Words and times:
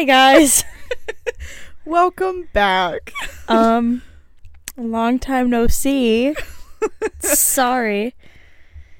Hi 0.00 0.04
guys. 0.04 0.64
Welcome 1.84 2.48
back. 2.54 3.12
um 3.48 4.00
long 4.74 5.18
time 5.18 5.50
no 5.50 5.66
see. 5.66 6.34
Sorry. 7.18 8.14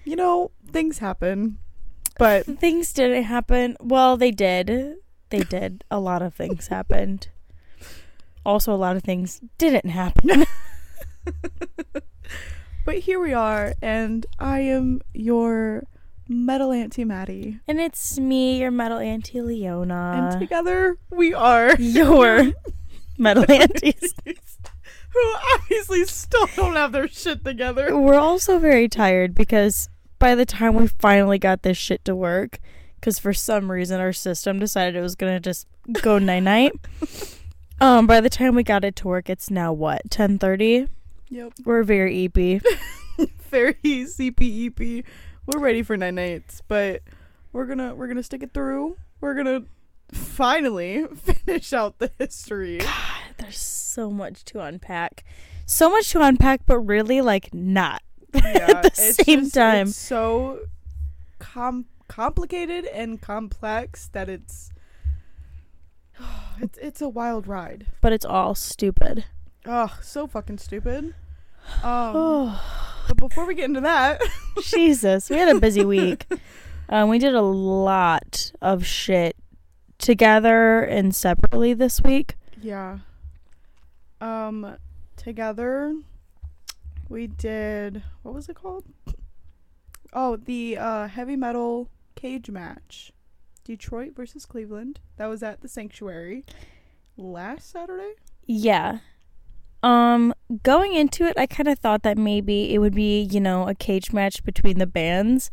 You 0.05 0.17
know, 0.17 0.51
things 0.71 0.99
happen. 0.99 1.57
But 2.19 2.45
Things 2.45 2.93
didn't 2.93 3.23
happen. 3.23 3.79
Well, 3.81 4.19
they 4.19 4.31
did. 4.31 4.97
They 5.31 5.39
did. 5.39 5.85
A 5.91 5.99
lot 5.99 6.21
of 6.21 6.35
things 6.35 6.69
happened. 6.69 7.29
Also 8.45 8.71
a 8.71 8.77
lot 8.77 8.95
of 8.95 9.03
things 9.03 9.41
didn't 9.57 9.89
happen. 9.89 10.45
but 12.85 12.99
here 12.99 13.19
we 13.19 13.33
are 13.33 13.73
and 13.81 14.27
I 14.39 14.59
am 14.61 15.01
your 15.15 15.85
metal 16.31 16.71
auntie 16.71 17.05
Maddie. 17.05 17.59
and 17.67 17.81
it's 17.81 18.19
me, 18.19 18.61
your 18.61 18.71
metal 18.71 18.99
auntie 18.99 19.43
Leona. 19.43 20.31
and 20.31 20.41
together 20.41 20.97
we 21.11 21.35
are 21.35 21.75
your 21.77 22.53
metal 23.19 23.45
aunties. 23.51 24.15
who 24.25 25.35
obviously 25.55 26.05
still 26.05 26.47
don't 26.55 26.77
have 26.77 26.93
their 26.93 27.09
shit 27.09 27.45
together. 27.45 27.99
We're 27.99 28.15
also 28.15 28.61
very 28.61 28.89
tired 28.89 29.35
because 29.35 29.89
by 30.21 30.37
the 30.37 30.47
time 30.47 30.75
we 30.77 30.87
finally 30.87 31.37
got 31.39 31.63
this 31.63 31.77
shit 31.77 32.05
to 32.05 32.15
work, 32.15 32.61
because 32.95 33.19
for 33.19 33.33
some 33.33 33.71
reason 33.73 33.99
our 34.01 34.13
system 34.13 34.61
decided 34.61 34.95
it 34.95 35.01
was 35.01 35.17
gonna 35.17 35.41
just 35.41 35.67
go 36.01 36.19
night 36.21 36.45
night. 36.45 36.73
um, 37.81 38.07
by 38.07 38.21
the 38.21 38.31
time 38.31 38.55
we 38.55 38.63
got 38.63 38.85
it 38.85 38.95
to 38.97 39.09
work, 39.09 39.29
it's 39.29 39.51
now 39.51 39.73
what 39.73 40.03
ten 40.11 40.39
thirty. 40.39 40.87
Yep. 41.29 41.55
We're 41.65 41.83
very 41.83 42.25
EP. 42.33 42.63
Very 43.51 43.75
CPEP. 43.75 45.05
We're 45.53 45.59
ready 45.61 45.83
for 45.83 45.97
nine 45.97 46.15
nights, 46.15 46.63
but 46.69 47.03
we're 47.53 47.67
gonna 47.67 47.95
we're 47.95 48.07
gonna 48.07 48.23
stick 48.23 48.43
it 48.43 48.55
through. 48.55 48.97
We're 49.21 49.35
gonna 49.35 49.63
finally 50.13 51.07
finish 51.17 51.73
out 51.73 51.99
the 51.99 52.13
history. 52.19 52.79
God, 52.79 53.35
There's 53.39 53.59
so 53.59 54.11
much 54.11 54.45
to 54.47 54.61
unpack, 54.61 55.25
so 55.67 55.91
much 55.91 56.11
to 56.11 56.21
unpack, 56.23 56.63
but 56.67 56.79
really 56.81 57.21
like 57.21 57.53
not 57.53 58.03
at 58.35 58.43
the 58.83 58.91
it's 58.95 59.17
same 59.25 59.41
just- 59.41 59.55
time. 59.55 59.89
It's 59.89 59.97
so 59.97 60.61
com- 61.41 61.87
complicated 62.07 62.85
and 62.87 63.21
complex 63.21 64.09
that 64.13 64.29
it's 64.29 64.71
it's 66.61 66.79
it's 66.79 67.03
a 67.03 67.09
wild 67.09 67.49
ride. 67.49 67.87
But 68.01 68.13
it's 68.13 68.25
all 68.25 68.55
stupid. 68.55 69.25
Oh, 69.67 69.99
so 70.01 70.27
fucking 70.29 70.59
stupid. 70.59 71.15
Um, 71.83 71.83
Oh. 72.17 72.90
But 73.11 73.29
before 73.29 73.45
we 73.45 73.55
get 73.55 73.65
into 73.65 73.81
that, 73.81 74.23
Jesus, 74.63 75.29
we 75.31 75.37
had 75.37 75.55
a 75.55 75.59
busy 75.61 75.85
week. 75.85 76.27
Um, 76.89 77.09
we 77.09 77.19
did 77.19 77.35
a 77.35 77.43
lot 77.43 78.53
of 78.63 78.87
shit 78.87 79.37
together 79.99 80.81
and 80.83 81.15
separately 81.15 81.75
this 81.75 82.01
week. 82.03 82.37
yeah. 82.61 82.99
Um, 84.21 84.77
together 85.17 85.95
we 87.09 87.27
did 87.27 88.03
what 88.23 88.35
was 88.35 88.49
it 88.49 88.55
called? 88.57 88.85
Oh, 90.13 90.37
the 90.37 90.77
uh 90.79 91.09
heavy 91.09 91.37
metal 91.37 91.89
cage 92.17 92.51
match. 92.51 93.13
Detroit 93.65 94.15
versus 94.15 94.47
Cleveland. 94.47 95.01
That 95.17 95.27
was 95.27 95.43
at 95.43 95.61
the 95.63 95.69
Sanctuary 95.69 96.45
last 97.17 97.71
Saturday. 97.71 98.13
Yeah. 98.47 98.99
Um, 99.83 100.35
going 100.63 100.95
into 100.95 101.25
it, 101.25 101.39
I 101.39 101.47
kind 101.47 101.69
of 101.69 101.79
thought 101.79 102.03
that 102.03 102.19
maybe 102.19 102.75
it 102.75 102.79
would 102.79 102.95
be, 102.95 103.23
you 103.23 103.41
know, 103.41 103.69
a 103.69 103.75
cage 103.75 104.13
match 104.13 104.45
between 104.45 104.79
the 104.79 104.87
bands, 104.87 105.51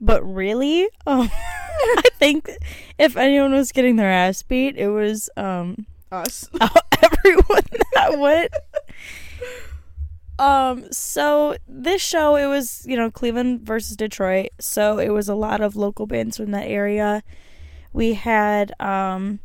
but 0.00 0.22
really, 0.24 0.88
um, 1.06 1.30
I 1.80 2.02
think 2.18 2.50
if 2.98 3.16
anyone 3.16 3.52
was 3.52 3.72
getting 3.72 3.96
their 3.96 4.10
ass 4.10 4.42
beat, 4.42 4.76
it 4.76 4.88
was 4.88 5.30
um 5.36 5.86
Us. 6.10 6.48
everyone 7.02 7.62
that 7.94 8.18
went. 8.18 8.52
Um, 10.38 10.90
so 10.90 11.56
this 11.68 12.00
show 12.00 12.36
it 12.36 12.46
was, 12.46 12.84
you 12.86 12.96
know, 12.96 13.10
Cleveland 13.10 13.60
versus 13.60 13.96
Detroit. 13.96 14.48
So 14.58 14.98
it 14.98 15.10
was 15.10 15.28
a 15.28 15.34
lot 15.34 15.60
of 15.60 15.76
local 15.76 16.06
bands 16.06 16.38
from 16.38 16.50
that 16.52 16.66
area. 16.66 17.22
We 17.92 18.14
had 18.14 18.72
um 18.80 19.40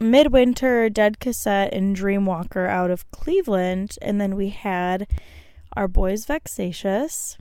Midwinter, 0.00 0.88
Dead 0.88 1.20
Cassette, 1.20 1.74
and 1.74 1.94
Dreamwalker 1.94 2.66
out 2.66 2.90
of 2.90 3.08
Cleveland, 3.10 3.96
and 4.00 4.20
then 4.20 4.34
we 4.34 4.48
had 4.48 5.06
our 5.76 5.86
boys 5.86 6.24
Vexatious, 6.24 7.36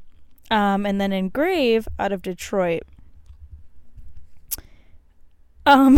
um, 0.51 0.85
and 0.85 0.99
then 0.99 1.13
Engrave 1.13 1.87
out 1.97 2.11
of 2.11 2.21
Detroit. 2.21 2.83
Um, 5.65 5.97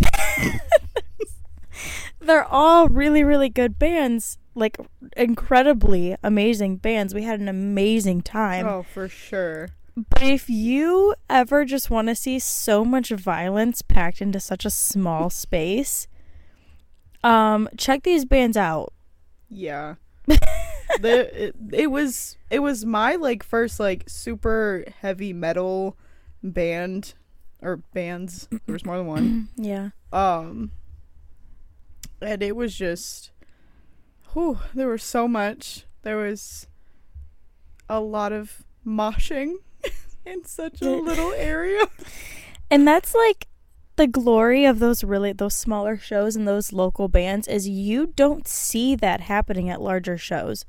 they're 2.20 2.46
all 2.46 2.88
really, 2.88 3.24
really 3.24 3.50
good 3.50 3.80
bands, 3.80 4.38
like 4.54 4.78
incredibly 5.18 6.16
amazing 6.24 6.78
bands. 6.78 7.14
We 7.14 7.24
had 7.24 7.40
an 7.40 7.48
amazing 7.48 8.22
time. 8.22 8.68
Oh, 8.68 8.84
for 8.84 9.08
sure. 9.08 9.70
But 9.96 10.24
if 10.24 10.50
you 10.50 11.16
ever 11.30 11.66
just 11.66 11.90
want 11.90 12.08
to 12.08 12.16
see 12.16 12.40
so 12.40 12.86
much 12.86 13.10
violence 13.10 13.82
packed 13.82 14.22
into 14.22 14.40
such 14.40 14.64
a 14.64 14.70
small 14.70 15.30
space, 15.30 16.08
um, 17.24 17.70
check 17.78 18.04
these 18.04 18.26
bands 18.26 18.58
out. 18.58 18.94
Yeah. 19.50 19.96
the 21.00 21.48
it, 21.48 21.56
it 21.72 21.88
was 21.88 22.38
it 22.50 22.60
was 22.60 22.86
my 22.86 23.16
like 23.16 23.44
first 23.44 23.80
like 23.80 24.04
super 24.08 24.86
heavy 25.02 25.34
metal 25.34 25.98
band 26.44 27.14
or 27.62 27.78
bands. 27.94 28.48
There 28.50 28.74
was 28.74 28.86
more 28.86 28.98
than 28.98 29.08
one. 29.08 29.50
Yeah. 29.58 29.90
Um 30.12 30.72
and 32.22 32.44
it 32.44 32.56
was 32.56 32.76
just 32.76 33.32
whew, 34.34 34.60
there 34.74 34.88
was 34.88 35.04
so 35.04 35.28
much. 35.28 35.86
There 36.04 36.18
was 36.18 36.68
a 37.90 38.00
lot 38.00 38.32
of 38.32 38.64
moshing 38.86 39.56
in 40.26 40.46
such 40.46 40.82
a 40.82 40.90
little 40.90 41.34
area. 41.34 41.86
And 42.70 42.88
that's 42.88 43.14
like 43.14 43.48
the 43.96 44.08
glory 44.08 44.66
of 44.66 44.80
those 44.80 45.04
really 45.04 45.34
those 45.34 45.56
smaller 45.56 45.98
shows 45.98 46.36
and 46.36 46.48
those 46.48 46.74
local 46.74 47.08
bands 47.08 47.48
is 47.48 47.68
you 47.68 48.08
don't 48.08 48.48
see 48.48 48.96
that 48.96 49.22
happening 49.22 49.70
at 49.70 49.82
larger 49.82 50.18
shows. 50.18 50.66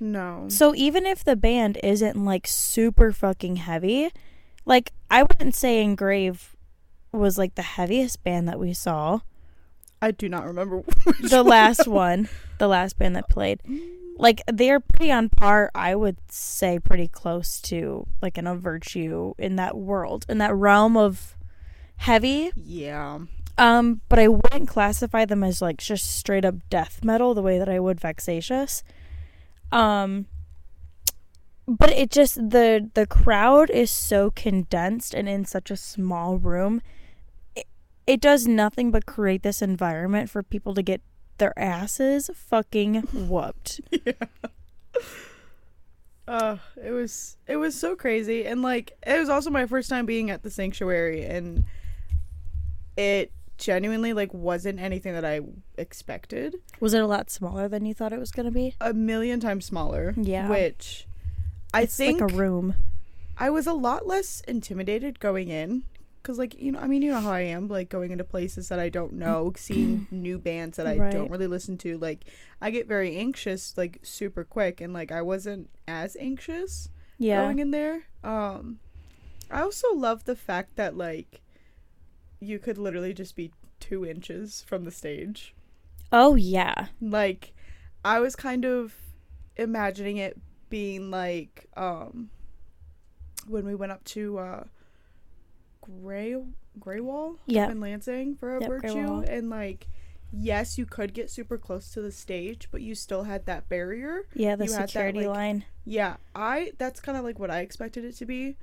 No. 0.00 0.46
So 0.48 0.74
even 0.74 1.06
if 1.06 1.24
the 1.24 1.36
band 1.36 1.78
isn't 1.82 2.24
like 2.24 2.46
super 2.46 3.12
fucking 3.12 3.56
heavy, 3.56 4.10
like 4.64 4.92
I 5.10 5.22
wouldn't 5.22 5.54
say 5.54 5.82
Engrave 5.82 6.56
was 7.12 7.38
like 7.38 7.54
the 7.54 7.62
heaviest 7.62 8.22
band 8.22 8.48
that 8.48 8.58
we 8.58 8.72
saw. 8.72 9.20
I 10.00 10.10
do 10.12 10.28
not 10.28 10.46
remember 10.46 10.82
the 11.20 11.42
last 11.42 11.88
one, 11.88 12.28
the 12.58 12.68
last 12.68 12.98
band 12.98 13.16
that 13.16 13.28
played. 13.28 13.60
Like 14.16 14.42
they're 14.52 14.80
pretty 14.80 15.10
on 15.10 15.28
par, 15.28 15.70
I 15.74 15.94
would 15.94 16.18
say 16.28 16.78
pretty 16.78 17.08
close 17.08 17.60
to 17.62 18.06
like 18.20 18.36
in 18.36 18.46
a 18.46 18.56
virtue 18.56 19.34
in 19.38 19.56
that 19.56 19.76
world, 19.76 20.26
in 20.28 20.38
that 20.38 20.54
realm 20.54 20.96
of 20.96 21.36
heavy. 21.98 22.50
Yeah. 22.56 23.20
Um, 23.56 24.00
but 24.08 24.18
I 24.18 24.28
wouldn't 24.28 24.68
classify 24.68 25.24
them 25.24 25.42
as 25.42 25.60
like 25.60 25.78
just 25.78 26.16
straight 26.16 26.44
up 26.44 26.54
death 26.70 27.04
metal 27.04 27.34
the 27.34 27.42
way 27.42 27.58
that 27.58 27.68
I 27.68 27.78
would 27.78 28.00
Vexatious. 28.00 28.82
Um 29.70 30.26
but 31.66 31.90
it 31.90 32.10
just 32.10 32.36
the 32.36 32.90
the 32.94 33.06
crowd 33.06 33.68
is 33.68 33.90
so 33.90 34.30
condensed 34.30 35.12
and 35.12 35.28
in 35.28 35.44
such 35.44 35.70
a 35.70 35.76
small 35.76 36.38
room. 36.38 36.80
It, 37.54 37.66
it 38.06 38.20
does 38.20 38.46
nothing 38.46 38.90
but 38.90 39.04
create 39.04 39.42
this 39.42 39.60
environment 39.60 40.30
for 40.30 40.42
people 40.42 40.72
to 40.74 40.82
get 40.82 41.02
their 41.36 41.56
asses 41.58 42.30
fucking 42.34 42.94
whooped. 43.12 43.80
yeah. 43.90 44.12
Uh, 46.26 46.56
it 46.82 46.90
was 46.90 47.36
it 47.46 47.56
was 47.56 47.74
so 47.78 47.96
crazy 47.96 48.44
and 48.46 48.62
like 48.62 48.96
it 49.06 49.18
was 49.18 49.28
also 49.28 49.50
my 49.50 49.66
first 49.66 49.90
time 49.90 50.06
being 50.06 50.30
at 50.30 50.42
the 50.42 50.50
sanctuary 50.50 51.24
and 51.24 51.64
it 52.98 53.32
genuinely 53.56 54.12
like 54.12 54.32
wasn't 54.34 54.78
anything 54.78 55.14
that 55.14 55.24
I 55.24 55.40
expected. 55.76 56.56
Was 56.80 56.94
it 56.94 57.00
a 57.02 57.06
lot 57.06 57.30
smaller 57.30 57.68
than 57.68 57.86
you 57.86 57.94
thought 57.94 58.12
it 58.12 58.18
was 58.18 58.30
going 58.30 58.46
to 58.46 58.52
be? 58.52 58.74
A 58.80 58.92
million 58.92 59.40
times 59.40 59.64
smaller. 59.64 60.14
Yeah. 60.16 60.48
Which 60.48 61.06
I 61.72 61.82
it's 61.82 61.96
think 61.96 62.20
like 62.20 62.30
a 62.32 62.36
room. 62.36 62.74
I 63.36 63.50
was 63.50 63.66
a 63.66 63.72
lot 63.72 64.06
less 64.06 64.42
intimidated 64.48 65.20
going 65.20 65.48
in 65.48 65.84
cuz 66.24 66.36
like 66.38 66.60
you 66.60 66.72
know 66.72 66.80
I 66.80 66.88
mean 66.88 67.02
you 67.02 67.12
know 67.12 67.20
how 67.20 67.30
I 67.30 67.42
am 67.42 67.68
like 67.68 67.88
going 67.88 68.10
into 68.10 68.24
places 68.24 68.68
that 68.68 68.80
I 68.80 68.88
don't 68.88 69.12
know, 69.14 69.52
seeing 69.56 70.06
new 70.10 70.38
bands 70.38 70.76
that 70.76 70.86
I 70.86 70.98
Right. 70.98 71.12
don't 71.12 71.30
really 71.30 71.46
listen 71.46 71.78
to 71.78 71.96
like 71.98 72.24
I 72.60 72.70
get 72.70 72.88
very 72.88 73.16
anxious 73.16 73.76
like 73.76 74.00
super 74.02 74.42
quick 74.44 74.80
and 74.80 74.92
like 74.92 75.12
I 75.12 75.22
wasn't 75.22 75.70
as 75.86 76.16
anxious 76.18 76.90
Yeah. 77.18 77.42
going 77.42 77.60
in 77.60 77.70
there. 77.70 78.04
Um, 78.24 78.80
I 79.50 79.60
also 79.62 79.94
love 79.94 80.24
the 80.24 80.36
fact 80.36 80.74
that 80.76 80.96
like 80.96 81.40
you 82.40 82.58
could 82.58 82.78
literally 82.78 83.12
just 83.14 83.36
be 83.36 83.52
two 83.80 84.04
inches 84.06 84.64
from 84.66 84.84
the 84.84 84.90
stage. 84.90 85.54
Oh 86.12 86.34
yeah. 86.34 86.86
Like, 87.00 87.52
I 88.04 88.20
was 88.20 88.34
kind 88.36 88.64
of 88.64 88.94
imagining 89.56 90.16
it 90.18 90.38
being 90.70 91.10
like 91.10 91.66
um 91.76 92.30
when 93.46 93.64
we 93.64 93.74
went 93.74 93.90
up 93.90 94.04
to 94.04 94.38
uh 94.38 94.64
Gray 95.80 96.36
Grewal 96.78 97.38
Yep. 97.46 97.70
in 97.70 97.80
Lansing 97.80 98.36
for 98.36 98.56
a 98.56 98.60
Yep, 98.60 98.68
virtue 98.68 99.20
and 99.26 99.50
like 99.50 99.88
yes, 100.30 100.76
you 100.76 100.84
could 100.84 101.14
get 101.14 101.30
super 101.30 101.56
close 101.56 101.90
to 101.92 102.02
the 102.02 102.12
stage, 102.12 102.68
but 102.70 102.82
you 102.82 102.94
still 102.94 103.22
had 103.22 103.46
that 103.46 103.66
barrier. 103.70 104.26
Yeah, 104.34 104.56
the 104.56 104.66
You 104.66 104.72
had 104.72 104.82
that, 104.82 104.90
security 104.90 105.20
like- 105.26 105.36
line. 105.36 105.64
Yeah, 105.86 106.16
I 106.34 106.72
that's 106.78 107.00
kind 107.00 107.16
of 107.16 107.24
like 107.24 107.38
what 107.38 107.50
I 107.50 107.60
expected 107.60 108.04
it 108.04 108.14
to 108.16 108.26
be. 108.26 108.56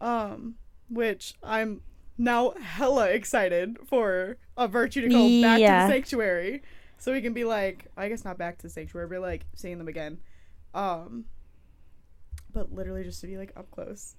Um, 0.00 0.56
which 0.90 1.34
I'm 1.42 1.80
now 2.18 2.52
hella 2.60 3.08
excited 3.08 3.78
for 3.86 4.36
a 4.56 4.68
virtue 4.68 5.02
to 5.02 5.08
go 5.08 5.42
back 5.42 5.58
to 5.58 5.64
the 5.64 5.94
sanctuary. 5.94 6.62
So 6.98 7.12
we 7.12 7.20
can 7.20 7.32
be 7.32 7.44
like, 7.44 7.86
I 7.96 8.08
guess 8.08 8.24
not 8.24 8.38
back 8.38 8.58
to 8.58 8.62
the 8.64 8.70
sanctuary, 8.70 9.08
but 9.08 9.20
like 9.20 9.44
seeing 9.54 9.78
them 9.78 9.88
again. 9.88 10.18
Um 10.74 11.26
but 12.52 12.72
literally 12.72 13.04
just 13.04 13.20
to 13.20 13.26
be 13.26 13.36
like 13.36 13.52
up 13.56 13.70
close. 13.70 14.16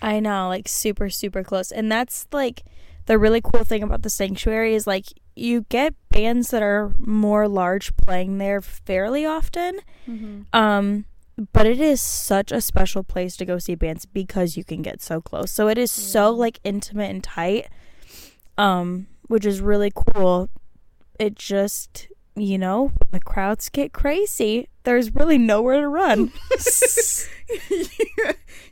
I 0.00 0.20
know, 0.20 0.48
like 0.48 0.68
super, 0.68 1.10
super 1.10 1.42
close. 1.42 1.72
And 1.72 1.90
that's 1.90 2.26
like 2.30 2.62
the 3.06 3.18
really 3.18 3.40
cool 3.40 3.64
thing 3.64 3.82
about 3.82 4.02
the 4.02 4.10
sanctuary 4.10 4.74
is 4.74 4.86
like 4.86 5.06
you 5.34 5.66
get 5.68 5.94
bands 6.10 6.50
that 6.50 6.62
are 6.62 6.92
more 6.98 7.48
large 7.48 7.96
playing 7.96 8.38
there 8.38 8.60
fairly 8.60 9.24
often. 9.24 9.80
Mm-hmm. 10.06 10.42
Um, 10.52 11.04
but 11.52 11.66
it 11.66 11.80
is 11.80 12.00
such 12.00 12.50
a 12.52 12.60
special 12.60 13.02
place 13.04 13.36
to 13.36 13.44
go 13.44 13.58
see 13.58 13.74
bands 13.74 14.06
because 14.06 14.56
you 14.56 14.64
can 14.64 14.82
get 14.82 15.00
so 15.00 15.20
close. 15.20 15.50
So 15.52 15.68
it 15.68 15.78
is 15.78 15.92
so 15.92 16.30
like 16.30 16.58
intimate 16.64 17.10
and 17.10 17.22
tight. 17.24 17.68
Um, 18.56 19.06
which 19.28 19.46
is 19.46 19.60
really 19.60 19.92
cool. 19.94 20.48
It 21.20 21.34
just 21.36 22.08
you 22.34 22.56
know, 22.58 22.84
when 22.98 23.08
the 23.10 23.20
crowds 23.20 23.68
get 23.68 23.92
crazy, 23.92 24.68
there's 24.84 25.14
really 25.14 25.38
nowhere 25.38 25.80
to 25.80 25.88
run. 25.88 26.32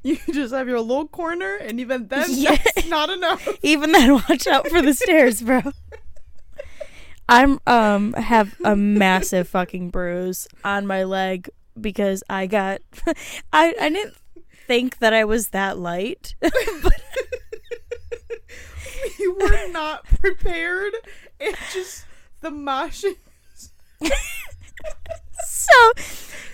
you 0.02 0.18
just 0.32 0.54
have 0.54 0.68
your 0.68 0.80
little 0.80 1.08
corner, 1.08 1.56
and 1.56 1.80
even 1.80 2.08
then, 2.08 2.26
Yeah. 2.30 2.56
that's 2.56 2.86
not 2.86 3.10
enough. 3.10 3.48
Even 3.62 3.92
then, 3.92 4.14
watch 4.14 4.46
out 4.46 4.68
for 4.68 4.80
the 4.82 4.94
stairs, 4.94 5.42
bro. 5.42 5.62
I'm 7.28 7.58
um 7.66 8.12
have 8.12 8.54
a 8.64 8.76
massive 8.76 9.48
fucking 9.48 9.90
bruise 9.90 10.46
on 10.64 10.86
my 10.86 11.02
leg 11.02 11.50
because 11.80 12.22
I 12.28 12.46
got 12.46 12.80
I 13.52 13.74
I 13.80 13.88
didn't 13.88 14.16
think 14.66 14.98
that 14.98 15.12
I 15.12 15.24
was 15.24 15.48
that 15.48 15.78
light. 15.78 16.34
but 16.40 16.52
you 19.18 19.34
were 19.34 19.68
not 19.70 20.04
prepared. 20.04 20.92
It 21.38 21.56
just 21.72 22.04
the 22.40 22.50
motion. 22.50 23.14
so 25.44 25.92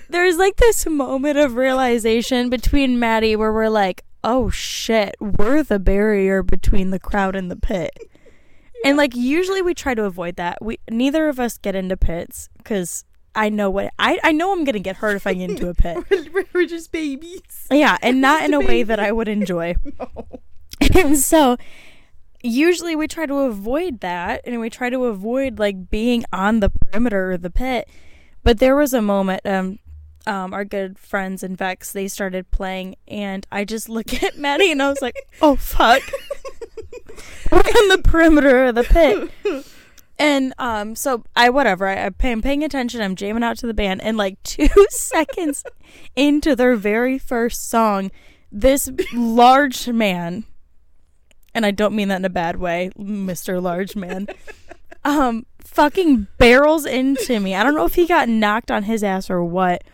there's 0.09 0.37
like 0.37 0.57
this 0.57 0.87
moment 0.87 1.39
of 1.39 1.57
realization 1.57 2.51
between 2.51 2.99
Maddie 2.99 3.37
where 3.37 3.53
we're 3.53 3.69
like, 3.69 4.05
"Oh 4.23 4.51
shit, 4.51 5.17
we're 5.21 5.63
the 5.63 5.79
barrier 5.79 6.43
between 6.43 6.91
the 6.91 7.01
crowd 7.01 7.35
and 7.35 7.51
the 7.51 7.57
pit." 7.57 7.97
And 8.85 8.97
like 8.97 9.15
usually 9.15 9.63
we 9.63 9.75
try 9.75 9.95
to 9.95 10.05
avoid 10.05 10.37
that. 10.37 10.59
We 10.61 10.79
neither 10.91 11.29
of 11.29 11.39
us 11.39 11.59
get 11.59 11.75
into 11.75 11.97
pits 11.97 12.49
cuz 12.65 13.05
I 13.35 13.49
know 13.49 13.71
what 13.71 13.93
I 13.99 14.19
I 14.23 14.33
know 14.33 14.53
I'm 14.53 14.65
going 14.65 14.75
to 14.75 14.81
get 14.81 14.97
hurt 14.97 15.17
if 15.17 15.27
I 15.27 15.35
get 15.35 15.51
into 15.51 15.69
a 15.69 15.75
pit. 15.75 16.05
We're, 16.33 16.45
we're 16.53 16.67
just 16.67 16.93
babies. 16.93 17.67
Yeah, 17.71 17.99
and 18.03 18.21
not 18.21 18.45
in 18.45 18.55
a 18.55 18.59
a 18.59 18.61
way 18.61 18.83
that. 18.83 19.01
I 19.01 19.13
would 19.13 19.29
enjoy. 19.29 19.75
No. 19.99 20.41
and 20.95 21.17
so 21.17 21.57
usually 22.43 22.97
we 22.97 23.07
try 23.07 23.27
to 23.27 23.35
avoid 23.35 24.01
that 24.01 24.41
and 24.45 24.59
we 24.61 24.69
try 24.69 24.91
to 24.91 25.05
avoid 25.05 25.59
like 25.59 25.91
being 25.91 26.25
on 26.33 26.61
the 26.61 26.71
perimeter 26.71 27.33
of 27.33 27.43
the 27.43 27.51
pit 27.51 27.89
but 28.43 28.59
there 28.59 28.75
was 28.75 28.93
a 28.93 29.01
moment 29.03 29.41
um 29.47 29.79
um 30.27 30.53
our 30.53 30.65
good 30.65 30.99
friends 30.99 31.43
in 31.43 31.55
vex 31.55 31.93
they 31.93 32.09
started 32.09 32.51
playing 32.51 32.97
and 33.07 33.47
i 33.53 33.65
just 33.65 33.89
look 33.89 34.23
at 34.23 34.37
maddie 34.37 34.73
and 34.73 34.83
i 34.83 34.89
was 34.89 35.01
like 35.01 35.15
oh 35.41 35.55
fuck 35.55 36.03
we're 37.53 37.59
on 37.59 37.89
the 37.89 38.03
perimeter 38.03 38.65
of 38.65 38.75
the 38.75 38.85
pit 38.85 39.65
and 40.23 40.55
um 40.59 40.95
so 40.95 41.25
i 41.37 41.51
whatever 41.51 41.87
I, 41.87 42.07
i'm 42.07 42.15
paying, 42.15 42.43
paying 42.43 42.63
attention 42.63 43.01
i'm 43.01 43.17
jamming 43.17 43.43
out 43.43 43.59
to 43.59 43.67
the 43.67 43.75
band 43.75 44.03
and 44.03 44.17
like 44.17 44.41
two 44.45 44.69
seconds 44.91 45.65
into 46.17 46.55
their 46.57 46.77
very 46.77 47.19
first 47.19 47.69
song 47.69 48.11
this 48.51 48.91
large 49.13 49.89
man 49.89 50.45
and 51.55 51.67
I 51.67 51.71
don't 51.71 51.95
mean 51.95 52.09
that 52.09 52.17
in 52.17 52.25
a 52.25 52.31
bad 52.31 52.57
way, 52.57 52.91
Mr. 52.99 53.63
Large 53.63 53.97
Man, 53.97 54.27
um, 55.05 55.47
fucking 55.59 56.29
barrels 56.39 56.87
into 56.87 57.41
me. 57.41 57.55
I 57.55 57.63
don't 57.63 57.75
know 57.75 57.85
if 57.85 57.95
he 57.95 58.07
got 58.07 58.29
knocked 58.29 58.71
on 58.71 58.85
his 58.85 59.05
ass 59.05 59.31
or 59.31 59.45
what. 59.45 59.85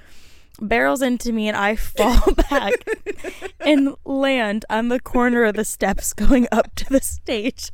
Barrels 0.61 1.03
into 1.03 1.33
me, 1.33 1.47
and 1.47 1.57
I 1.57 1.77
fall 1.77 2.33
back 2.51 2.73
and 3.61 3.95
land 4.05 4.65
on 4.69 4.89
the 4.89 4.99
corner 4.99 5.45
of 5.45 5.55
the 5.55 5.65
steps 5.65 6.13
going 6.13 6.49
up 6.51 6.75
to 6.77 6.85
the 6.87 7.01
stage. 7.01 7.71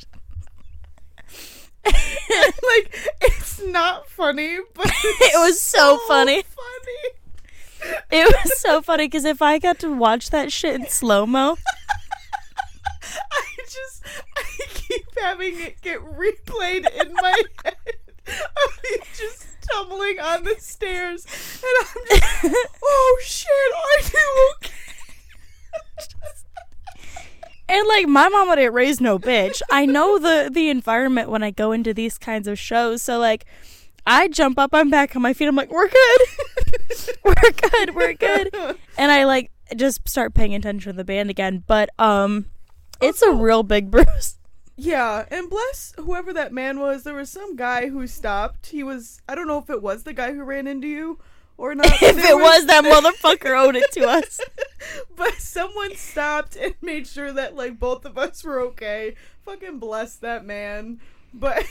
like 1.87 2.97
it's 3.21 3.63
not 3.63 4.09
funny, 4.09 4.59
but 4.75 4.87
It 5.05 5.39
was 5.39 5.61
so 5.61 5.99
funny. 6.09 6.43
Funny. 6.43 7.95
It 8.11 8.27
was 8.27 8.61
so 8.61 8.81
funny 8.81 9.07
because 9.07 9.25
if 9.25 9.43
I 9.43 9.59
got 9.59 9.79
to 9.81 9.93
watch 9.95 10.31
that 10.31 10.51
shit 10.51 10.75
in 10.75 10.87
slow 10.89 11.27
mo, 11.27 11.57
I 13.33 13.45
just 13.59 14.03
I 14.37 14.43
keep 14.69 15.05
having 15.21 15.61
it 15.61 15.81
get 15.83 16.01
replayed 16.01 16.89
in 17.01 17.13
my 17.15 17.43
head 17.65 17.77
of 18.27 18.79
you 18.85 18.99
just 19.15 19.47
tumbling 19.71 20.19
on 20.19 20.45
the 20.45 20.57
stairs, 20.59 21.27
and 21.63 21.87
I'm 21.89 22.21
just 22.21 22.57
oh 22.83 23.21
shit, 23.23 23.49
are 23.75 24.19
you 24.19 24.55
okay? 24.57 24.71
And 27.69 27.89
like 27.89 28.07
my 28.07 28.29
mama 28.29 28.57
didn't 28.57 28.75
raise 28.75 29.01
no 29.01 29.19
bitch. 29.19 29.63
I 29.71 29.87
know 29.87 30.19
the 30.19 30.51
the 30.53 30.69
environment 30.69 31.31
when 31.31 31.43
I 31.43 31.51
go 31.51 31.73
into 31.73 31.95
these 31.95 32.19
kinds 32.19 32.47
of 32.47 32.59
shows. 32.59 33.03
So 33.03 33.19
like 33.19 33.47
I 34.07 34.29
jump 34.29 34.59
up, 34.59 34.71
I'm 34.75 34.91
back 34.91 35.17
on 35.17 35.23
my 35.23 35.33
feet. 35.33 35.47
I'm 35.47 35.57
like, 35.57 35.71
we're 35.73 35.89
good, 35.89 36.21
we're 37.25 37.53
good, 37.71 37.95
we're 37.95 38.15
good. 38.15 38.55
And 38.99 39.11
I 39.11 39.25
like 39.25 39.51
just 39.75 40.07
start 40.07 40.35
paying 40.35 40.55
attention 40.55 40.93
to 40.93 40.97
the 40.97 41.05
band 41.05 41.31
again. 41.31 41.65
But 41.67 41.89
um, 41.99 42.47
it's 43.01 43.23
a 43.23 43.33
real 43.33 43.63
big 43.63 43.91
bruise. 43.91 44.37
Yeah, 44.77 45.25
and 45.31 45.49
bless 45.49 45.95
whoever 45.97 46.33
that 46.33 46.53
man 46.53 46.81
was. 46.81 47.05
There 47.05 47.15
was 47.15 47.31
some 47.31 47.57
guy 47.57 47.89
who 47.89 48.07
stopped. 48.07 48.67
He 48.67 48.83
was 48.83 49.23
I 49.29 49.35
don't 49.35 49.47
know 49.47 49.59
if 49.59 49.71
it 49.71 49.83
was 49.83 50.03
the 50.03 50.13
guy 50.13 50.33
who 50.33 50.43
ran 50.45 50.67
into 50.67 50.89
you 50.89 51.19
or 51.57 51.75
not. 51.75 51.87
if 51.87 52.19
it 52.19 52.37
was 52.37 52.67
that 52.67 52.85
motherfucker 52.85 53.57
owed 53.57 53.77
it 53.77 53.91
to 53.93 54.07
us. 54.07 54.41
but 55.17 55.35
someone 55.35 55.95
stopped 55.97 56.57
and 56.57 56.75
made 56.83 57.07
sure 57.07 57.33
that 57.33 57.57
like 57.57 57.79
both 57.79 58.05
of 58.05 58.19
us 58.19 58.45
were 58.45 58.61
okay. 58.61 59.15
Fucking 59.45 59.79
bless 59.79 60.17
that 60.17 60.45
man. 60.45 61.01
But 61.33 61.67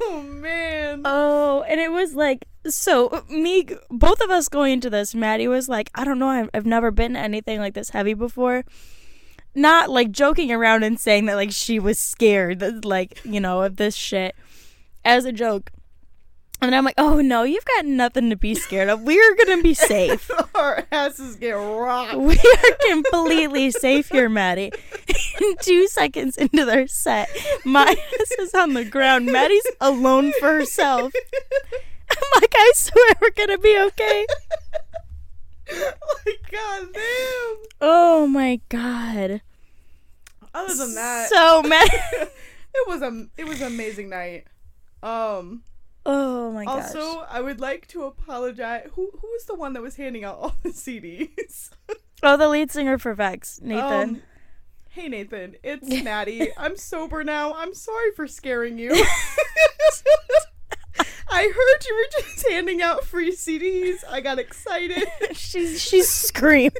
oh 0.00 0.22
man. 0.22 1.02
Oh, 1.04 1.62
and 1.68 1.80
it 1.80 1.92
was 1.92 2.14
like 2.14 2.46
so 2.66 3.24
me 3.28 3.66
both 3.88 4.20
of 4.20 4.30
us 4.30 4.48
going 4.48 4.74
into 4.74 4.90
this, 4.90 5.14
Maddie 5.14 5.48
was 5.48 5.68
like, 5.68 5.90
I 5.94 6.04
don't 6.04 6.18
know, 6.18 6.28
I've, 6.28 6.50
I've 6.52 6.66
never 6.66 6.90
been 6.90 7.16
anything 7.16 7.58
like 7.58 7.74
this 7.74 7.90
heavy 7.90 8.14
before. 8.14 8.64
Not 9.54 9.90
like 9.90 10.12
joking 10.12 10.52
around 10.52 10.84
and 10.84 11.00
saying 11.00 11.26
that 11.26 11.34
like 11.34 11.50
she 11.52 11.78
was 11.78 11.98
scared 11.98 12.60
that 12.60 12.84
like, 12.84 13.24
you 13.24 13.40
know, 13.40 13.62
of 13.62 13.76
this 13.76 13.94
shit 13.94 14.34
as 15.04 15.24
a 15.24 15.32
joke. 15.32 15.70
And 16.62 16.74
I'm 16.74 16.84
like, 16.84 16.94
"Oh 16.98 17.20
no, 17.20 17.42
you've 17.42 17.64
got 17.64 17.86
nothing 17.86 18.28
to 18.30 18.36
be 18.36 18.54
scared 18.54 18.88
of. 18.90 19.02
We're 19.02 19.34
going 19.34 19.56
to 19.58 19.62
be 19.62 19.72
safe. 19.74 20.30
Our 20.54 20.84
asses 20.92 21.36
get 21.36 21.52
rocked. 21.52 22.16
We 22.16 22.36
are 22.36 22.76
completely 22.90 23.70
safe 23.70 24.08
here, 24.10 24.28
Maddie." 24.28 24.72
And 25.42 25.58
2 25.60 25.88
seconds 25.88 26.36
into 26.36 26.66
their 26.66 26.86
set, 26.86 27.30
my 27.64 27.82
ass 28.20 28.30
is 28.38 28.54
on 28.54 28.74
the 28.74 28.84
ground. 28.84 29.24
Maddie's 29.26 29.66
alone 29.80 30.32
for 30.38 30.52
herself. 30.52 31.12
I'm 32.10 32.40
like, 32.42 32.52
I 32.54 32.72
swear 32.74 33.14
we're 33.22 33.30
gonna 33.30 33.56
be 33.58 33.78
okay. 33.86 34.26
like 35.70 36.38
god 36.50 36.88
damn. 36.92 37.56
Oh 37.80 38.26
my 38.26 38.60
god. 38.68 39.40
Other 40.52 40.74
than 40.74 40.94
that, 40.96 41.28
So 41.30 41.62
mad. 41.62 41.88
it 41.92 42.86
was 42.88 43.00
a 43.02 43.26
it 43.38 43.44
was 43.46 43.60
an 43.62 43.68
amazing 43.68 44.10
night. 44.10 44.44
Um. 45.02 45.62
Oh 46.12 46.50
my 46.50 46.64
gosh. 46.64 46.92
Also, 46.92 47.24
I 47.30 47.40
would 47.40 47.60
like 47.60 47.86
to 47.88 48.02
apologize. 48.02 48.88
Who 48.94 49.10
who 49.12 49.28
was 49.28 49.44
the 49.44 49.54
one 49.54 49.74
that 49.74 49.82
was 49.82 49.94
handing 49.94 50.24
out 50.24 50.38
all 50.38 50.56
the 50.64 50.70
CDs? 50.70 51.70
oh, 52.24 52.36
the 52.36 52.48
lead 52.48 52.72
singer 52.72 52.98
for 52.98 53.14
Vex, 53.14 53.60
Nathan. 53.62 54.08
Um, 54.08 54.22
hey 54.88 55.06
Nathan, 55.06 55.54
it's 55.62 55.88
Maddie. 56.04 56.48
I'm 56.56 56.76
sober 56.76 57.22
now. 57.22 57.54
I'm 57.54 57.74
sorry 57.74 58.10
for 58.16 58.26
scaring 58.26 58.76
you. 58.76 58.90
I 61.32 61.42
heard 61.44 61.84
you 61.88 61.94
were 61.94 62.08
just 62.20 62.48
handing 62.48 62.82
out 62.82 63.04
free 63.04 63.30
CDs. 63.30 63.98
I 64.10 64.20
got 64.20 64.40
excited. 64.40 65.06
she's 65.32 65.80
she 65.80 66.02
screamed. 66.02 66.74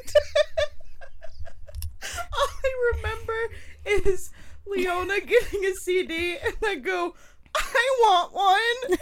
All 2.03 2.49
I 2.65 2.97
remember 2.97 3.39
is 3.87 4.33
Leona 4.67 5.21
getting 5.21 5.65
a 5.67 5.75
CD, 5.75 6.37
and 6.37 6.57
I 6.65 6.75
go, 6.75 7.15
I 7.55 7.97
want 8.01 8.33
one. 8.33 8.99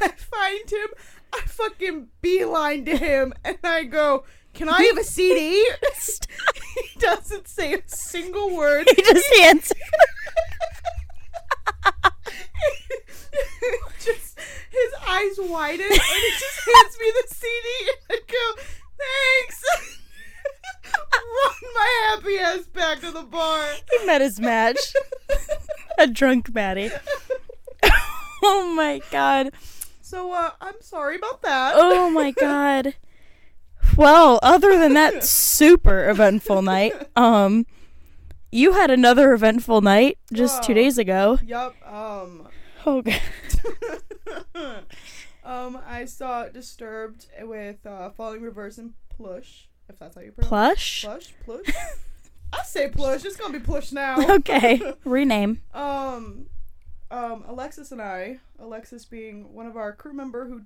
I 0.00 0.08
find 0.08 0.70
him. 0.70 0.88
I 1.32 1.40
fucking 1.46 2.08
beeline 2.20 2.84
to 2.86 2.96
him 2.96 3.34
and 3.44 3.58
I 3.62 3.84
go, 3.84 4.24
Can 4.54 4.68
I 4.68 4.82
have 4.84 4.98
a 4.98 5.04
CD? 5.04 5.52
he 6.74 6.98
doesn't 6.98 7.48
say 7.48 7.74
a 7.74 7.82
single 7.86 8.54
word. 8.54 8.88
He 8.94 9.02
just 9.02 9.34
hands. 9.34 9.72
just 14.00 14.38
his 14.70 14.94
eyes 15.06 15.36
widen 15.38 15.86
and 15.86 15.92
he 15.92 16.30
just 16.30 16.60
hands 16.64 16.98
me 17.00 17.12
the 17.12 17.34
CD 17.34 17.90
and 17.90 17.98
I 18.10 18.20
go, 18.26 18.62
Thanks. 18.98 19.64
Run 20.84 21.54
my 21.74 22.08
happy 22.08 22.38
ass 22.38 22.66
back 22.66 23.00
to 23.00 23.10
the 23.10 23.22
bar. 23.22 23.64
He 23.98 24.06
met 24.06 24.20
his 24.20 24.40
match. 24.40 24.78
a 25.98 26.06
drunk 26.06 26.54
Maddie. 26.54 26.90
oh 28.42 28.72
my 28.76 29.00
god. 29.10 29.50
So 30.00 30.32
uh, 30.32 30.50
I'm 30.60 30.80
sorry 30.80 31.16
about 31.16 31.42
that. 31.42 31.74
Oh 31.76 32.10
my 32.10 32.30
god. 32.38 32.94
Well, 33.96 34.38
other 34.42 34.78
than 34.78 34.94
that 34.94 35.24
super 35.24 36.08
eventful 36.08 36.62
night, 36.62 36.92
um 37.16 37.66
you 38.50 38.72
had 38.72 38.90
another 38.90 39.32
eventful 39.34 39.82
night 39.82 40.16
just 40.32 40.62
2 40.62 40.72
Oh. 40.72 40.74
days 40.74 40.96
ago. 40.98 41.38
Yep. 41.44 41.74
Um. 41.86 42.48
Oh 42.86 43.02
god. 43.02 43.20
um. 45.44 45.78
I 45.86 46.04
saw 46.06 46.48
Disturbed 46.48 47.26
with 47.42 47.84
uh, 47.86 48.10
Falling 48.10 48.42
Reverse 48.42 48.78
and 48.78 48.94
Plush. 49.14 49.68
If 49.88 49.98
that's 49.98 50.14
how 50.14 50.20
you 50.22 50.32
pronounce 50.32 50.46
it. 50.46 50.48
Plush? 50.48 51.02
Plush. 51.04 51.34
Plush. 51.44 51.74
I 52.52 52.62
say 52.64 52.88
Plush. 52.88 53.24
It's 53.24 53.36
gonna 53.36 53.58
be 53.58 53.64
Plush 53.64 53.92
now. 53.92 54.16
Okay. 54.36 54.80
Rename. 55.04 55.60
Um, 55.74 56.46
um, 57.10 57.44
Alexis 57.46 57.92
and 57.92 58.02
I, 58.02 58.38
Alexis 58.58 59.04
being 59.04 59.54
one 59.54 59.66
of 59.66 59.76
our 59.76 59.92
crew 59.92 60.12
member 60.12 60.46
who 60.46 60.62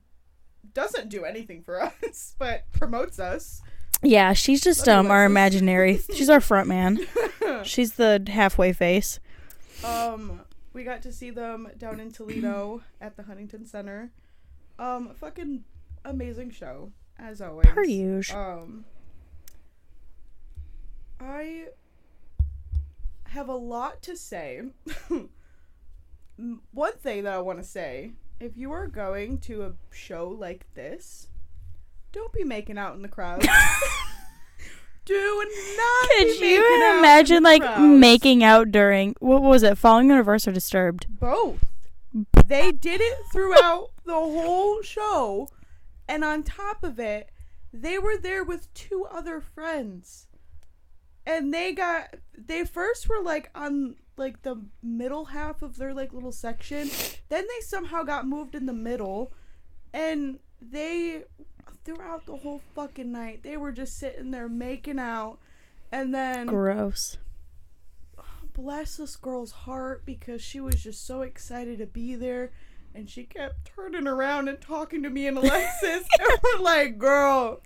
doesn't 0.75 1.09
do 1.09 1.25
anything 1.25 1.63
for 1.63 1.81
us, 2.05 2.35
but 2.39 2.71
promotes 2.73 3.19
us. 3.19 3.63
Yeah, 4.03 4.33
she's 4.33 4.61
just 4.61 4.89
um 4.89 5.11
our 5.13 5.25
imaginary. 5.25 6.01
She's 6.13 6.29
our 6.29 6.41
front 6.41 6.67
man. 6.69 6.99
She's 7.63 7.93
the 7.93 8.21
halfway 8.27 8.73
face. 8.73 9.21
Um, 9.85 10.41
we 10.73 10.83
got 10.83 11.03
to 11.03 11.13
see 11.13 11.31
them 11.31 11.69
down 11.79 12.01
in 12.01 12.11
Toledo 12.11 12.83
at 13.01 13.17
the 13.17 13.23
Huntington 13.23 13.67
Center. 13.67 14.11
Um, 14.79 15.11
fucking 15.15 15.63
amazing 16.05 16.51
show 16.51 16.91
as 17.19 17.41
always. 17.41 17.69
Per 17.69 17.85
usual. 17.85 18.37
Um, 18.37 18.85
I 21.21 21.67
have 23.27 23.49
a 23.49 23.55
lot 23.55 24.03
to 24.03 24.17
say. 24.17 24.63
One 26.37 26.93
thing 26.99 27.25
that 27.25 27.35
I 27.35 27.39
want 27.39 27.59
to 27.59 27.65
say 27.65 28.13
if 28.41 28.57
you 28.57 28.73
are 28.73 28.87
going 28.89 29.39
to 29.39 29.63
a 29.63 29.73
show 29.95 30.29
like 30.29 30.67
this, 30.75 31.29
don't 32.13 32.33
be 32.33 32.45
making 32.45 32.79
out 32.79 32.95
in 32.97 33.03
the 33.03 33.09
crowd. 33.09 33.47
Do 35.05 35.45
not 35.77 36.09
Could 36.11 36.41
you 36.41 36.99
imagine 36.99 37.43
like 37.43 37.63
crowds. 37.63 37.81
making 37.81 38.45
out 38.45 38.71
during 38.71 39.17
what 39.19 39.43
was 39.43 39.63
it? 39.65 39.77
Falling 39.77 40.11
in 40.11 40.17
reverse 40.17 40.47
or 40.47 40.53
disturbed? 40.53 41.07
both. 41.09 41.65
They 42.47 42.71
did 42.73 43.01
it 43.01 43.19
throughout 43.33 43.91
the 44.05 44.13
whole 44.13 44.83
show, 44.83 45.49
and 46.07 46.23
on 46.23 46.43
top 46.43 46.85
of 46.85 47.01
it, 47.01 47.31
they 47.73 47.99
were 47.99 48.17
there 48.19 48.45
with 48.45 48.73
two 48.75 49.07
other 49.11 49.41
friends. 49.41 50.27
And 51.27 51.53
they 51.55 51.73
got 51.73 52.15
they 52.37 52.65
first 52.65 53.09
were 53.09 53.23
like 53.23 53.51
on 53.55 53.97
like 54.17 54.43
the 54.43 54.63
middle 54.83 55.27
half 55.27 55.63
of 55.63 55.77
their 55.77 55.95
like 55.95 56.13
little 56.13 56.33
section. 56.33 56.91
Then 57.29 57.47
they 57.47 57.61
somehow 57.61 58.03
got 58.03 58.27
moved 58.27 58.55
in 58.55 58.67
the 58.67 58.73
middle. 58.73 59.33
And 59.93 60.39
they 60.61 61.25
throughout 61.85 62.27
the 62.27 62.37
whole 62.37 62.63
fucking 62.75 63.11
night 63.11 63.43
they 63.43 63.57
were 63.57 63.73
just 63.73 63.99
sitting 63.99 64.31
there 64.31 64.49
making 64.49 64.99
out. 64.99 65.39
And 65.91 66.15
then 66.15 66.47
Gross. 66.47 67.19
bless 68.55 68.97
this 68.97 69.17
girl's 69.17 69.53
heart 69.53 70.07
because 70.07 70.41
she 70.41 70.61
was 70.61 70.83
just 70.83 71.07
so 71.07 71.23
excited 71.23 71.79
to 71.79 71.87
be 71.87 72.15
there. 72.15 72.53
And 72.95 73.09
she 73.09 73.25
kept 73.25 73.71
turning 73.75 74.07
around 74.07 74.49
and 74.49 74.61
talking 74.61 75.03
to 75.03 75.11
me 75.11 75.27
and 75.27 75.39
Alexis. 75.39 76.07
And 76.21 76.39
we're 76.43 76.63
like 76.63 76.99
girl 76.99 77.61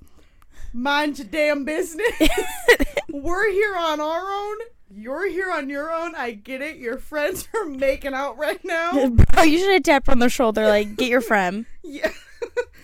mind 0.73 1.19
your 1.19 1.27
damn 1.29 1.65
business. 1.65 2.13
We're 3.09 3.51
here 3.51 3.77
on 3.77 4.01
our 4.01 4.31
own 4.31 4.57
you're 4.97 5.29
here 5.29 5.53
on 5.53 5.69
your 5.69 5.93
own 5.93 6.15
I 6.15 6.33
get 6.33 6.63
it 6.63 6.77
your 6.77 6.99
friends 6.99 7.49
are 7.55 7.67
making 7.67 8.15
out 8.15 8.39
right 8.39 8.65
now 8.65 8.93
Bro, 9.09 9.43
you 9.43 9.59
should 9.59 9.73
have 9.73 9.83
tapped 9.83 10.09
on 10.09 10.19
the 10.19 10.29
shoulder 10.29 10.67
like, 10.67 10.97
get 10.97 11.09
your 11.09 11.21
friend. 11.21 11.67
yeah 11.83 12.11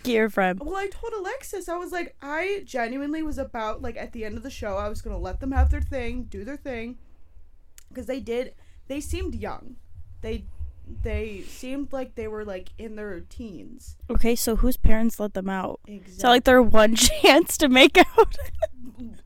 Get 0.02 0.14
your 0.14 0.30
friend. 0.30 0.58
Well, 0.60 0.76
I 0.76 0.88
told 0.88 1.12
Alexis, 1.12 1.68
I 1.68 1.76
was 1.76 1.92
like, 1.92 2.16
I 2.20 2.62
genuinely 2.64 3.22
was 3.22 3.38
about, 3.38 3.82
like, 3.82 3.96
at 3.96 4.12
the 4.12 4.24
end 4.24 4.36
of 4.36 4.42
the 4.42 4.50
show, 4.50 4.76
I 4.76 4.88
was 4.88 5.00
going 5.00 5.14
to 5.14 5.22
let 5.22 5.40
them 5.40 5.52
have 5.52 5.70
their 5.70 5.80
thing, 5.80 6.24
do 6.24 6.44
their 6.44 6.56
thing. 6.56 6.98
Because 7.88 8.06
they 8.06 8.18
did, 8.18 8.54
they 8.88 9.00
seemed 9.00 9.34
young. 9.34 9.76
They, 10.20 10.46
they 10.86 11.42
seemed 11.46 11.92
like 11.92 12.14
they 12.14 12.28
were, 12.28 12.44
like, 12.44 12.70
in 12.78 12.96
their 12.96 13.20
teens. 13.20 13.96
Okay, 14.10 14.34
so 14.34 14.56
whose 14.56 14.76
parents 14.76 15.20
let 15.20 15.34
them 15.34 15.48
out? 15.48 15.80
Exactly. 15.86 16.14
So 16.14 16.28
like 16.28 16.44
their 16.44 16.62
one 16.62 16.94
chance 16.96 17.56
to 17.58 17.68
make 17.68 17.98
out. 17.98 18.36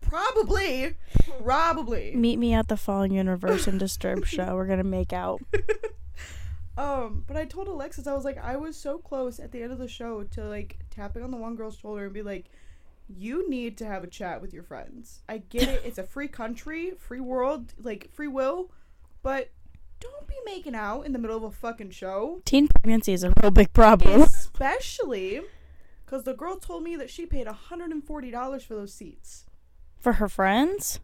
Probably. 0.00 0.94
Probably. 1.42 2.14
Meet 2.14 2.38
me 2.38 2.54
at 2.54 2.68
the 2.68 2.76
Falling 2.76 3.14
in 3.14 3.28
Reverse 3.28 3.66
and 3.66 3.78
Disturbed 3.78 4.26
show. 4.26 4.54
We're 4.54 4.66
gonna 4.66 4.84
make 4.84 5.12
out. 5.12 5.42
Um, 6.78 7.24
but 7.26 7.38
I 7.38 7.46
told 7.46 7.68
Alexis, 7.68 8.06
I 8.06 8.12
was 8.12 8.26
like, 8.26 8.36
I 8.36 8.56
was 8.56 8.76
so 8.76 8.98
close 8.98 9.40
at 9.40 9.50
the 9.50 9.62
end 9.62 9.72
of 9.72 9.78
the 9.78 9.88
show 9.88 10.24
to, 10.24 10.44
like, 10.44 10.78
tapping 10.90 11.22
on 11.22 11.30
the 11.30 11.36
one 11.38 11.56
girl's 11.56 11.78
shoulder 11.78 12.04
and 12.04 12.12
be 12.12 12.20
like, 12.20 12.50
you 13.08 13.48
need 13.48 13.78
to 13.78 13.86
have 13.86 14.04
a 14.04 14.08
chat 14.08 14.42
with 14.42 14.52
your 14.52 14.62
friends. 14.62 15.22
I 15.28 15.38
get 15.38 15.68
it. 15.68 15.82
It's 15.84 15.98
a 15.98 16.02
free 16.02 16.28
country, 16.28 16.92
free 16.98 17.20
world, 17.20 17.72
like 17.80 18.10
free 18.12 18.28
will, 18.28 18.70
but 19.22 19.50
don't 20.12 20.26
be 20.26 20.34
making 20.44 20.74
out 20.74 21.02
in 21.02 21.12
the 21.12 21.18
middle 21.18 21.36
of 21.36 21.42
a 21.42 21.50
fucking 21.50 21.90
show. 21.90 22.40
Teen 22.44 22.68
pregnancy 22.68 23.12
is 23.12 23.24
a 23.24 23.32
real 23.42 23.50
big 23.50 23.72
problem. 23.72 24.22
Especially 24.22 25.40
because 26.04 26.24
the 26.24 26.34
girl 26.34 26.56
told 26.56 26.82
me 26.82 26.96
that 26.96 27.10
she 27.10 27.26
paid 27.26 27.46
$140 27.46 28.62
for 28.62 28.74
those 28.74 28.92
seats. 28.92 29.44
For 29.98 30.14
her 30.14 30.28
friends? 30.28 31.00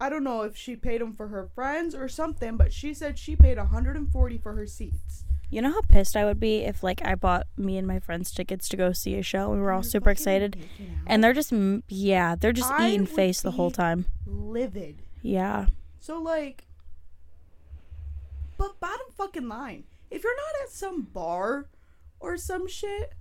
I 0.00 0.08
don't 0.08 0.24
know 0.24 0.42
if 0.42 0.56
she 0.56 0.74
paid 0.76 1.00
them 1.00 1.12
for 1.12 1.28
her 1.28 1.48
friends 1.54 1.94
or 1.94 2.08
something, 2.08 2.56
but 2.56 2.72
she 2.72 2.92
said 2.94 3.18
she 3.18 3.36
paid 3.36 3.58
140 3.58 4.38
for 4.38 4.54
her 4.54 4.66
seats. 4.66 5.24
You 5.50 5.62
know 5.62 5.70
how 5.70 5.82
pissed 5.82 6.16
I 6.16 6.24
would 6.24 6.40
be 6.40 6.58
if 6.64 6.82
like 6.82 7.00
I 7.04 7.14
bought 7.14 7.46
me 7.56 7.76
and 7.78 7.86
my 7.86 8.00
friends 8.00 8.32
tickets 8.32 8.68
to 8.70 8.76
go 8.76 8.92
see 8.92 9.14
a 9.16 9.22
show 9.22 9.50
and 9.52 9.60
we 9.60 9.60
were 9.60 9.70
all 9.70 9.78
You're 9.78 9.90
super 9.90 10.10
excited 10.10 10.56
and 11.06 11.22
they're 11.22 11.32
just 11.32 11.52
yeah, 11.88 12.34
they're 12.34 12.52
just 12.52 12.72
I 12.72 12.88
eating 12.88 13.06
face 13.06 13.40
the 13.40 13.52
whole 13.52 13.70
time. 13.70 14.06
livid. 14.26 15.02
Yeah. 15.22 15.66
So 16.00 16.20
like, 16.20 16.66
but 18.56 18.78
bottom 18.80 19.06
fucking 19.16 19.48
line, 19.48 19.84
if 20.10 20.22
you're 20.22 20.36
not 20.36 20.62
at 20.64 20.70
some 20.70 21.02
bar 21.02 21.66
or 22.20 22.36
some 22.36 22.66
shit, 22.68 23.12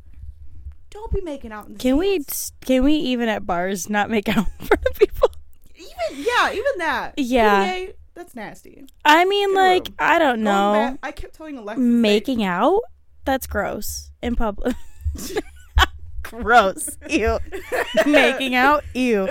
don't 0.90 1.12
be 1.12 1.22
making 1.22 1.52
out 1.52 1.68
in 1.68 1.74
the 1.74 1.80
Can 1.80 1.98
we 1.98 2.20
can 2.62 2.84
we 2.84 2.94
even 2.94 3.28
at 3.30 3.46
bars 3.46 3.90
not 3.90 4.10
make 4.10 4.30
out 4.38 4.48
for 4.60 4.78
the 4.78 4.92
people? 5.00 5.30
even 5.76 6.24
yeah 6.26 6.52
even 6.52 6.78
that 6.78 7.14
Yeah. 7.18 7.66
PDA, 7.68 7.94
that's 8.14 8.36
nasty. 8.36 8.86
I 9.04 9.26
mean 9.26 9.54
like 9.56 9.88
room. 9.88 9.96
I 10.00 10.20
don't 10.20 10.42
know. 10.44 10.74
back- 10.74 11.00
I 11.04 11.12
kept 11.12 11.34
telling 11.36 11.64
they- 11.66 11.76
Making 11.76 12.44
out? 12.44 12.82
That's 13.26 13.48
gross. 13.48 14.12
In 14.22 14.36
public. 14.36 14.76
gross. 16.24 16.98
Ew. 17.10 17.40
Making 18.06 18.56
out? 18.56 18.84
Ew. 18.94 19.30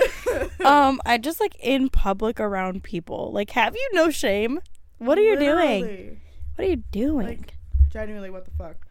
Um, 0.65 0.99
I 1.05 1.17
just 1.17 1.39
like 1.39 1.55
in 1.59 1.89
public 1.89 2.39
around 2.39 2.83
people. 2.83 3.31
Like, 3.33 3.51
have 3.51 3.75
you 3.75 3.89
no 3.93 4.09
shame? 4.09 4.59
What 5.03 5.17
are 5.17 5.21
you 5.21 5.37
doing? 5.37 6.21
What 6.55 6.65
are 6.65 6.69
you 6.69 6.77
doing? 6.77 7.27
Like, 7.27 7.57
genuinely 7.89 8.29
what 8.29 8.45
the 8.45 8.51
fuck? 8.51 8.87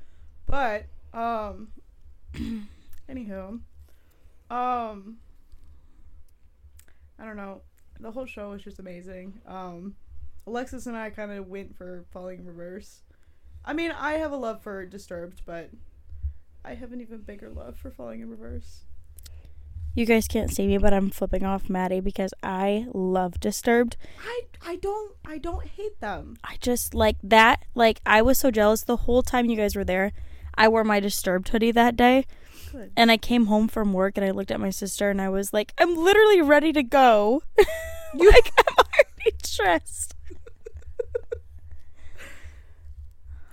But 0.47 0.85
um 1.15 1.69
anywho 3.09 3.61
um 4.51 5.17
i 7.19 7.25
don't 7.25 7.37
know. 7.37 7.63
The 7.99 8.11
whole 8.11 8.27
show 8.27 8.51
was 8.51 8.63
just 8.63 8.79
amazing. 8.79 9.41
Um 9.47 9.95
alexis 10.47 10.87
and 10.87 10.97
i 10.97 11.09
kind 11.09 11.33
of 11.33 11.47
went 11.49 11.75
for 11.77 12.05
falling 12.13 12.41
in 12.41 12.47
reverse. 12.47 13.03
I 13.65 13.73
mean 13.73 13.91
i 13.93 14.13
have 14.13 14.33
a 14.33 14.37
love 14.37 14.63
for 14.63 14.85
disturbed 14.85 15.41
but 15.47 15.71
i 16.63 16.75
have 16.75 16.93
an 16.93 17.01
even 17.01 17.19
bigger 17.19 17.49
love 17.49 17.79
for 17.79 17.91
falling 17.91 18.21
in 18.21 18.29
reverse 18.29 18.85
you 19.95 20.07
guys 20.07 20.27
can't 20.27 20.51
see 20.51 20.67
me, 20.67 20.79
but 20.79 20.95
I'm 20.95 21.11
flipping 21.11 21.45
off 21.45 21.69
Maddie 21.69 22.01
because 22.01 22.33
I 22.43 22.87
love 22.93 23.41
Disturbed. 23.41 23.97
i 24.27 24.41
i 24.65 24.77
don't 24.77 25.17
i 25.27 25.39
don't 25.39 25.67
hate 25.67 26.01
them 26.01 26.37
I 26.45 26.57
just 26.61 26.95
like 26.95 27.17
that. 27.23 27.65
Like, 27.75 28.01
I 28.07 28.23
was 28.23 28.39
so 28.39 28.51
jealous 28.51 28.83
the 28.83 28.99
whole 28.99 29.23
time 29.23 29.47
you 29.47 29.57
guys 29.57 29.77
were 29.77 29.85
there. 29.85 30.13
I 30.55 30.69
wore 30.69 30.85
my 30.85 31.01
Disturbed 31.01 31.49
hoodie 31.49 31.73
that 31.73 31.97
day. 31.97 32.27
good 32.71 32.93
And 32.97 33.11
I 33.11 33.17
came 33.17 33.47
home 33.47 33.69
from 33.69 33.93
work 33.93 34.17
and 34.17 34.25
I 34.25 34.31
looked 34.31 34.51
at 34.51 34.61
my 34.61 34.71
sister 34.71 35.11
and 35.11 35.21
I 35.21 35.29
was 35.29 35.53
like, 35.53 35.73
I'm 35.79 35.97
literally 35.97 36.41
ready 36.43 36.73
to 36.73 36.83
go. 36.83 37.43
You 38.15 38.31
like, 38.31 38.53
I'm 38.59 38.75
already 38.77 39.37
dressed. 39.57 40.15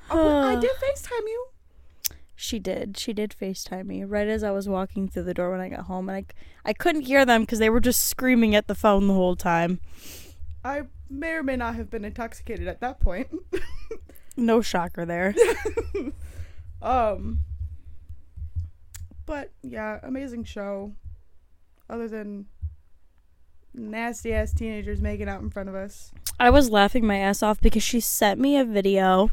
oh, 0.09 0.47
i 0.49 0.55
did 0.55 0.71
facetime 0.71 1.21
you 1.27 1.45
She 2.41 2.57
did. 2.57 2.97
She 2.97 3.11
did 3.11 3.35
FaceTime 3.39 3.85
me 3.87 4.05
right 4.05 4.27
as 4.29 4.43
I 4.45 4.51
was 4.51 4.69
walking 4.69 5.09
through 5.09 5.23
the 5.23 5.33
door 5.33 5.51
when 5.51 5.59
I 5.59 5.67
got 5.67 5.87
home. 5.87 6.07
And 6.07 6.25
I, 6.65 6.69
I 6.69 6.71
couldn't 6.71 7.01
hear 7.01 7.25
them 7.25 7.41
because 7.41 7.59
they 7.59 7.69
were 7.69 7.81
just 7.81 8.05
screaming 8.05 8.55
at 8.55 8.67
the 8.67 8.75
phone 8.75 9.07
the 9.07 9.13
whole 9.13 9.35
time. 9.35 9.81
i 10.63 10.83
may 11.09 11.31
or 11.31 11.43
may 11.43 11.57
not 11.57 11.75
have 11.75 11.89
been 11.89 12.05
intoxicated 12.05 12.65
at 12.65 12.79
that 12.79 13.01
point 13.01 13.27
No 14.37 14.61
shocker 14.61 15.05
there. 15.05 15.35
Um, 16.81 17.39
But 19.25 19.51
yeah, 19.61 19.99
amazing 20.01 20.45
show. 20.45 20.93
Other 21.89 22.07
than 22.07 22.45
nasty 23.73 24.31
ass 24.31 24.53
teenagers 24.53 25.01
making 25.01 25.27
out 25.27 25.41
in 25.41 25.49
front 25.49 25.67
of 25.67 25.75
us. 25.75 26.13
I 26.39 26.51
was 26.51 26.69
laughing 26.69 27.05
my 27.05 27.17
ass 27.17 27.43
off 27.43 27.59
because 27.59 27.83
she 27.83 27.99
sent 27.99 28.39
me 28.39 28.55
a 28.55 28.63
video 28.63 29.29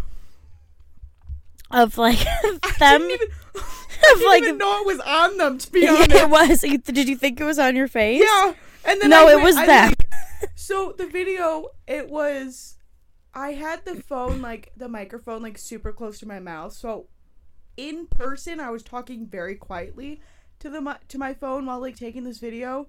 of 1.71 1.99
like 1.99 2.19
them 2.79 3.03
even, 3.03 3.29
of 3.57 3.63
I 4.03 4.25
like 4.27 4.43
didn't 4.43 4.57
even 4.57 4.59
know 4.59 4.81
it 4.81 4.87
was 4.87 5.01
on 5.01 5.39
them. 5.39 5.59
To 5.59 5.71
be 5.73 5.87
honest, 5.89 6.11
it 6.13 6.29
was. 6.31 6.61
Did 6.61 7.09
you 7.09 7.17
think 7.17 7.41
it 7.41 7.45
was 7.45 7.59
on 7.59 7.77
your 7.77 7.89
face? 7.89 8.23
Yeah, 8.23 8.53
and 8.85 9.01
then 9.01 9.11
No, 9.11 9.29
it 9.29 9.41
was 9.43 9.57
I, 9.57 9.67
them. 9.67 9.89
like- 9.89 10.51
so 10.55 10.95
the 10.97 11.07
video, 11.07 11.69
it 11.87 12.11
was, 12.11 12.77
I 13.33 13.53
had 13.53 13.85
the 13.87 13.97
phone 14.03 14.43
like 14.43 14.71
the 14.77 14.89
microphone 14.89 15.43
like 15.43 15.57
super 15.59 15.93
close 15.93 16.19
to 16.21 16.29
my 16.29 16.39
mouth. 16.41 16.73
So, 16.75 17.07
in 17.77 18.07
person, 18.07 18.61
I 18.61 18.71
was 18.71 18.83
talking 18.83 19.27
very 19.27 19.55
quietly 19.55 20.21
to 20.61 20.69
the 20.71 20.99
to 21.09 21.19
my 21.19 21.33
phone 21.35 21.67
while 21.67 21.81
like 21.81 21.97
taking 21.97 22.25
this 22.25 22.39
video, 22.39 22.89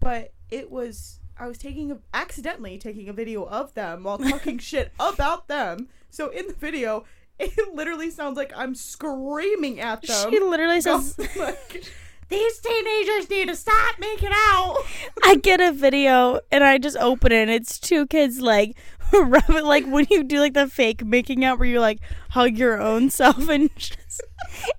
but 0.00 0.32
it 0.50 0.70
was 0.70 1.20
I 1.38 1.46
was 1.46 1.56
taking 1.58 1.92
a, 1.92 1.98
accidentally 2.12 2.78
taking 2.78 3.08
a 3.08 3.12
video 3.12 3.44
of 3.46 3.74
them 3.74 4.02
while 4.04 4.18
talking 4.18 4.58
shit 4.58 4.92
about 4.98 5.46
them. 5.48 5.88
So 6.10 6.28
in 6.30 6.48
the 6.48 6.54
video, 6.54 7.04
it 7.40 7.74
literally 7.74 8.10
sounds 8.10 8.36
like 8.36 8.52
I'm 8.56 8.74
screaming 8.74 9.80
at 9.80 10.02
them. 10.02 10.30
She 10.30 10.40
literally 10.40 10.80
says, 10.82 11.14
these 12.28 12.58
teenagers 12.58 13.30
need 13.30 13.48
to 13.48 13.56
stop 13.56 13.98
making 13.98 14.30
out. 14.32 14.76
I 15.22 15.36
get 15.36 15.60
a 15.60 15.72
video 15.72 16.40
and 16.50 16.64
I 16.64 16.78
just 16.78 16.96
open 16.96 17.32
it 17.32 17.42
and 17.42 17.50
it's 17.50 17.78
two 17.78 18.06
kids 18.06 18.40
like 18.40 18.76
rub 19.12 19.48
it 19.50 19.64
like 19.64 19.86
when 19.86 20.06
you 20.10 20.22
do 20.22 20.40
like 20.40 20.52
the 20.52 20.68
fake 20.68 21.04
making 21.04 21.44
out 21.44 21.58
where 21.58 21.68
you 21.68 21.80
like 21.80 22.00
hug 22.30 22.58
your 22.58 22.78
own 22.80 23.08
self 23.08 23.48
and 23.48 23.70
just 23.76 24.20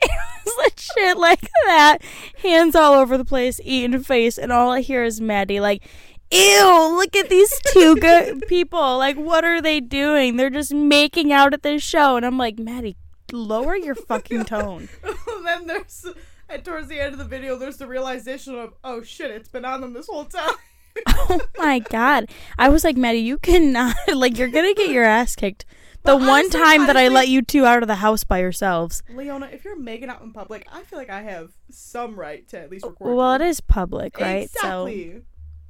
it 0.02 0.12
was 0.46 0.56
like 0.58 0.80
shit 0.80 1.18
like 1.18 1.50
that. 1.66 2.00
Hands 2.42 2.76
all 2.76 2.94
over 2.94 3.18
the 3.18 3.26
place, 3.26 3.60
eating 3.64 4.02
face, 4.04 4.38
and 4.38 4.52
all 4.52 4.72
I 4.72 4.82
hear 4.82 5.04
is 5.04 5.22
Maddie 5.22 5.60
like 5.60 5.84
Ew, 6.32 6.96
look 6.96 7.16
at 7.16 7.30
these 7.30 7.60
two 7.74 7.96
good 8.02 8.48
people. 8.48 8.98
Like, 8.98 9.16
what 9.18 9.44
are 9.44 9.62
they 9.62 9.80
doing? 9.80 10.36
They're 10.38 10.50
just 10.50 10.74
making 10.74 11.32
out 11.34 11.54
at 11.54 11.64
this 11.64 11.82
show. 11.84 12.18
And 12.18 12.26
I'm 12.26 12.38
like, 12.38 12.60
Maddie, 12.60 12.98
lower 13.32 13.76
your 13.76 13.96
fucking 13.96 14.46
tone. 14.46 14.90
and 15.04 15.46
then 15.46 15.68
there's 15.68 16.06
and 16.50 16.64
towards 16.64 16.88
the 16.88 17.00
end 17.00 17.14
of 17.14 17.20
the 17.20 17.26
video 17.26 17.56
there's 17.56 17.78
the 17.78 17.86
realization 17.88 18.56
of 18.58 18.74
oh 18.84 19.04
shit 19.04 19.30
it's 19.30 19.48
been 19.50 19.64
on 19.66 19.82
them 19.82 19.94
this 19.94 20.08
whole 20.08 20.26
time 20.26 20.50
Oh 21.08 21.40
my 21.60 21.78
god. 21.80 22.30
I 22.58 22.70
was 22.70 22.84
like, 22.84 22.98
Maddie, 22.98 23.20
you 23.20 23.38
cannot 23.38 23.96
like 24.14 24.38
you're 24.38 24.48
gonna 24.50 24.74
get 24.74 24.90
your 24.90 25.04
ass 25.06 25.36
kicked. 25.36 25.66
The 26.04 26.14
But 26.14 26.20
one 26.22 26.30
honestly- 26.30 26.60
time 26.60 26.88
that 26.88 26.98
I 26.98 27.08
let 27.10 27.28
you 27.28 27.42
two 27.44 27.66
out 27.66 27.84
of 27.84 27.88
the 27.88 27.96
house 27.96 28.24
by 28.24 28.40
yourselves. 28.40 29.04
leona 29.14 29.48
if 29.52 29.64
you're 29.64 29.78
making 29.80 30.10
out 30.10 30.22
in 30.22 30.32
public 30.34 30.66
i 30.72 30.82
feel 30.84 30.98
like 30.98 31.10
i 31.10 31.22
have 31.22 31.52
some 31.70 32.16
right 32.20 32.48
to 32.50 32.60
at 32.60 32.72
least 32.72 32.86
record 32.86 33.16
Well, 33.16 33.34
it 33.36 33.42
is 33.42 33.62
public, 33.62 34.20
right? 34.20 34.44
exactly 34.46 35.22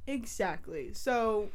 exactly 0.06 0.92
so 0.92 1.48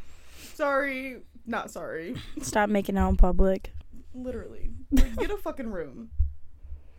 sorry 0.54 1.18
not 1.46 1.70
sorry 1.72 2.16
stop 2.42 2.70
making 2.70 2.98
out 2.98 3.10
in 3.10 3.18
public. 3.18 3.74
literally 4.14 4.72
Like, 4.92 5.16
get 5.18 5.32
a 5.32 5.38
fucking 5.38 5.72
room 5.72 6.10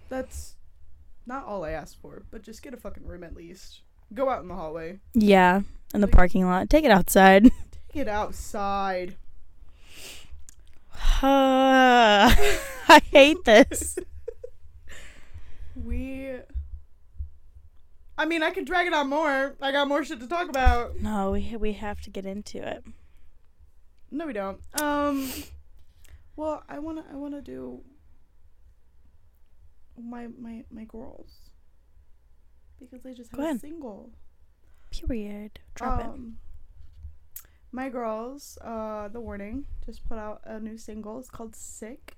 that's 0.08 0.54
not 1.26 1.44
all 1.46 1.64
i 1.64 1.70
asked 1.70 1.96
for 2.00 2.24
but 2.30 2.42
just 2.42 2.62
get 2.62 2.74
a 2.74 2.76
fucking 2.76 3.04
room 3.06 3.24
at 3.24 3.34
least 3.34 3.80
go 4.14 4.28
out 4.30 4.42
in 4.42 4.48
the 4.48 4.54
hallway 4.54 4.98
Yeah, 5.14 5.62
in 5.94 6.00
the 6.00 6.06
parking 6.08 6.46
lot. 6.46 6.70
Take 6.70 6.84
it 6.84 6.90
outside. 6.92 7.44
take 7.44 7.52
it 8.02 8.08
outside 8.08 9.16
I 11.22 13.00
hate 13.10 13.44
this. 13.44 13.98
We. 15.84 16.30
I 18.18 18.24
mean, 18.24 18.42
I 18.42 18.50
could 18.50 18.64
drag 18.64 18.86
it 18.86 18.94
on 18.94 19.08
more. 19.10 19.56
I 19.60 19.72
got 19.72 19.88
more 19.88 20.04
shit 20.04 20.20
to 20.20 20.26
talk 20.26 20.48
about. 20.48 21.00
No, 21.00 21.32
we 21.32 21.56
we 21.56 21.72
have 21.74 22.00
to 22.02 22.10
get 22.10 22.24
into 22.26 22.66
it. 22.66 22.84
No, 24.10 24.26
we 24.26 24.32
don't. 24.32 24.60
Um. 24.80 25.30
Well, 26.36 26.62
I 26.68 26.78
wanna. 26.78 27.04
I 27.12 27.16
wanna 27.16 27.42
do. 27.42 27.82
My 30.00 30.28
my 30.38 30.64
my 30.70 30.84
girls. 30.84 31.50
Because 32.78 33.02
they 33.02 33.14
just 33.14 33.32
Go 33.32 33.42
have 33.42 33.56
a 33.56 33.58
single. 33.58 34.10
Period. 34.90 35.60
Drop 35.74 36.00
it. 36.00 36.06
um, 36.06 36.36
My 37.72 37.88
girls, 37.88 38.58
uh, 38.62 39.08
The 39.08 39.20
Warning, 39.20 39.66
just 39.84 40.06
put 40.06 40.18
out 40.18 40.40
a 40.44 40.60
new 40.60 40.76
single. 40.78 41.18
It's 41.18 41.30
called 41.30 41.56
Sick. 41.56 42.16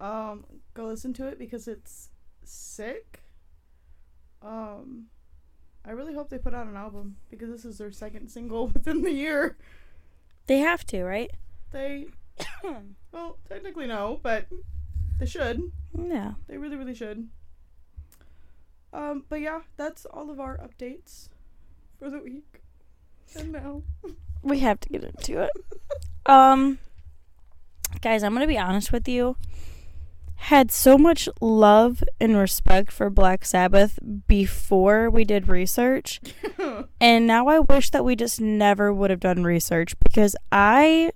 Um, 0.00 0.44
go 0.74 0.86
listen 0.86 1.12
to 1.14 1.26
it 1.26 1.38
because 1.38 1.66
it's 1.66 2.10
sick. 2.44 3.22
Um, 4.42 5.06
I 5.84 5.92
really 5.92 6.14
hope 6.14 6.30
they 6.30 6.38
put 6.38 6.54
out 6.54 6.66
an 6.66 6.76
album 6.76 7.16
because 7.30 7.50
this 7.50 7.64
is 7.64 7.78
their 7.78 7.92
second 7.92 8.28
single 8.28 8.68
within 8.74 9.02
the 9.02 9.12
year. 9.12 9.56
They 10.46 10.58
have 10.58 10.84
to, 10.86 11.04
right? 11.04 11.30
They, 11.70 12.08
well, 13.12 13.38
technically 13.48 13.86
no, 13.86 14.20
but 14.22 14.46
they 15.18 15.26
should. 15.26 15.70
Yeah. 15.96 16.32
They 16.48 16.56
really, 16.56 16.76
really 16.76 16.94
should. 16.94 17.28
Um, 18.92 19.24
but 19.28 19.40
yeah, 19.40 19.60
that's 19.76 20.04
all 20.06 20.30
of 20.30 20.40
our 20.40 20.58
updates 20.58 21.28
for 21.98 22.10
the 22.10 22.18
week. 22.18 22.62
And 23.36 23.52
now. 23.52 23.82
We 24.42 24.60
have 24.60 24.80
to 24.80 24.88
get 24.88 25.04
into 25.04 25.42
it. 25.42 25.50
Um 26.24 26.78
guys, 28.00 28.22
I'm 28.22 28.32
going 28.32 28.40
to 28.40 28.46
be 28.46 28.58
honest 28.58 28.90
with 28.90 29.06
you. 29.06 29.36
Had 30.44 30.72
so 30.72 30.98
much 30.98 31.28
love 31.40 32.02
and 32.20 32.36
respect 32.36 32.90
for 32.90 33.08
Black 33.08 33.44
Sabbath 33.44 33.98
before 34.26 35.08
we 35.08 35.24
did 35.24 35.48
research, 35.48 36.20
and 37.00 37.26
now 37.26 37.46
I 37.46 37.60
wish 37.60 37.90
that 37.90 38.04
we 38.04 38.16
just 38.16 38.40
never 38.40 38.92
would 38.92 39.10
have 39.10 39.20
done 39.20 39.44
research 39.44 39.94
because 40.00 40.34
I 40.50 41.12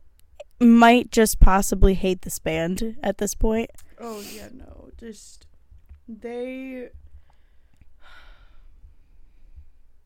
might 0.61 1.11
just 1.11 1.41
possibly 1.41 1.95
hate 1.95 2.23
this 2.23 2.39
band 2.39 2.97
at 3.03 3.19
this 3.19 3.35
point. 3.35 3.71
Oh 3.99 4.23
yeah, 4.33 4.49
no. 4.53 4.91
Just 4.99 5.47
they 6.07 6.91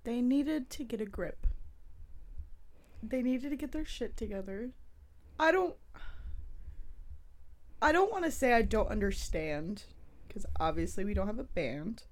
they 0.05 0.23
needed 0.23 0.71
to 0.71 0.85
get 0.85 1.01
a 1.01 1.07
grip. 1.07 1.47
They 3.03 3.21
needed 3.21 3.51
to 3.51 3.57
get 3.57 3.73
their 3.73 3.85
shit 3.85 4.17
together. 4.17 4.71
I 5.39 5.53
don't 5.53 5.75
I 7.81 7.93
don't 7.93 8.11
want 8.11 8.25
to 8.25 8.31
say 8.31 8.53
I 8.53 8.63
don't 8.63 8.89
understand 8.89 9.85
cuz 10.29 10.45
obviously 10.59 11.05
we 11.05 11.15
don't 11.15 11.27
have 11.27 11.39
a 11.39 11.45
band. 11.45 12.05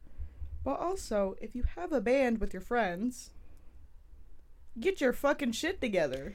But 0.64 0.80
also, 0.80 1.36
if 1.40 1.54
you 1.54 1.64
have 1.76 1.92
a 1.92 2.00
band 2.00 2.40
with 2.40 2.52
your 2.52 2.60
friends, 2.60 3.30
get 4.80 5.00
your 5.00 5.12
fucking 5.12 5.52
shit 5.52 5.80
together. 5.80 6.34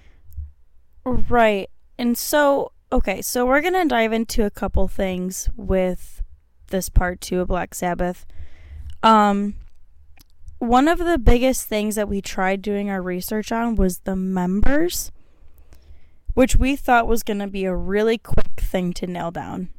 Right. 1.04 1.70
And 1.98 2.17
so, 2.17 2.72
okay, 2.91 3.22
so 3.22 3.46
we're 3.46 3.62
going 3.62 3.74
to 3.74 3.86
dive 3.86 4.13
into 4.13 4.46
a 4.46 4.50
couple 4.50 4.88
things 4.88 5.50
with 5.58 6.24
this 6.67 6.88
part 6.88 7.20
2 7.20 7.41
of 7.41 7.50
Black 7.50 7.76
Sabbath. 7.76 8.26
Um 9.04 9.56
one 10.62 10.88
of 10.88 11.00
the 11.00 11.17
biggest 11.17 11.67
things 11.67 11.96
that 11.96 12.08
we 12.08 12.22
tried 12.22 12.62
doing 12.62 12.88
our 12.88 13.02
research 13.02 13.52
on 13.52 13.74
was 13.76 14.02
the 14.02 14.15
members, 14.15 15.12
which 16.34 16.56
we 16.56 16.76
thought 16.76 17.08
was 17.08 17.24
going 17.24 17.39
to 17.39 17.48
be 17.48 17.65
a 17.65 17.76
really 17.76 18.17
quick 18.17 18.60
thing 18.60 18.94
to 18.94 19.08
nail 19.08 19.32
down. 19.32 19.70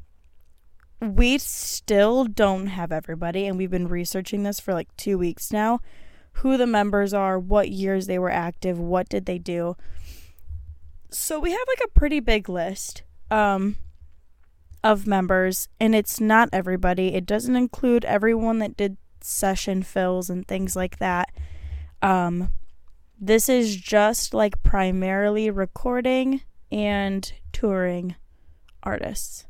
We 1.01 1.37
still 1.37 2.25
don't 2.25 2.67
have 2.67 2.91
everybody, 2.91 3.45
and 3.45 3.57
we've 3.57 3.71
been 3.71 3.87
researching 3.87 4.43
this 4.43 4.59
for 4.59 4.73
like 4.73 4.95
two 4.95 5.17
weeks 5.17 5.51
now. 5.51 5.79
Who 6.37 6.57
the 6.57 6.67
members 6.67 7.13
are, 7.13 7.37
what 7.37 7.69
years 7.69 8.07
they 8.07 8.17
were 8.17 8.31
active, 8.31 8.79
what 8.79 9.09
did 9.09 9.25
they 9.25 9.37
do. 9.37 9.75
So 11.09 11.39
we 11.39 11.51
have 11.51 11.67
like 11.67 11.81
a 11.85 11.99
pretty 11.99 12.19
big 12.19 12.49
list 12.49 13.03
um, 13.29 13.75
of 14.83 15.05
members, 15.05 15.67
and 15.79 15.93
it's 15.93 16.19
not 16.19 16.49
everybody. 16.51 17.13
It 17.13 17.25
doesn't 17.25 17.55
include 17.55 18.05
everyone 18.05 18.59
that 18.59 18.77
did 18.77 18.97
session 19.21 19.83
fills 19.83 20.29
and 20.29 20.47
things 20.47 20.75
like 20.75 20.97
that. 20.97 21.31
Um, 22.01 22.49
this 23.25 23.47
is 23.47 23.77
just 23.77 24.33
like 24.33 24.61
primarily 24.63 25.49
recording 25.49 26.41
and 26.71 27.31
touring 27.53 28.15
artists. 28.83 29.45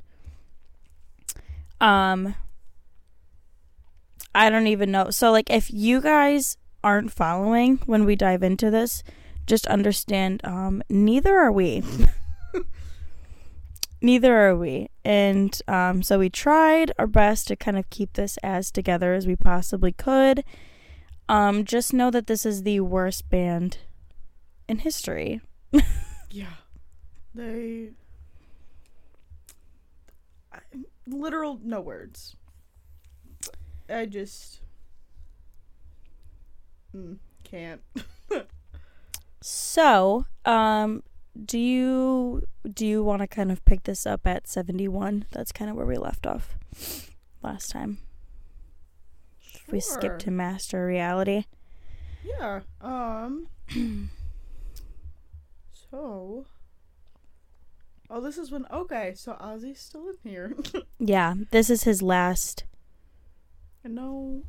Um, 1.82 2.36
I 4.36 4.52
don't 4.52 4.68
even 4.68 4.92
know. 4.92 5.10
So, 5.10 5.32
like, 5.32 5.50
if 5.50 5.74
you 5.74 6.02
guys 6.02 6.58
aren't 6.84 7.12
following 7.12 7.80
when 7.88 8.06
we 8.06 8.16
dive 8.16 8.44
into 8.44 8.70
this, 8.70 9.04
just 9.48 9.66
understand 9.66 10.42
um, 10.44 10.84
neither 10.88 11.36
are 11.36 11.52
we. 11.52 11.84
neither 14.02 14.38
are 14.38 14.56
we. 14.56 14.90
And 15.04 15.60
um, 15.68 16.04
so 16.04 16.20
we 16.20 16.30
tried 16.30 16.92
our 17.00 17.08
best 17.08 17.48
to 17.48 17.56
kind 17.56 17.78
of 17.78 17.90
keep 17.90 18.14
this 18.14 18.38
as 18.44 18.70
together 18.70 19.16
as 19.16 19.26
we 19.26 19.36
possibly 19.36 19.92
could. 19.92 20.44
Um, 21.34 21.65
just 21.65 21.93
know 21.93 22.12
that 22.12 22.28
this 22.28 22.46
is 22.46 22.62
the 22.62 22.82
worst 22.82 23.30
band 23.30 23.80
in 24.67 24.80
history. 24.80 25.41
Yeah. 26.30 26.56
They. 27.36 27.89
I, 30.52 30.58
literal, 31.06 31.60
no 31.63 31.80
words. 31.80 32.36
I 33.88 34.08
just. 34.08 34.62
Mm, 36.96 37.17
can't. 37.43 37.82
So, 39.41 40.26
um, 40.46 41.04
do 41.46 41.60
you 41.60 42.48
do 42.67 42.88
you 42.88 43.04
want 43.04 43.22
to 43.22 43.28
kind 43.28 43.52
of 43.52 43.63
pick 43.65 43.84
this 43.84 44.08
up 44.08 44.26
at 44.26 44.48
seventy 44.48 44.88
one? 44.88 45.26
That's 45.32 45.52
kind 45.52 45.69
of 45.69 45.78
where 45.78 45.86
we 45.86 45.98
left 45.98 46.26
off 46.26 46.58
last 47.43 47.69
time. 47.69 48.00
We 49.71 49.80
skipped 49.80 50.19
to 50.21 50.32
master 50.32 50.86
reality. 50.86 51.45
Yeah. 52.23 52.62
Um. 52.82 53.47
so. 55.91 56.45
Oh, 58.10 58.21
this 58.21 58.38
is 58.38 58.52
when. 58.52 58.65
Okay, 58.71 59.13
so 59.15 59.34
Ozzy's 59.34 59.80
still 59.80 60.08
in 60.10 60.30
here. 60.30 60.54
Yeah, 60.99 61.34
this 61.52 61.69
is 61.69 61.84
his 61.84 62.02
last. 62.02 62.63
I 63.84 63.89
know 63.89 64.43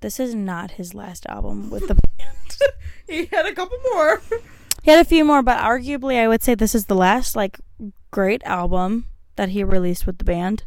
This 0.00 0.18
is 0.18 0.34
not 0.34 0.72
his 0.72 0.94
last 0.94 1.26
album 1.26 1.70
with 1.70 1.86
the 1.86 1.94
band. 2.18 2.58
he 3.06 3.26
had 3.26 3.46
a 3.46 3.54
couple 3.54 3.78
more. 3.92 4.20
he 4.82 4.90
had 4.90 4.98
a 4.98 5.08
few 5.08 5.24
more, 5.24 5.42
but 5.42 5.58
arguably, 5.58 6.16
I 6.18 6.26
would 6.26 6.42
say 6.42 6.54
this 6.56 6.74
is 6.74 6.86
the 6.86 6.96
last 6.96 7.36
like 7.36 7.60
great 8.10 8.42
album 8.44 9.06
that 9.36 9.50
he 9.50 9.62
released 9.62 10.04
with 10.06 10.18
the 10.18 10.24
band. 10.24 10.64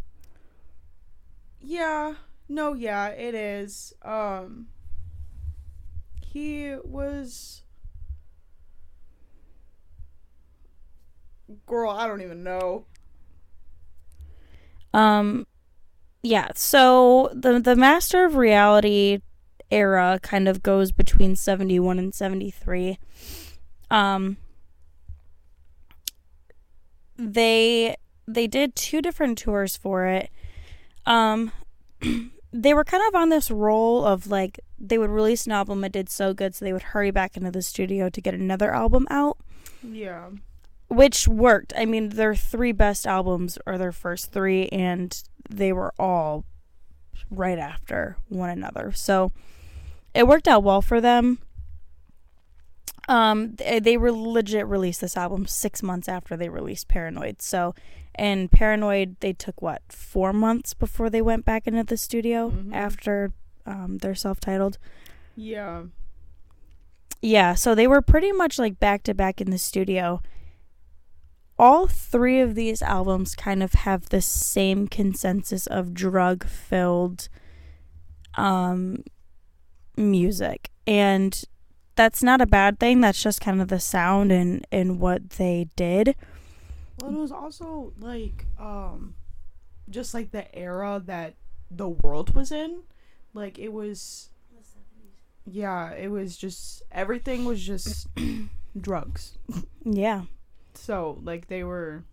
Yeah. 1.59 2.13
No, 2.47 2.73
yeah, 2.73 3.07
it 3.09 3.35
is. 3.35 3.93
Um 4.01 4.67
he 6.21 6.75
was 6.83 7.63
Girl, 11.67 11.91
I 11.91 12.07
don't 12.07 12.21
even 12.21 12.43
know. 12.43 12.85
Um, 14.93 15.45
yeah. 16.23 16.49
So 16.55 17.29
the 17.33 17.59
the 17.59 17.75
Master 17.75 18.25
of 18.25 18.35
Reality 18.35 19.19
era 19.69 20.19
kind 20.21 20.47
of 20.47 20.63
goes 20.63 20.91
between 20.91 21.35
seventy 21.35 21.79
one 21.79 21.99
and 21.99 22.15
seventy 22.15 22.49
three. 22.49 22.97
Um, 23.91 24.37
they 27.17 27.95
they 28.27 28.47
did 28.47 28.75
two 28.75 29.01
different 29.01 29.37
tours 29.37 29.77
for 29.77 30.05
it. 30.05 30.29
Um, 31.05 31.51
they 32.61 32.73
were 32.73 32.83
kind 32.85 33.03
of 33.07 33.15
on 33.15 33.29
this 33.29 33.51
roll 33.51 34.05
of 34.05 34.27
like 34.27 34.59
they 34.79 34.97
would 34.97 35.09
release 35.09 35.45
an 35.45 35.51
album 35.51 35.83
it 35.83 35.91
did 35.91 36.09
so 36.09 36.33
good, 36.33 36.55
so 36.55 36.63
they 36.65 36.73
would 36.73 36.81
hurry 36.93 37.11
back 37.11 37.35
into 37.35 37.51
the 37.51 37.61
studio 37.61 38.09
to 38.09 38.21
get 38.21 38.33
another 38.33 38.73
album 38.73 39.05
out 39.09 39.37
Yeah. 39.83 40.29
which 40.87 41.27
worked. 41.27 41.73
I 41.77 41.85
mean, 41.85 42.09
their 42.09 42.33
three 42.35 42.71
best 42.71 43.05
albums 43.05 43.57
are 43.67 43.77
their 43.77 43.91
first 43.91 44.31
three, 44.31 44.67
and 44.69 45.21
they 45.49 45.73
were 45.73 45.93
all 45.99 46.45
right 47.29 47.59
after 47.59 48.17
one 48.29 48.49
another. 48.49 48.91
So 48.93 49.31
it 50.13 50.27
worked 50.27 50.47
out 50.47 50.63
well 50.63 50.81
for 50.81 51.01
them. 51.01 51.39
Um, 53.07 53.55
they, 53.55 53.79
they 53.79 53.97
were 53.97 54.11
legit 54.11 54.65
released 54.65 55.01
this 55.01 55.15
album 55.17 55.45
six 55.45 55.83
months 55.83 56.07
after 56.09 56.35
they 56.35 56.49
released 56.49 56.87
Paranoid. 56.87 57.41
So, 57.41 57.75
and 58.15 58.51
Paranoid, 58.51 59.15
they 59.19 59.33
took 59.33 59.61
what 59.61 59.81
four 59.89 60.33
months 60.33 60.73
before 60.73 61.09
they 61.09 61.21
went 61.21 61.45
back 61.45 61.67
into 61.67 61.83
the 61.83 61.97
studio 61.97 62.49
Mhm. 62.51 62.73
after 62.73 63.31
um, 63.65 63.97
their 63.97 64.13
self-titled. 64.15 64.77
Yeah. 65.35 65.83
Yeah, 67.21 67.55
so 67.55 67.73
they 67.73 67.87
were 67.87 68.01
pretty 68.01 68.31
much 68.31 68.59
like 68.59 68.79
back 68.79 69.01
to 69.03 69.13
back 69.15 69.41
in 69.41 69.49
the 69.49 69.57
studio. 69.57 70.21
All 71.57 71.87
three 71.87 72.39
of 72.41 72.53
these 72.53 72.81
albums 72.83 73.33
kind 73.35 73.63
of 73.63 73.73
have 73.73 74.09
the 74.09 74.21
same 74.21 74.87
consensus 74.87 75.65
of 75.67 75.93
drug 75.93 76.45
filled 76.45 77.27
um 78.35 79.03
music. 79.97 80.69
And 80.85 81.41
that's 81.95 82.21
not 82.21 82.41
a 82.41 82.45
bad 82.45 82.79
thing. 82.79 82.99
That's 83.01 83.23
just 83.23 83.39
kind 83.41 83.61
of 83.61 83.69
the 83.69 83.79
sound 83.79 84.31
and, 84.31 84.67
and 84.71 84.99
what 84.99 85.31
they 85.31 85.67
did. 85.75 86.15
Well, 87.01 87.11
it 87.15 87.19
was 87.19 87.31
also 87.31 87.93
like 87.99 88.45
um 88.59 89.15
just 89.89 90.13
like 90.13 90.31
the 90.31 90.53
era 90.57 91.01
that 91.05 91.35
the 91.69 91.89
world 91.89 92.33
was 92.35 92.51
in. 92.51 92.81
Like 93.33 93.59
it 93.59 93.71
was 93.73 94.29
Yeah, 95.45 95.91
it 95.91 96.09
was 96.09 96.37
just 96.37 96.83
everything 96.91 97.45
was 97.45 97.61
just 97.61 98.07
drugs. 98.79 99.37
Yeah. 99.87 100.23
So, 100.73 101.19
like 101.23 101.47
they 101.47 101.63
were 101.63 102.03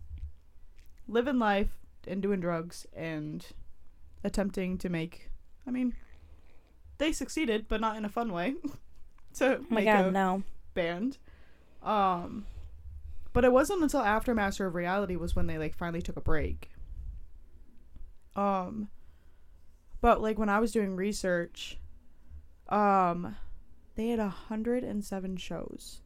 living 1.07 1.39
life 1.39 1.69
and 2.07 2.21
doing 2.21 2.39
drugs 2.39 2.85
and 2.93 3.43
attempting 4.23 4.77
to 4.77 4.89
make 4.89 5.29
I 5.67 5.71
mean 5.71 5.95
they 6.99 7.11
succeeded, 7.11 7.67
but 7.67 7.81
not 7.81 7.97
in 7.97 8.05
a 8.05 8.09
fun 8.09 8.31
way. 8.31 8.55
to 9.35 9.59
Oh 9.59 9.65
make 9.73 9.85
god, 9.85 10.05
a 10.05 10.11
no. 10.11 10.43
band. 10.75 11.17
Um 11.81 12.45
but 13.33 13.43
it 13.43 13.51
wasn't 13.51 13.83
until 13.83 14.01
after 14.01 14.33
Master 14.33 14.65
of 14.67 14.75
Reality 14.75 15.15
was 15.15 15.35
when 15.35 15.47
they 15.47 15.57
like 15.57 15.75
finally 15.75 16.01
took 16.01 16.17
a 16.17 16.21
break. 16.21 16.69
Um 18.35 18.89
but 20.01 20.21
like 20.21 20.37
when 20.37 20.49
I 20.49 20.59
was 20.59 20.71
doing 20.71 20.95
research, 20.95 21.79
um 22.69 23.35
they 23.95 24.09
had 24.09 24.19
a 24.19 24.29
hundred 24.29 24.83
and 24.83 25.03
seven 25.03 25.37
shows 25.37 26.01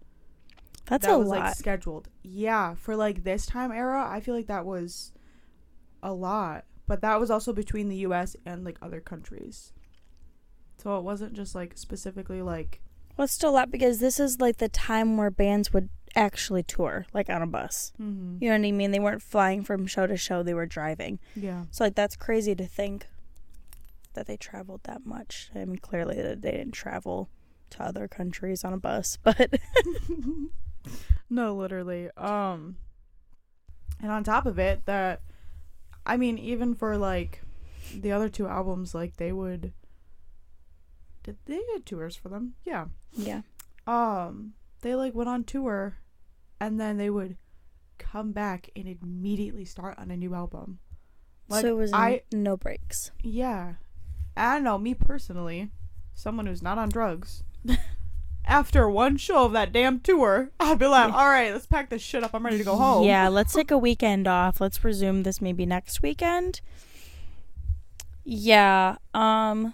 That's 0.85 1.05
that 1.05 1.13
a 1.13 1.17
was 1.17 1.27
lot. 1.29 1.39
like 1.39 1.55
scheduled. 1.55 2.09
Yeah, 2.23 2.75
for 2.75 2.95
like 2.95 3.23
this 3.23 3.45
time 3.45 3.71
era, 3.71 4.07
I 4.09 4.19
feel 4.19 4.35
like 4.35 4.47
that 4.47 4.65
was 4.65 5.13
a 6.03 6.13
lot. 6.13 6.65
But 6.85 7.01
that 7.01 7.19
was 7.19 7.29
also 7.29 7.51
between 7.53 7.89
the 7.89 7.97
US 7.97 8.35
and 8.45 8.63
like 8.63 8.77
other 8.81 9.01
countries. 9.01 9.73
So 10.77 10.97
it 10.97 11.03
wasn't 11.03 11.33
just 11.33 11.55
like 11.55 11.77
specifically 11.77 12.41
like 12.41 12.81
well, 13.17 13.25
it's 13.25 13.33
still 13.33 13.49
a 13.49 13.51
lot 13.51 13.71
because 13.71 13.99
this 13.99 14.19
is 14.19 14.39
like 14.39 14.57
the 14.57 14.69
time 14.69 15.17
where 15.17 15.31
bands 15.31 15.73
would 15.73 15.89
actually 16.15 16.63
tour, 16.63 17.05
like 17.13 17.29
on 17.29 17.41
a 17.41 17.47
bus. 17.47 17.91
mm-hmm. 18.01 18.37
You 18.41 18.49
know 18.49 18.57
what 18.57 18.67
I 18.67 18.71
mean? 18.71 18.91
They 18.91 18.99
weren't 18.99 19.21
flying 19.21 19.63
from 19.63 19.87
show 19.87 20.07
to 20.07 20.17
show, 20.17 20.43
they 20.43 20.53
were 20.53 20.65
driving. 20.65 21.19
yeah. 21.35 21.65
So 21.71 21.83
like 21.83 21.95
that's 21.95 22.15
crazy 22.15 22.55
to 22.55 22.65
think 22.65 23.07
that 24.13 24.25
they 24.27 24.37
traveled 24.37 24.81
that 24.83 25.05
much. 25.05 25.49
I 25.55 25.63
mean, 25.65 25.77
clearly 25.77 26.21
that 26.21 26.41
they 26.41 26.51
didn't 26.51 26.71
travel 26.71 27.29
to 27.71 27.83
other 27.83 28.07
countries 28.07 28.63
on 28.63 28.73
a 28.73 28.77
bus, 28.77 29.17
but 29.23 29.59
no, 31.29 31.55
literally. 31.55 32.09
Um 32.17 32.77
and 34.01 34.11
on 34.11 34.23
top 34.23 34.45
of 34.45 34.59
it 34.59 34.85
that 34.85 35.21
I 36.05 36.17
mean 36.17 36.37
even 36.37 36.75
for 36.75 36.97
like 36.97 37.41
the 37.93 38.11
other 38.11 38.29
two 38.29 38.47
albums 38.47 38.93
like 38.93 39.17
they 39.17 39.31
would 39.31 39.73
did 41.23 41.37
they 41.45 41.61
had 41.73 41.85
tours 41.85 42.15
for 42.15 42.29
them? 42.29 42.53
Yeah. 42.63 42.85
yeah. 43.13 43.41
um 43.85 44.53
they 44.81 44.95
like 44.95 45.13
went 45.13 45.29
on 45.29 45.43
tour 45.43 45.97
and 46.59 46.79
then 46.79 46.97
they 46.97 47.09
would 47.09 47.37
come 47.97 48.31
back 48.31 48.69
and 48.75 48.87
immediately 48.87 49.65
start 49.65 49.97
on 49.97 50.11
a 50.11 50.17
new 50.17 50.33
album 50.33 50.79
like 51.49 51.61
so 51.61 51.69
it 51.69 51.77
was 51.77 51.93
i 51.93 52.21
no 52.31 52.55
breaks. 52.55 53.11
yeah 53.23 53.73
i 54.35 54.53
don't 54.53 54.63
know 54.63 54.77
me 54.77 54.93
personally 54.93 55.69
someone 56.13 56.45
who's 56.45 56.61
not 56.61 56.77
on 56.77 56.89
drugs 56.89 57.43
after 58.45 58.87
one 58.89 59.17
show 59.17 59.45
of 59.45 59.51
that 59.51 59.71
damn 59.73 59.99
tour 59.99 60.51
i'd 60.59 60.77
be 60.79 60.85
like 60.85 61.11
all 61.11 61.27
right 61.27 61.51
let's 61.51 61.65
pack 61.65 61.89
this 61.89 62.01
shit 62.01 62.23
up 62.23 62.33
i'm 62.33 62.45
ready 62.45 62.57
to 62.57 62.63
go 62.63 62.75
home 62.75 63.05
Yeah, 63.05 63.27
let's 63.29 63.53
take 63.53 63.71
a 63.71 63.77
weekend 63.77 64.27
off. 64.27 64.61
Let's 64.61 64.83
resume 64.83 65.23
this 65.23 65.41
maybe 65.41 65.65
next 65.65 66.01
weekend. 66.01 66.61
Yeah, 68.23 68.97
um 69.13 69.73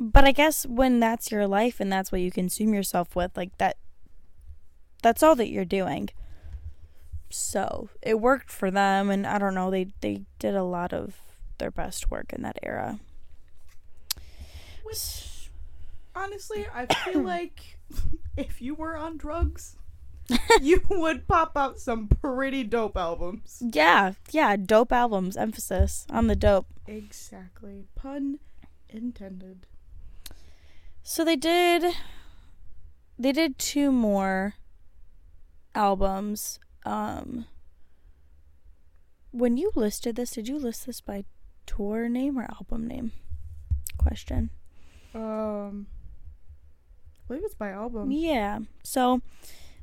but 0.00 0.24
I 0.24 0.32
guess 0.32 0.64
when 0.64 1.00
that's 1.00 1.30
your 1.32 1.46
life 1.48 1.80
and 1.80 1.90
that's 1.92 2.12
what 2.12 2.20
you 2.20 2.30
consume 2.30 2.72
yourself 2.72 3.16
with, 3.16 3.36
like 3.36 3.56
that 3.58 3.76
that's 5.02 5.22
all 5.22 5.34
that 5.36 5.48
you're 5.50 5.64
doing. 5.64 6.08
So, 7.30 7.90
it 8.02 8.20
worked 8.20 8.50
for 8.50 8.70
them 8.70 9.10
and 9.10 9.26
I 9.26 9.38
don't 9.38 9.54
know, 9.54 9.70
they 9.70 9.88
they 10.00 10.22
did 10.38 10.54
a 10.54 10.62
lot 10.64 10.92
of 10.92 11.16
their 11.58 11.70
best 11.70 12.10
work 12.10 12.32
in 12.32 12.42
that 12.42 12.58
era. 12.62 12.98
which 14.84 15.50
honestly 16.14 16.66
i 16.74 16.86
feel 17.04 17.20
like 17.22 17.78
if 18.36 18.60
you 18.62 18.74
were 18.74 18.96
on 18.96 19.16
drugs 19.16 19.76
you 20.60 20.82
would 20.90 21.26
pop 21.28 21.56
out 21.56 21.78
some 21.78 22.06
pretty 22.08 22.62
dope 22.64 22.96
albums 22.96 23.62
Yeah, 23.72 24.12
yeah, 24.30 24.56
dope 24.56 24.92
albums, 24.92 25.36
emphasis 25.36 26.06
on 26.10 26.26
the 26.26 26.36
dope. 26.36 26.66
Exactly. 26.86 27.86
Pun 27.94 28.38
intended. 28.90 29.66
So 31.02 31.24
they 31.24 31.36
did 31.36 31.94
they 33.18 33.32
did 33.32 33.58
two 33.58 33.90
more 33.90 34.54
albums. 35.74 36.58
Um 36.84 37.46
when 39.30 39.56
you 39.56 39.70
listed 39.74 40.16
this, 40.16 40.30
did 40.30 40.48
you 40.48 40.58
list 40.58 40.86
this 40.86 41.00
by 41.00 41.24
tour 41.66 42.08
name 42.08 42.38
or 42.38 42.44
album 42.44 42.86
name? 42.86 43.12
Question. 43.98 44.50
Um, 45.14 45.86
I 47.18 47.28
believe 47.28 47.44
it's 47.44 47.54
by 47.54 47.70
album. 47.70 48.10
Yeah. 48.10 48.60
So 48.82 49.20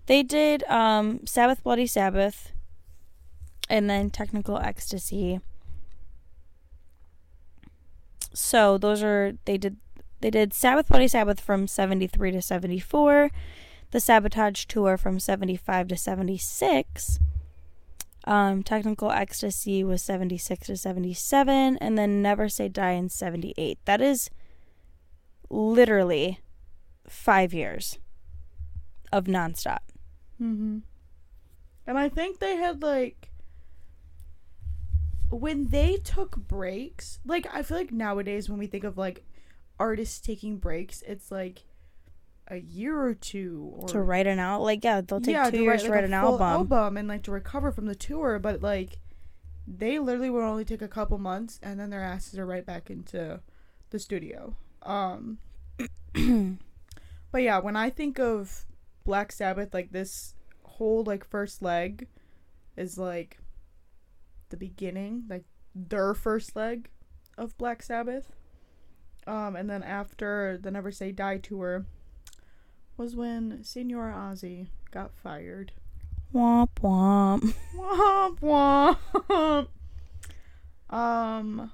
they 0.08 0.24
did 0.24 0.64
um 0.64 1.26
Sabbath 1.26 1.64
Bloody 1.64 1.88
Sabbath 1.88 2.52
and 3.70 3.90
then 3.90 4.10
Technical 4.10 4.58
Ecstasy. 4.58 5.40
So 8.34 8.78
those 8.78 9.02
are 9.02 9.34
they 9.46 9.58
did 9.58 9.78
they 10.22 10.30
did 10.30 10.54
Sabbath 10.54 10.88
Bloody 10.88 11.08
Sabbath 11.08 11.40
from 11.40 11.68
73 11.68 12.32
to 12.32 12.42
74, 12.42 13.30
the 13.92 14.00
Sabotage 14.00 14.66
Tour 14.66 14.98
from 14.98 15.20
75 15.20 15.88
to 15.90 15.98
76. 15.98 17.20
Um, 18.26 18.64
Technical 18.64 19.12
Ecstasy 19.12 19.84
was 19.84 20.02
76 20.02 20.68
to 20.68 20.78
77, 20.78 21.78
and 21.78 21.98
then 21.98 22.22
Never 22.22 22.50
Say 22.50 22.68
Die 22.68 22.92
in 22.92 23.10
78. 23.10 23.78
That 23.86 24.02
is 24.02 24.30
literally 25.50 26.40
five 27.08 27.54
years 27.54 28.00
of 29.12 29.26
nonstop. 29.26 29.80
Mm-hmm. 30.42 30.80
And 31.88 32.00
I 32.00 32.10
think 32.10 32.40
they 32.40 32.56
had 32.56 32.82
like 32.82 33.30
when 35.30 35.68
they 35.68 35.98
took 35.98 36.36
breaks. 36.36 37.20
Like 37.26 37.48
I 37.54 37.62
feel 37.62 37.78
like 37.78 37.92
nowadays 37.92 38.50
when 38.50 38.60
we 38.60 38.68
think 38.68 38.84
of 38.84 38.98
like 38.98 39.24
artists 39.80 40.20
taking 40.20 40.58
breaks, 40.58 41.04
it's 41.08 41.32
like 41.32 41.64
a 42.48 42.58
year 42.58 43.02
or 43.02 43.14
two 43.14 43.72
or 43.76 43.88
to 43.88 44.02
write 44.02 44.28
an 44.28 44.40
out, 44.40 44.62
like 44.62 44.84
yeah, 44.84 45.02
they'll 45.02 45.22
take 45.22 45.34
yeah, 45.34 45.46
two 45.50 45.58
to 45.58 45.64
years 45.64 45.84
to 45.84 45.90
like, 45.90 45.96
write 45.96 46.04
a 46.10 46.14
an 46.14 46.22
full 46.22 46.42
album. 46.42 46.98
and 46.98 47.08
like 47.08 47.24
to 47.24 47.32
recover 47.32 47.72
from 47.72 47.86
the 47.86 47.96
tour. 47.96 48.40
But 48.40 48.62
like 48.62 49.00
they 49.68 49.98
literally 50.00 50.30
would 50.30 50.44
only 50.44 50.66
take 50.66 50.82
a 50.82 50.88
couple 50.88 51.18
months 51.18 51.60
and 51.64 51.80
then 51.80 51.90
their 51.90 52.04
asses 52.04 52.38
are 52.38 52.46
right 52.46 52.66
back 52.66 52.90
into 52.90 53.42
the 53.90 54.00
studio. 54.00 54.56
Um, 54.84 55.40
but 57.32 57.42
yeah, 57.42 57.60
when 57.60 57.76
I 57.76 57.90
think 57.90 58.20
of 58.20 58.66
Black 59.04 59.32
Sabbath, 59.32 59.74
like 59.74 59.92
this 59.92 60.36
whole 60.64 61.04
like 61.04 61.26
first 61.26 61.62
leg 61.62 62.08
is 62.78 62.98
like 62.98 63.40
the 64.50 64.58
beginning, 64.58 65.24
like 65.30 65.46
their 65.74 66.14
first 66.14 66.56
leg 66.56 66.90
of 67.38 67.58
Black 67.58 67.82
Sabbath. 67.82 68.32
Um, 69.28 69.56
and 69.56 69.68
then 69.68 69.82
after 69.82 70.60
the 70.62 70.70
Never 70.70 70.92
Say 70.92 71.12
Die 71.12 71.38
tour 71.38 71.86
was 72.98 73.16
when 73.16 73.64
Senor 73.64 74.12
Ozzy 74.12 74.68
got 74.92 75.12
fired. 75.14 75.72
Womp 76.34 76.70
womp. 76.82 77.54
Womp 77.76 78.40
womp. 79.30 79.68
Um. 80.90 81.72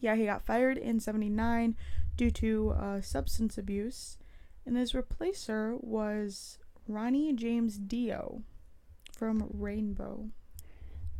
Yeah, 0.00 0.16
he 0.16 0.24
got 0.24 0.44
fired 0.44 0.78
in 0.78 1.00
'79 1.00 1.76
due 2.16 2.30
to 2.30 2.70
uh, 2.70 3.00
substance 3.00 3.56
abuse, 3.56 4.18
and 4.66 4.76
his 4.76 4.92
replacer 4.92 5.82
was 5.82 6.58
Ronnie 6.88 7.32
James 7.32 7.78
Dio 7.78 8.42
from 9.16 9.48
Rainbow. 9.52 10.28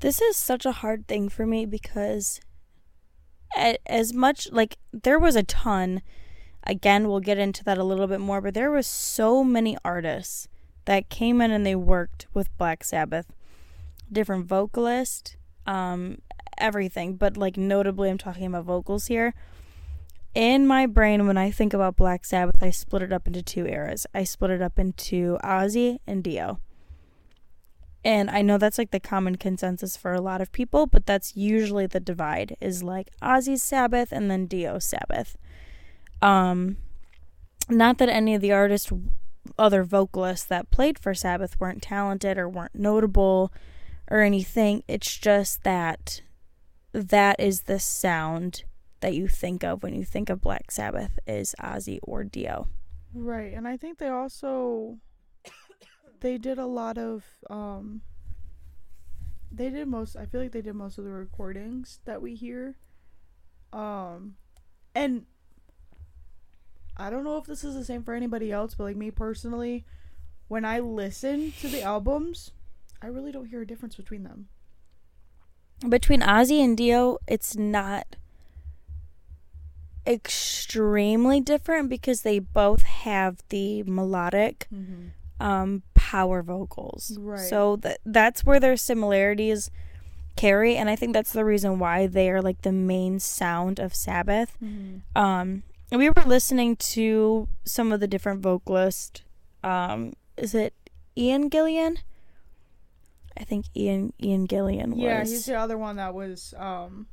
This 0.00 0.20
is 0.20 0.36
such 0.36 0.66
a 0.66 0.72
hard 0.72 1.06
thing 1.06 1.28
for 1.28 1.46
me 1.46 1.64
because 1.64 2.40
as 3.86 4.12
much 4.12 4.50
like 4.50 4.78
there 4.92 5.18
was 5.18 5.36
a 5.36 5.42
ton 5.42 6.02
again 6.64 7.08
we'll 7.08 7.20
get 7.20 7.38
into 7.38 7.64
that 7.64 7.78
a 7.78 7.84
little 7.84 8.06
bit 8.06 8.20
more 8.20 8.40
but 8.40 8.54
there 8.54 8.70
was 8.70 8.86
so 8.86 9.42
many 9.42 9.76
artists 9.84 10.48
that 10.84 11.08
came 11.08 11.40
in 11.40 11.50
and 11.50 11.64
they 11.64 11.76
worked 11.76 12.26
with 12.34 12.56
Black 12.58 12.82
Sabbath. 12.84 13.26
Different 14.10 14.46
vocalist 14.46 15.36
um 15.66 16.18
everything 16.58 17.14
but 17.14 17.36
like 17.36 17.56
notably 17.56 18.10
I'm 18.10 18.18
talking 18.18 18.46
about 18.46 18.64
vocals 18.64 19.06
here. 19.06 19.34
In 20.34 20.66
my 20.66 20.86
brain 20.86 21.26
when 21.26 21.36
I 21.36 21.50
think 21.50 21.72
about 21.74 21.96
Black 21.96 22.24
Sabbath 22.24 22.62
I 22.62 22.70
split 22.70 23.02
it 23.02 23.12
up 23.12 23.26
into 23.26 23.42
two 23.42 23.66
eras. 23.66 24.06
I 24.14 24.24
split 24.24 24.50
it 24.50 24.62
up 24.62 24.78
into 24.78 25.38
Ozzy 25.44 25.98
and 26.06 26.22
Dio. 26.22 26.58
And 28.04 28.30
I 28.30 28.42
know 28.42 28.58
that's 28.58 28.78
like 28.78 28.90
the 28.90 29.00
common 29.00 29.36
consensus 29.36 29.96
for 29.96 30.12
a 30.12 30.20
lot 30.20 30.40
of 30.40 30.50
people, 30.50 30.86
but 30.86 31.06
that's 31.06 31.36
usually 31.36 31.86
the 31.86 32.00
divide 32.00 32.56
is 32.60 32.82
like 32.82 33.10
Ozzy's 33.22 33.62
Sabbath 33.62 34.10
and 34.10 34.28
then 34.30 34.46
Dio's 34.46 34.84
Sabbath. 34.84 35.36
Um, 36.22 36.76
not 37.68 37.98
that 37.98 38.08
any 38.08 38.34
of 38.34 38.40
the 38.40 38.52
artists, 38.52 38.90
other 39.58 39.84
vocalists 39.84 40.46
that 40.46 40.70
played 40.70 40.98
for 40.98 41.14
Sabbath 41.14 41.58
weren't 41.60 41.82
talented 41.82 42.38
or 42.38 42.48
weren't 42.48 42.74
notable 42.74 43.52
or 44.10 44.20
anything. 44.20 44.84
It's 44.88 45.16
just 45.18 45.64
that 45.64 46.22
that 46.92 47.40
is 47.40 47.62
the 47.62 47.78
sound 47.78 48.64
that 49.00 49.14
you 49.14 49.26
think 49.26 49.64
of 49.64 49.82
when 49.82 49.94
you 49.94 50.04
think 50.04 50.30
of 50.30 50.40
Black 50.40 50.70
Sabbath 50.70 51.18
is 51.26 51.54
Ozzy 51.60 51.98
or 52.02 52.22
Dio. 52.22 52.68
Right, 53.14 53.52
and 53.52 53.66
I 53.66 53.76
think 53.76 53.98
they 53.98 54.08
also 54.08 54.98
they 56.20 56.38
did 56.38 56.58
a 56.58 56.66
lot 56.66 56.98
of 56.98 57.24
um 57.50 58.02
they 59.50 59.70
did 59.70 59.88
most 59.88 60.16
I 60.16 60.24
feel 60.26 60.40
like 60.40 60.52
they 60.52 60.62
did 60.62 60.74
most 60.74 60.98
of 60.98 61.04
the 61.04 61.10
recordings 61.10 62.00
that 62.04 62.22
we 62.22 62.34
hear. 62.34 62.76
Um 63.72 64.36
and 64.94 65.26
I 66.96 67.10
don't 67.10 67.24
know 67.24 67.36
if 67.38 67.44
this 67.46 67.64
is 67.64 67.74
the 67.74 67.84
same 67.84 68.02
for 68.02 68.14
anybody 68.14 68.52
else, 68.52 68.74
but 68.74 68.84
like 68.84 68.96
me 68.96 69.10
personally, 69.10 69.84
when 70.48 70.64
I 70.64 70.78
listen 70.80 71.52
to 71.60 71.68
the 71.68 71.82
albums, 71.82 72.50
I 73.00 73.06
really 73.06 73.32
don't 73.32 73.46
hear 73.46 73.62
a 73.62 73.66
difference 73.66 73.96
between 73.96 74.22
them. 74.24 74.48
between 75.88 76.20
Ozzy 76.20 76.62
and 76.62 76.76
Dio, 76.76 77.18
it's 77.26 77.56
not 77.56 78.16
extremely 80.06 81.40
different 81.40 81.88
because 81.88 82.22
they 82.22 82.38
both 82.38 82.82
have 82.82 83.42
the 83.50 83.82
melodic 83.84 84.68
um 85.40 85.82
power 85.94 86.42
vocals. 86.42 87.16
Right. 87.18 87.40
So 87.40 87.76
that 87.76 87.98
that's 88.04 88.44
where 88.44 88.60
their 88.60 88.76
similarities 88.76 89.70
carry 90.36 90.76
and 90.76 90.88
I 90.90 90.96
think 90.96 91.12
that's 91.12 91.32
the 91.32 91.44
reason 91.44 91.78
why 91.78 92.06
they 92.06 92.30
are 92.30 92.42
like 92.42 92.62
the 92.62 92.72
main 92.72 93.18
sound 93.20 93.78
of 93.78 93.94
Sabbath. 93.94 94.56
Um 94.60 95.02
and 95.16 95.62
we 95.98 96.08
were 96.08 96.22
listening 96.26 96.76
to 96.76 97.48
some 97.64 97.92
of 97.92 98.00
the 98.00 98.08
different 98.08 98.40
vocalists. 98.40 99.22
Um 99.62 100.14
is 100.36 100.54
it 100.54 100.74
Ian 101.16 101.48
Gillian? 101.50 101.98
I 103.36 103.44
think 103.44 103.66
Ian 103.76 104.12
Ian 104.22 104.46
Gillian 104.46 104.92
was 104.92 105.00
Yeah, 105.00 105.20
he's 105.20 105.46
the 105.46 105.54
other 105.54 105.78
one 105.78 105.96
that 105.96 106.14
was 106.14 106.54
um 106.56 107.06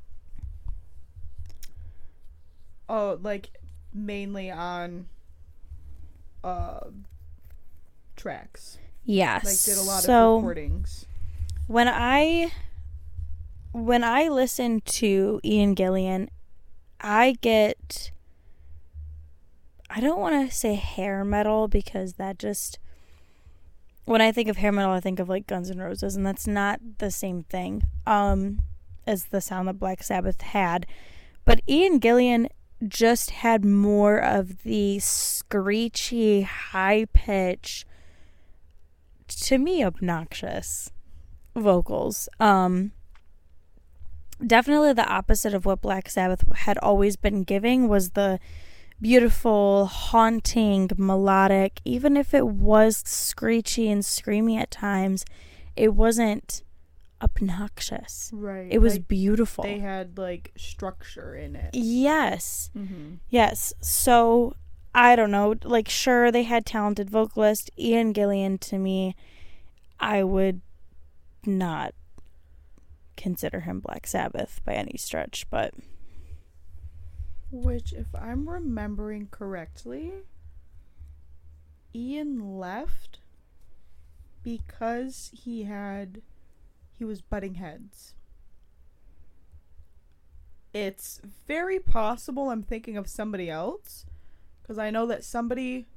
oh 2.87 3.19
like 3.21 3.51
mainly 3.93 4.51
on 4.51 5.07
uh 6.43 6.81
tracks. 8.15 8.77
Yes. 9.03 9.45
Like 9.45 9.75
did 9.75 9.81
a 9.81 9.85
lot 9.85 10.03
so, 10.03 10.37
of 10.37 10.43
recordings. 10.43 11.05
when 11.67 11.87
I 11.87 12.51
when 13.71 14.03
I 14.03 14.27
listen 14.27 14.81
to 14.81 15.39
Ian 15.43 15.75
Gillian, 15.75 16.29
I 16.99 17.37
get 17.41 18.11
I 19.89 19.99
don't 19.99 20.19
want 20.19 20.49
to 20.49 20.55
say 20.55 20.75
hair 20.75 21.25
metal 21.25 21.67
because 21.67 22.13
that 22.13 22.37
just 22.37 22.79
when 24.05 24.21
I 24.21 24.31
think 24.31 24.49
of 24.49 24.57
hair 24.57 24.71
metal, 24.71 24.91
I 24.91 24.99
think 24.99 25.19
of 25.19 25.29
like 25.29 25.47
Guns 25.47 25.69
N' 25.69 25.79
Roses, 25.79 26.15
and 26.15 26.25
that's 26.25 26.47
not 26.47 26.79
the 26.97 27.11
same 27.11 27.43
thing 27.43 27.83
um, 28.07 28.61
as 29.05 29.25
the 29.25 29.41
sound 29.41 29.67
that 29.67 29.79
Black 29.79 30.03
Sabbath 30.03 30.41
had. 30.41 30.85
But 31.45 31.61
Ian 31.67 31.99
Gillian 31.99 32.49
just 32.87 33.31
had 33.31 33.65
more 33.65 34.17
of 34.17 34.63
the 34.63 34.99
screechy, 34.99 36.41
high 36.41 37.05
pitch, 37.13 37.85
to 39.27 39.57
me, 39.57 39.83
obnoxious 39.83 40.91
vocals. 41.55 42.29
Um, 42.39 42.91
definitely 44.45 44.93
the 44.93 45.07
opposite 45.07 45.53
of 45.53 45.65
what 45.65 45.81
Black 45.81 46.09
Sabbath 46.09 46.43
had 46.55 46.77
always 46.79 47.15
been 47.15 47.43
giving 47.43 47.87
was 47.87 48.11
the 48.11 48.39
beautiful, 49.01 49.85
haunting, 49.85 50.89
melodic. 50.97 51.81
Even 51.85 52.17
if 52.17 52.33
it 52.33 52.47
was 52.47 53.03
screechy 53.05 53.89
and 53.89 54.03
screamy 54.03 54.59
at 54.59 54.71
times, 54.71 55.25
it 55.75 55.93
wasn't 55.93 56.63
obnoxious. 57.21 58.31
Right. 58.33 58.67
It 58.69 58.79
was 58.79 58.93
like, 58.93 59.07
beautiful. 59.07 59.63
they 59.63 59.79
had 59.79 60.17
like 60.17 60.51
structure 60.57 61.35
in 61.35 61.55
it. 61.55 61.71
yes. 61.73 62.69
Mm-hmm. 62.75 63.15
Yes. 63.29 63.73
So 63.81 64.55
I 64.93 65.15
don't 65.15 65.31
know. 65.31 65.55
Like, 65.63 65.87
sure, 65.89 66.31
they 66.31 66.43
had 66.43 66.65
talented 66.65 67.09
vocalist 67.09 67.69
Ian 67.77 68.13
Gillian. 68.13 68.57
To 68.59 68.77
me, 68.77 69.15
I 69.99 70.23
would 70.23 70.61
not 71.45 71.93
consider 73.15 73.61
him 73.61 73.79
Black 73.81 74.07
Sabbath 74.07 74.61
by 74.65 74.73
any 74.73 74.97
stretch, 74.97 75.45
but 75.49 75.73
Which, 77.51 77.93
if 77.93 78.07
I'm 78.13 78.49
remembering 78.49 79.27
correctly, 79.31 80.11
Ian 81.95 82.59
left 82.59 83.19
because 84.43 85.31
he 85.33 85.63
had 85.63 86.21
he 86.97 87.05
was 87.05 87.21
butting 87.21 87.55
heads. 87.55 88.13
It's 90.73 91.19
very 91.47 91.79
possible 91.79 92.49
I'm 92.49 92.61
thinking 92.61 92.97
of 92.97 93.07
somebody 93.07 93.49
else 93.49 94.05
because 94.61 94.77
I 94.77 94.91
know 94.91 95.07
that 95.07 95.23
somebody 95.23 95.87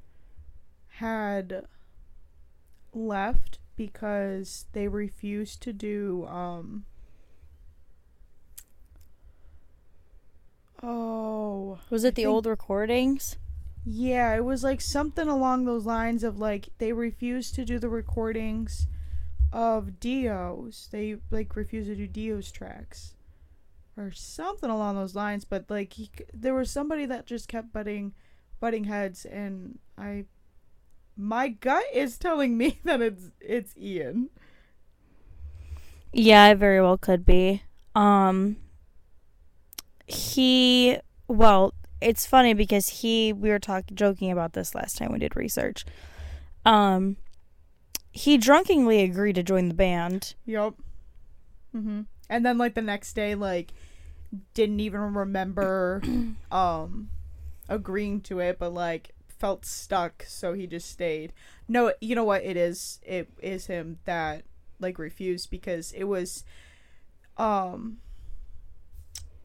had 0.97 1.67
left 2.95 3.59
because 3.77 4.67
they 4.73 4.89
refused 4.89 5.63
to 5.63 5.73
do 5.73 6.27
um 6.27 6.85
oh 10.83 11.79
Was 11.91 12.05
it 12.05 12.09
I 12.09 12.11
the 12.11 12.15
think- 12.23 12.29
old 12.29 12.47
recordings? 12.47 13.37
Yeah, 13.85 14.35
it 14.37 14.45
was 14.45 14.63
like 14.63 14.81
something 14.81 15.27
along 15.27 15.65
those 15.65 15.85
lines 15.87 16.23
of 16.23 16.39
like 16.39 16.69
they 16.79 16.93
refused 16.93 17.57
to 17.57 17.65
do 17.65 17.79
the 17.81 17.89
recordings 17.89 18.87
of 19.53 19.99
Dio's. 19.99 20.89
They 20.93 21.17
like 21.33 21.57
refused 21.57 21.89
to 21.89 21.97
do 21.97 22.07
Dio's 22.07 22.53
tracks. 22.53 23.15
Or 23.97 24.11
something 24.13 24.71
along 24.71 24.95
those 24.97 25.15
lines, 25.15 25.45
but 25.45 25.65
like 25.69 25.93
he, 25.95 26.11
there 26.33 26.55
was 26.55 26.71
somebody 26.71 27.05
that 27.07 27.27
just 27.27 27.49
kept 27.49 27.73
butting 27.73 28.15
butting 28.61 28.85
heads 28.85 29.25
and 29.27 29.79
I 29.99 30.25
my 31.17 31.49
gut 31.49 31.85
is 31.93 32.17
telling 32.17 32.57
me 32.57 32.79
that 32.85 33.03
it's 33.03 33.31
it's 33.41 33.77
Ian. 33.77 34.31
Yeah, 36.13 36.49
it 36.49 36.55
very 36.59 36.81
well 36.81 36.97
could 36.99 37.27
be. 37.27 37.63
Um 37.97 38.57
he 40.13 40.99
well, 41.29 41.75
it's 42.01 42.27
funny 42.27 42.55
because 42.55 42.89
he 42.89 43.33
we 43.33 43.51
were 43.51 43.59
talking 43.59 43.97
joking 43.97 44.31
about 44.31 44.53
this 44.53 44.75
last 44.75 44.99
time 44.99 45.13
we 45.13 45.19
did 45.19 45.37
research. 45.37 45.85
Um 46.65 47.17
he 48.13 48.37
drunkenly 48.37 49.03
agreed 49.03 49.35
to 49.37 49.43
join 49.43 49.69
the 49.69 49.75
band. 49.75 50.35
Yep. 50.45 50.75
mm-hmm. 51.75 52.03
And 52.29 52.47
then 52.47 52.59
like 52.59 52.75
the 52.75 52.83
next 52.83 53.15
day 53.15 53.35
like 53.35 53.73
didn't 54.55 54.81
even 54.81 55.15
remember 55.15 56.03
um 56.53 57.09
agreeing 57.69 58.21
to 58.21 58.41
it 58.41 58.59
but 58.59 58.73
like 58.73 59.15
felt 59.29 59.65
stuck 59.65 60.25
so 60.27 60.53
he 60.53 60.67
just 60.67 60.91
stayed. 60.91 61.33
No, 61.69 61.93
you 62.01 62.15
know 62.15 62.25
what 62.25 62.45
it 62.45 62.57
is? 62.57 63.01
It 63.03 63.31
is 63.41 63.67
him 63.67 63.99
that 64.05 64.45
like 64.79 64.99
refused 64.99 65.51
because 65.51 65.93
it 65.93 66.05
was 66.05 66.45
um 67.39 67.99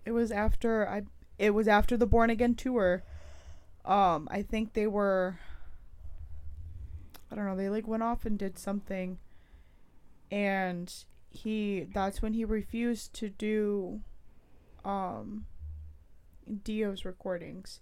it 0.07 0.11
was 0.11 0.31
after 0.31 0.87
I 0.87 1.03
it 1.37 1.51
was 1.51 1.67
after 1.67 1.97
the 1.97 2.07
Born 2.07 2.29
Again 2.29 2.55
tour. 2.55 3.03
Um 3.83 4.27
I 4.31 4.41
think 4.41 4.73
they 4.73 4.87
were 4.87 5.37
I 7.29 7.35
don't 7.35 7.45
know, 7.45 7.57
they 7.57 7.67
like 7.69 7.87
went 7.87 8.03
off 8.03 8.25
and 8.25 8.39
did 8.39 8.57
something 8.57 9.19
and 10.31 10.93
he 11.29 11.87
that's 11.93 12.21
when 12.21 12.33
he 12.33 12.45
refused 12.45 13.13
to 13.15 13.29
do 13.29 13.99
um 14.85 15.45
Dio's 16.63 17.03
recordings. 17.03 17.81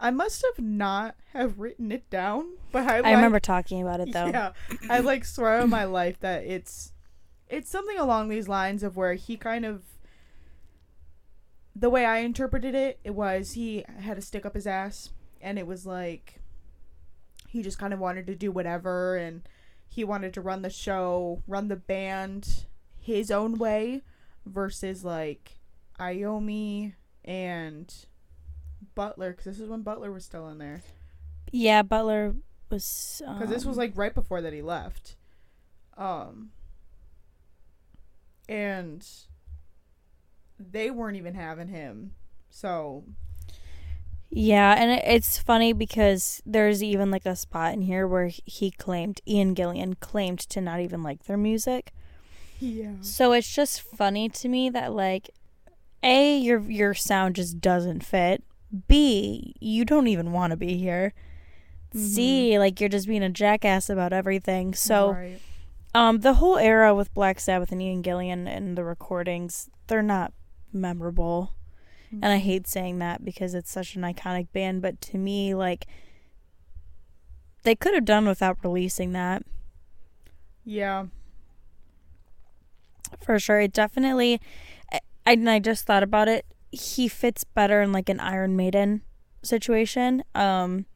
I 0.00 0.10
must 0.10 0.42
have 0.42 0.64
not 0.64 1.14
have 1.34 1.60
written 1.60 1.92
it 1.92 2.08
down, 2.10 2.46
but 2.72 2.88
I, 2.88 2.96
I 2.96 3.00
like- 3.00 3.14
remember 3.14 3.38
talking 3.38 3.80
about 3.82 4.00
it 4.00 4.12
though. 4.12 4.26
yeah, 4.34 4.52
I 4.88 4.98
like 5.00 5.24
swear 5.24 5.60
on 5.60 5.70
my 5.70 5.84
life 5.84 6.18
that 6.20 6.42
it's 6.44 6.92
it's 7.48 7.70
something 7.70 7.98
along 7.98 8.28
these 8.28 8.48
lines 8.48 8.82
of 8.82 8.96
where 8.96 9.14
he 9.14 9.36
kind 9.36 9.64
of 9.64 9.84
the 11.74 11.90
way 11.90 12.04
I 12.04 12.18
interpreted 12.18 12.74
it, 12.74 12.98
it 13.04 13.14
was 13.14 13.52
he 13.52 13.84
had 14.00 14.16
to 14.16 14.22
stick 14.22 14.44
up 14.44 14.54
his 14.54 14.66
ass 14.66 15.10
and 15.40 15.58
it 15.58 15.66
was 15.66 15.86
like 15.86 16.40
he 17.48 17.62
just 17.62 17.78
kind 17.78 17.92
of 17.92 18.00
wanted 18.00 18.26
to 18.26 18.34
do 18.34 18.52
whatever 18.52 19.16
and 19.16 19.42
he 19.88 20.04
wanted 20.04 20.32
to 20.34 20.40
run 20.40 20.62
the 20.62 20.70
show, 20.70 21.42
run 21.46 21.68
the 21.68 21.76
band 21.76 22.64
his 22.98 23.30
own 23.30 23.58
way 23.58 24.02
versus 24.46 25.04
like 25.04 25.58
Iommi 25.98 26.94
and 27.24 27.92
Butler 28.94 29.32
cuz 29.32 29.44
this 29.44 29.60
is 29.60 29.68
when 29.68 29.82
Butler 29.82 30.12
was 30.12 30.24
still 30.24 30.48
in 30.48 30.58
there. 30.58 30.82
Yeah, 31.52 31.82
Butler 31.82 32.34
was 32.70 33.22
because 33.26 33.48
this 33.48 33.64
was 33.64 33.76
um, 33.76 33.80
like 33.80 33.96
right 33.96 34.14
before 34.14 34.40
that 34.40 34.52
he 34.52 34.62
left 34.62 35.16
um 35.96 36.50
and 38.48 39.06
they 40.70 40.90
weren't 40.90 41.16
even 41.16 41.34
having 41.34 41.68
him 41.68 42.12
so 42.50 43.04
Yeah, 44.32 44.74
and 44.78 44.92
it's 45.04 45.38
funny 45.38 45.72
because 45.72 46.40
there's 46.46 46.82
even 46.82 47.10
like 47.10 47.26
a 47.26 47.34
spot 47.34 47.74
in 47.74 47.82
here 47.82 48.06
where 48.06 48.30
he 48.44 48.70
claimed 48.70 49.20
Ian 49.26 49.54
Gillan 49.56 49.98
claimed 49.98 50.38
to 50.50 50.60
not 50.60 50.80
even 50.80 51.02
like 51.02 51.24
their 51.24 51.36
music. 51.36 51.92
yeah 52.58 52.94
So 53.00 53.32
it's 53.32 53.52
just 53.52 53.80
funny 53.80 54.28
to 54.28 54.48
me 54.48 54.70
that 54.70 54.92
like 54.92 55.30
A 56.02 56.38
your 56.38 56.60
your 56.70 56.94
sound 56.94 57.36
just 57.36 57.60
doesn't 57.60 58.04
fit. 58.04 58.44
B 58.88 59.54
you 59.60 59.84
don't 59.84 60.06
even 60.08 60.32
want 60.32 60.52
to 60.52 60.56
be 60.56 60.76
here. 60.78 61.12
C 61.94 62.58
like 62.58 62.80
you're 62.80 62.88
just 62.88 63.08
being 63.08 63.22
a 63.22 63.30
jackass 63.30 63.90
about 63.90 64.12
everything. 64.12 64.74
So 64.74 65.12
right. 65.12 65.40
um 65.94 66.20
the 66.20 66.34
whole 66.34 66.58
era 66.58 66.94
with 66.94 67.12
Black 67.14 67.40
Sabbath 67.40 67.72
and 67.72 67.82
Ian 67.82 68.02
Gillan 68.02 68.46
and 68.48 68.76
the 68.78 68.84
recordings, 68.84 69.70
they're 69.88 70.02
not 70.02 70.32
memorable. 70.72 71.54
And 72.12 72.26
I 72.26 72.38
hate 72.38 72.66
saying 72.66 72.98
that 72.98 73.24
because 73.24 73.54
it's 73.54 73.70
such 73.70 73.94
an 73.94 74.02
iconic 74.02 74.48
band, 74.52 74.82
but 74.82 75.00
to 75.02 75.18
me 75.18 75.54
like 75.54 75.86
they 77.62 77.74
could 77.74 77.94
have 77.94 78.04
done 78.04 78.26
without 78.26 78.58
releasing 78.64 79.12
that. 79.12 79.44
yeah 80.64 81.06
For 83.22 83.38
sure. 83.38 83.60
It 83.60 83.72
definitely 83.72 84.40
I, 84.92 85.00
and 85.26 85.48
I 85.48 85.58
just 85.60 85.86
thought 85.86 86.02
about 86.02 86.28
it. 86.28 86.46
He 86.72 87.08
fits 87.08 87.44
better 87.44 87.80
in 87.82 87.92
like 87.92 88.08
an 88.08 88.20
Iron 88.20 88.56
Maiden 88.56 89.02
situation. 89.42 90.24
Um 90.34 90.86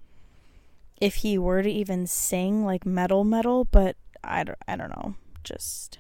if 1.01 1.17
he 1.17 1.39
were 1.39 1.63
to 1.63 1.71
even 1.71 2.07
sing 2.07 2.65
like 2.65 2.87
metal 2.87 3.25
metal, 3.25 3.67
but 3.67 3.97
I 4.23 4.45
don't, 4.45 4.59
I 4.67 4.77
don't 4.77 4.91
know. 4.91 5.15
Just 5.43 5.99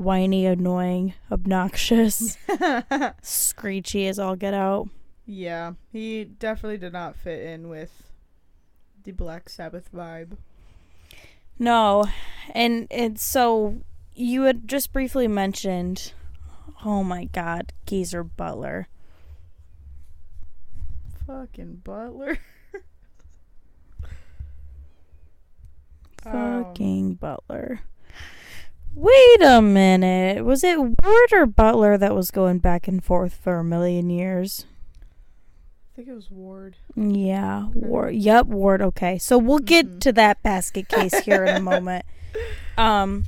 whiny, 0.00 0.46
annoying, 0.46 1.12
obnoxious, 1.30 2.36
screechy 3.22 4.06
as 4.08 4.18
all 4.18 4.34
get 4.36 4.54
out. 4.54 4.88
yeah 5.26 5.72
he 5.92 6.24
definitely 6.24 6.78
did 6.78 6.92
not 6.92 7.14
fit 7.14 7.40
in 7.42 7.68
with 7.68 8.10
the 9.04 9.12
black 9.12 9.48
sabbath 9.48 9.88
vibe 9.94 10.36
No. 11.58 12.06
And 12.54 12.86
it's 12.90 13.22
so 13.22 13.76
you 14.14 14.42
had 14.42 14.66
just 14.66 14.92
briefly 14.92 15.28
mentioned 15.28 16.12
oh 16.84 17.04
my 17.04 17.24
god, 17.26 17.72
Geezer 17.86 18.24
Butler. 18.24 18.88
fucking 21.26 21.82
butler 21.84 22.38
Um, 26.26 26.64
Fucking 26.64 27.14
Butler. 27.14 27.80
Wait 28.94 29.42
a 29.42 29.62
minute. 29.62 30.44
Was 30.44 30.64
it 30.64 30.78
Ward 30.78 31.32
or 31.32 31.46
Butler 31.46 31.96
that 31.96 32.14
was 32.14 32.30
going 32.30 32.58
back 32.58 32.88
and 32.88 33.02
forth 33.02 33.34
for 33.34 33.58
a 33.58 33.64
million 33.64 34.10
years? 34.10 34.66
i 35.92 35.96
think 36.02 36.08
it 36.08 36.14
was 36.14 36.30
ward 36.30 36.76
Yeah, 36.96 37.66
Ward. 37.74 38.14
Yep, 38.14 38.46
Ward. 38.46 38.80
Okay, 38.80 39.18
so 39.18 39.36
we'll 39.36 39.58
get 39.58 39.86
Mhm. 39.86 40.00
to 40.00 40.12
that 40.12 40.42
basket 40.42 40.88
case 40.88 41.14
here 41.20 41.44
in 41.44 41.56
a 41.56 41.60
moment. 41.60 42.04
Um, 42.78 43.24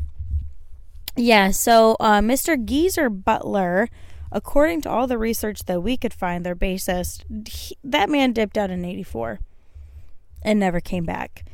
yeah. 1.16 1.50
So, 1.50 1.96
uh, 2.00 2.20
Mr. 2.20 2.56
Geezer 2.64 3.10
Butler, 3.10 3.88
according 4.30 4.80
to 4.82 4.88
all 4.90 5.06
the 5.06 5.18
research 5.18 5.64
that 5.66 5.82
we 5.82 5.98
could 5.98 6.14
find, 6.14 6.46
their 6.46 6.56
bassist, 6.56 7.24
he, 7.46 7.76
that 7.84 8.08
man 8.08 8.32
dipped 8.32 8.56
out 8.56 8.70
in 8.70 8.82
'84 8.84 9.40
and 10.40 10.58
never 10.58 10.80
came 10.80 11.04
back. 11.04 11.44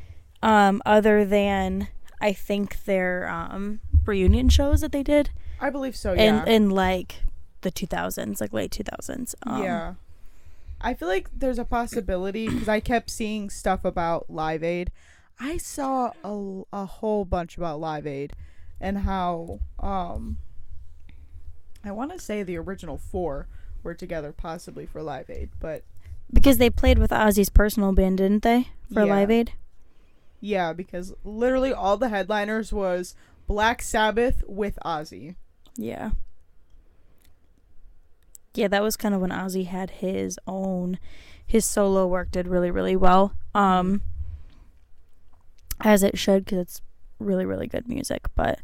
Um, 0.42 0.80
other 0.86 1.24
than 1.24 1.88
I 2.20 2.32
think 2.34 2.84
their 2.84 3.28
um 3.28 3.80
reunion 4.08 4.48
shows 4.48 4.80
that 4.80 4.90
they 4.90 5.02
did 5.02 5.30
i 5.60 5.70
believe 5.70 5.94
so 5.94 6.12
yeah 6.14 6.42
in 6.42 6.48
in 6.48 6.70
like 6.70 7.22
the 7.62 7.72
2000s, 7.72 8.40
like 8.40 8.52
late 8.52 8.70
2000s. 8.70 9.34
Um, 9.44 9.62
yeah. 9.62 9.94
I 10.80 10.94
feel 10.94 11.08
like 11.08 11.28
there's 11.36 11.58
a 11.58 11.64
possibility 11.64 12.48
because 12.48 12.68
I 12.68 12.80
kept 12.80 13.10
seeing 13.10 13.50
stuff 13.50 13.84
about 13.84 14.30
Live 14.30 14.62
Aid. 14.62 14.92
I 15.40 15.56
saw 15.56 16.12
a, 16.22 16.62
a 16.72 16.86
whole 16.86 17.24
bunch 17.24 17.56
about 17.56 17.80
Live 17.80 18.06
Aid 18.06 18.32
and 18.80 18.98
how 18.98 19.58
um 19.80 20.38
I 21.84 21.90
want 21.90 22.12
to 22.12 22.18
say 22.18 22.42
the 22.42 22.56
original 22.58 22.96
four 22.96 23.48
were 23.82 23.94
together 23.94 24.32
possibly 24.32 24.86
for 24.86 25.02
Live 25.02 25.30
Aid, 25.30 25.50
but 25.58 25.82
because 26.32 26.58
they 26.58 26.70
played 26.70 26.98
with 26.98 27.10
Ozzy's 27.10 27.48
personal 27.48 27.92
band, 27.92 28.18
didn't 28.18 28.42
they? 28.42 28.68
For 28.92 29.04
Yeah. 29.04 29.14
Live 29.14 29.30
Aid. 29.30 29.52
yeah, 30.40 30.72
because 30.72 31.12
literally 31.24 31.72
all 31.72 31.96
the 31.96 32.08
headliners 32.10 32.72
was 32.72 33.16
Black 33.48 33.80
Sabbath 33.80 34.44
with 34.46 34.78
Ozzy. 34.84 35.34
Yeah. 35.74 36.10
Yeah, 38.54 38.68
that 38.68 38.82
was 38.82 38.96
kind 38.96 39.14
of 39.14 39.20
when 39.22 39.30
Ozzy 39.30 39.66
had 39.66 39.90
his 39.90 40.38
own 40.46 40.98
his 41.44 41.64
solo 41.64 42.06
work 42.06 42.30
did 42.30 42.46
really 42.46 42.70
really 42.70 42.94
well. 42.94 43.32
Um 43.54 44.02
as 45.80 46.02
it 46.02 46.18
should 46.18 46.46
cuz 46.46 46.58
it's 46.58 46.82
really 47.18 47.46
really 47.46 47.66
good 47.66 47.88
music, 47.88 48.26
but 48.34 48.60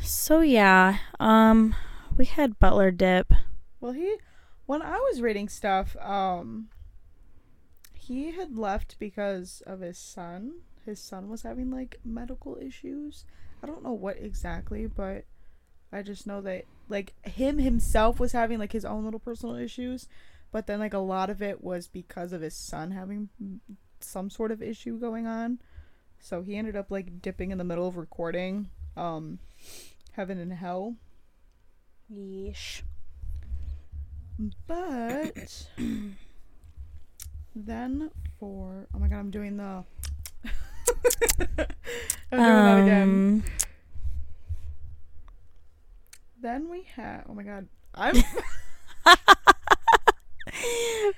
so 0.00 0.40
yeah, 0.40 0.98
um 1.18 1.74
we 2.16 2.26
had 2.26 2.60
Butler 2.60 2.92
Dip. 2.92 3.32
Well, 3.80 3.92
he 3.92 4.18
when 4.66 4.82
I 4.82 4.98
was 4.98 5.20
reading 5.20 5.48
stuff, 5.48 5.96
um 5.96 6.68
he 7.94 8.30
had 8.30 8.56
left 8.56 8.98
because 9.00 9.62
of 9.66 9.80
his 9.80 9.98
son. 9.98 10.60
His 10.84 11.00
son 11.00 11.28
was 11.28 11.42
having 11.42 11.70
like 11.70 12.00
medical 12.04 12.56
issues. 12.60 13.24
I 13.62 13.66
don't 13.66 13.82
know 13.82 13.92
what 13.92 14.16
exactly, 14.18 14.86
but 14.86 15.24
I 15.92 16.02
just 16.02 16.26
know 16.26 16.40
that 16.42 16.64
like 16.88 17.14
him 17.24 17.58
himself 17.58 18.18
was 18.18 18.32
having 18.32 18.58
like 18.58 18.72
his 18.72 18.84
own 18.84 19.04
little 19.04 19.20
personal 19.20 19.56
issues, 19.56 20.08
but 20.52 20.66
then 20.66 20.80
like 20.80 20.94
a 20.94 20.98
lot 20.98 21.30
of 21.30 21.42
it 21.42 21.62
was 21.62 21.88
because 21.88 22.32
of 22.32 22.40
his 22.40 22.54
son 22.54 22.92
having 22.92 23.28
some 24.00 24.30
sort 24.30 24.50
of 24.50 24.62
issue 24.62 24.98
going 24.98 25.26
on. 25.26 25.60
So 26.18 26.42
he 26.42 26.56
ended 26.56 26.76
up 26.76 26.90
like 26.90 27.22
dipping 27.22 27.50
in 27.50 27.58
the 27.58 27.64
middle 27.64 27.86
of 27.86 27.96
recording 27.96 28.68
um 28.96 29.38
Heaven 30.12 30.38
and 30.38 30.52
Hell. 30.52 30.96
Yeesh. 32.12 32.82
But 34.66 35.68
then 37.54 38.10
for 38.38 38.86
oh 38.94 38.98
my 38.98 39.08
god, 39.08 39.18
I'm 39.18 39.30
doing 39.30 39.56
the 39.56 39.84
I'm 42.32 42.38
doing 42.38 42.64
that 42.64 42.80
again. 42.80 43.02
Um, 43.02 43.42
Then 46.42 46.70
we 46.70 46.84
have 46.96 47.24
oh 47.28 47.34
my 47.34 47.42
god. 47.42 47.68
I'm 47.94 48.14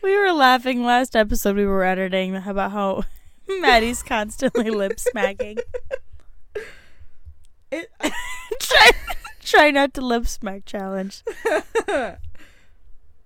we 0.03 0.16
were 0.16 0.33
laughing 0.33 0.85
last 0.85 1.14
episode 1.14 1.57
we 1.57 1.66
were 1.66 1.85
editing 1.85 2.37
about 2.37 2.72
how 2.72 3.05
Maddie's 3.61 4.03
constantly 4.03 4.70
lip 4.70 4.99
smacking. 4.99 5.59
it 7.70 7.91
try, 8.61 8.91
try 9.43 9.70
not 9.70 9.95
to 9.95 10.01
lip 10.01 10.26
smack 10.26 10.64
challenge. 10.64 11.22
there 11.87 12.18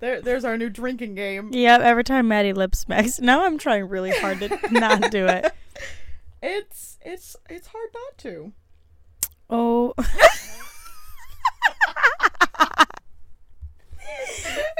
there's 0.01 0.45
our 0.45 0.59
new 0.59 0.69
drinking 0.71 1.15
game. 1.15 1.51
Yep, 1.53 1.81
every 1.81 2.05
time 2.05 2.29
Maddie 2.29 2.53
lip 2.53 2.75
smacks. 2.75 3.21
Now 3.21 3.45
I'm 3.45 3.59
trying 3.59 3.89
really 3.89 4.11
hard 4.11 4.41
to 4.41 4.59
not 4.71 5.11
do 5.11 5.27
it. 5.27 5.53
It's 6.43 6.99
it's 7.03 7.37
it's 7.49 7.69
hard 7.69 7.89
not 7.95 8.19
to. 8.19 8.53
Oh. 9.49 9.95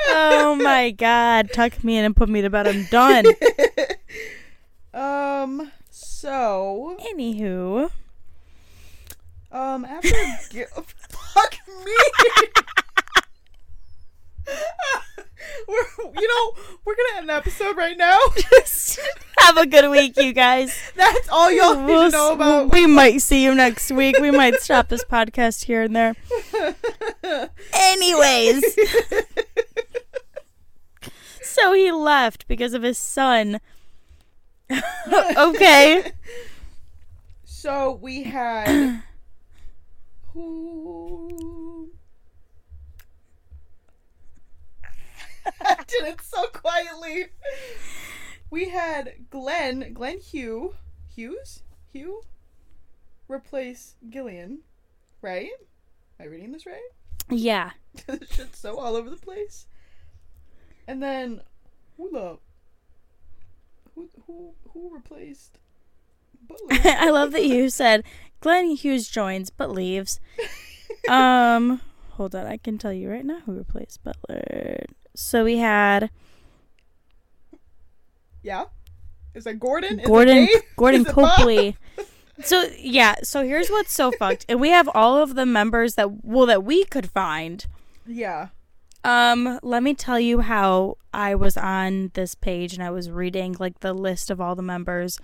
oh 0.09 0.55
my 0.57 0.91
god. 0.91 1.51
Tuck 1.53 1.83
me 1.85 1.97
in 1.99 2.05
and 2.05 2.15
put 2.17 2.29
me 2.29 2.43
to 2.43 2.51
bed. 2.51 2.67
I'm 2.67 2.85
done. 2.87 3.25
Um 4.95 5.71
so 5.91 6.97
Anywho. 7.13 7.91
um 9.53 9.85
after 9.85 10.09
gi- 10.51 10.65
fuck 11.11 11.57
me. 11.85 11.95
We're, 15.69 16.21
you 16.21 16.29
know, 16.29 16.63
we're 16.85 16.95
gonna 16.95 17.19
end 17.19 17.29
the 17.29 17.35
episode 17.35 17.77
right 17.77 17.97
now. 17.97 18.17
Just 18.37 19.01
have 19.39 19.57
a 19.57 19.67
good 19.67 19.91
week, 19.91 20.17
you 20.17 20.33
guys. 20.33 20.77
That's 20.95 21.29
all 21.29 21.51
y'all 21.51 21.75
need 21.75 21.87
We'll 21.87 22.11
to 22.11 22.17
know 22.17 22.33
about. 22.33 22.73
We 22.73 22.87
might 22.87 23.23
see 23.23 23.43
you 23.43 23.55
next 23.55 23.91
week. 23.91 24.19
We 24.19 24.31
might 24.31 24.57
stop 24.57 24.89
this 24.89 25.05
podcast 25.05 25.65
here 25.65 25.83
and 25.83 25.95
there. 25.95 26.15
Anyways, 27.73 28.63
so 31.43 31.73
he 31.73 31.93
left 31.93 32.47
because 32.49 32.75
of 32.75 32.83
his 32.83 32.99
son. 32.99 33.61
okay. 35.37 36.13
So 37.45 37.99
we 38.01 38.25
had 38.25 39.03
who 40.33 41.66
I 45.67 45.77
did 45.87 46.05
it 46.05 46.21
so 46.23 46.47
quietly. 46.49 47.27
We 48.51 48.69
had 48.69 49.27
Glenn, 49.31 49.93
Glenn 49.93 50.21
Hugh, 50.21 50.75
Hughes, 51.15 51.63
Hugh, 51.93 52.23
replace 53.29 53.97
Gillan, 54.09 54.59
right? 55.21 55.51
Am 56.19 56.27
I 56.27 56.29
reading 56.29 56.53
this 56.53 56.67
right? 56.67 56.81
Yeah. 57.29 57.71
This 58.07 58.31
shit's 58.31 58.59
so 58.59 58.79
all 58.79 58.95
over 58.95 59.09
the 59.09 59.17
place. 59.17 59.67
And 60.87 61.03
then 61.03 61.41
who 61.97 62.11
the 62.11 62.39
who 63.95 64.09
who 64.27 64.55
who 64.73 64.95
replaced 64.95 65.59
Butler? 66.47 66.69
I 66.85 67.11
love 67.11 67.33
that 67.33 67.47
you 67.47 67.71
said 67.71 68.05
Glenn 68.41 68.71
Hughes 68.73 69.09
joins 69.09 69.51
but 69.51 69.71
leaves. 69.71 70.21
Um, 71.09 71.81
hold 72.13 72.35
on, 72.35 72.47
I 72.47 72.57
can 72.57 72.79
tell 72.79 72.93
you 72.93 73.09
right 73.11 73.25
now 73.25 73.41
who 73.45 73.53
replaced 73.53 74.03
Butler. 74.03 74.87
So 75.17 75.45
we 75.45 75.59
had 75.59 76.11
Yeah. 78.43 78.67
Is 79.35 79.45
that 79.45 79.59
Gordon? 79.61 80.01
Is 80.01 80.07
Gordon? 80.07 80.49
Gordon 80.77 81.01
Is? 81.07 81.13
Copley. 81.13 81.77
So 82.43 82.67
yeah, 82.79 83.15
so 83.23 83.45
here's 83.45 83.69
what's 83.71 83.95
so 83.95 84.13
fucked, 84.13 84.45
and 84.47 84.61
we 84.61 84.69
have 84.69 84.91
all 84.95 85.17
of 85.17 85.37
the 85.37 85.47
members 85.47 85.95
that 85.95 86.23
well 86.23 86.45
that 86.45 86.63
we 86.63 86.85
could 86.85 87.11
find. 87.11 87.65
Yeah. 88.07 88.49
Um, 89.05 89.59
let 89.63 89.83
me 89.83 89.95
tell 89.95 90.21
you 90.21 90.41
how 90.41 90.99
I 91.15 91.35
was 91.35 91.57
on 91.57 92.11
this 92.13 92.35
page 92.35 92.75
and 92.75 92.83
I 92.83 92.91
was 92.91 93.11
reading 93.11 93.57
like 93.59 93.81
the 93.81 93.95
list 93.95 94.31
of 94.31 94.39
all 94.39 94.55
the 94.55 94.63
members, 94.63 95.19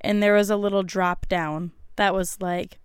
and 0.00 0.22
there 0.22 0.34
was 0.34 0.50
a 0.50 0.56
little 0.56 0.84
drop 0.84 1.26
down 1.28 1.72
that 1.96 2.14
was 2.14 2.40
like, 2.40 2.78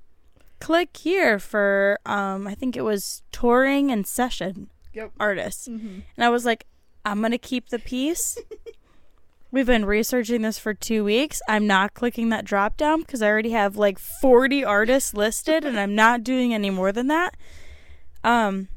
click 0.60 0.97
here 0.97 1.38
for 1.38 1.99
um 2.05 2.47
I 2.47 2.55
think 2.55 2.76
it 2.76 2.82
was 2.84 3.22
touring 3.32 3.91
and 3.91 4.08
session 4.08 4.72
Yep. 4.97 5.11
artists, 5.19 5.67
Mm-hmm. 5.67 5.99
and 6.15 6.25
I 6.25 6.29
was 6.29 6.43
like, 6.45 6.65
I'm 7.05 7.21
gonna 7.21 7.37
keep 7.37 7.69
the 7.69 7.79
peace. 7.79 8.37
We've 9.51 9.65
been 9.65 9.85
researching 9.85 10.41
this 10.41 10.59
for 10.59 10.73
two 10.73 11.05
weeks. 11.05 11.41
I'm 11.47 11.65
not 11.65 11.93
clicking 11.93 12.27
that 12.29 12.43
drop 12.43 12.75
down 12.75 13.01
because 13.01 13.21
I 13.21 13.27
already 13.29 13.51
have 13.51 13.77
like 13.77 13.97
40 13.97 14.65
artists 14.65 15.13
listed 15.13 15.63
and 15.63 15.79
I'm 15.79 15.95
not 15.95 16.23
doing 16.23 16.53
any 16.53 16.69
more 16.69 16.91
than 16.91 17.07
that. 17.07 17.37
Um, 18.25 18.67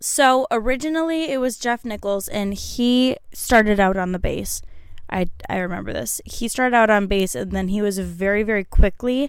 so 0.00 0.46
originally 0.52 1.24
it 1.32 1.38
was 1.38 1.58
Geoff 1.58 1.84
Nicholls 1.84 2.28
and 2.28 2.54
he 2.54 3.16
started 3.32 3.80
out 3.80 3.96
on 3.96 4.12
the 4.12 4.18
bass. 4.20 4.62
I, 5.10 5.26
I 5.48 5.56
remember 5.58 5.92
this. 5.92 6.20
He 6.24 6.46
started 6.46 6.76
out 6.76 6.88
on 6.90 7.08
bass 7.08 7.34
and 7.34 7.50
then 7.50 7.66
he 7.68 7.82
was 7.82 7.98
very, 7.98 8.44
very 8.44 8.62
quickly 8.64 9.28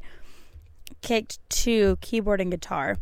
kicked 1.01 1.39
to 1.49 1.97
keyboard 2.01 2.41
and 2.41 2.51
guitar. 2.51 2.97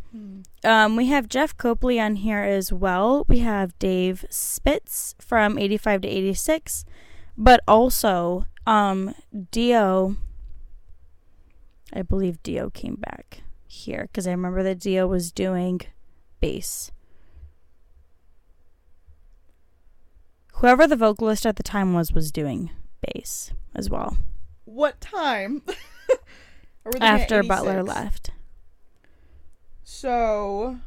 Um, 0.63 0.95
we 0.95 1.07
have 1.07 1.27
Jeff 1.27 1.55
Copley 1.57 1.99
on 1.99 2.17
here 2.17 2.41
as 2.43 2.71
well. 2.71 3.25
We 3.27 3.39
have 3.39 3.77
Dave 3.79 4.25
Spitz 4.29 5.15
from 5.19 5.57
85 5.57 6.01
to 6.01 6.07
86, 6.07 6.85
but 7.37 7.61
also 7.67 8.45
um, 8.65 9.13
Dio. 9.51 10.17
I 11.93 12.01
believe 12.01 12.43
Dio 12.43 12.69
came 12.69 12.95
back 12.95 13.43
here 13.65 14.03
because 14.11 14.27
I 14.27 14.31
remember 14.31 14.63
that 14.63 14.79
Dio 14.79 15.07
was 15.07 15.31
doing 15.31 15.81
bass. 16.39 16.91
Whoever 20.55 20.87
the 20.87 20.95
vocalist 20.95 21.45
at 21.45 21.55
the 21.55 21.63
time 21.63 21.93
was 21.93 22.11
was 22.11 22.31
doing 22.31 22.71
bass 23.01 23.51
as 23.75 23.89
well 23.91 24.17
What 24.65 24.99
time? 24.99 25.61
Or 25.71 25.71
were 25.71 25.73
they 26.17 26.76
at 26.76 26.76
after 26.99 27.43
Butler 27.43 27.83
left. 27.83 28.31
So 29.83 30.77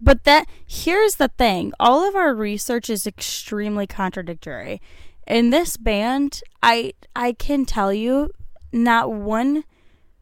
But 0.00 0.24
that 0.24 0.46
here's 0.66 1.16
the 1.16 1.28
thing. 1.28 1.72
All 1.80 2.06
of 2.06 2.14
our 2.14 2.34
research 2.34 2.90
is 2.90 3.06
extremely 3.06 3.86
contradictory. 3.86 4.80
In 5.26 5.50
this 5.50 5.76
band, 5.76 6.42
I 6.62 6.92
I 7.14 7.32
can 7.32 7.64
tell 7.64 7.92
you 7.92 8.30
not 8.72 9.12
one 9.12 9.64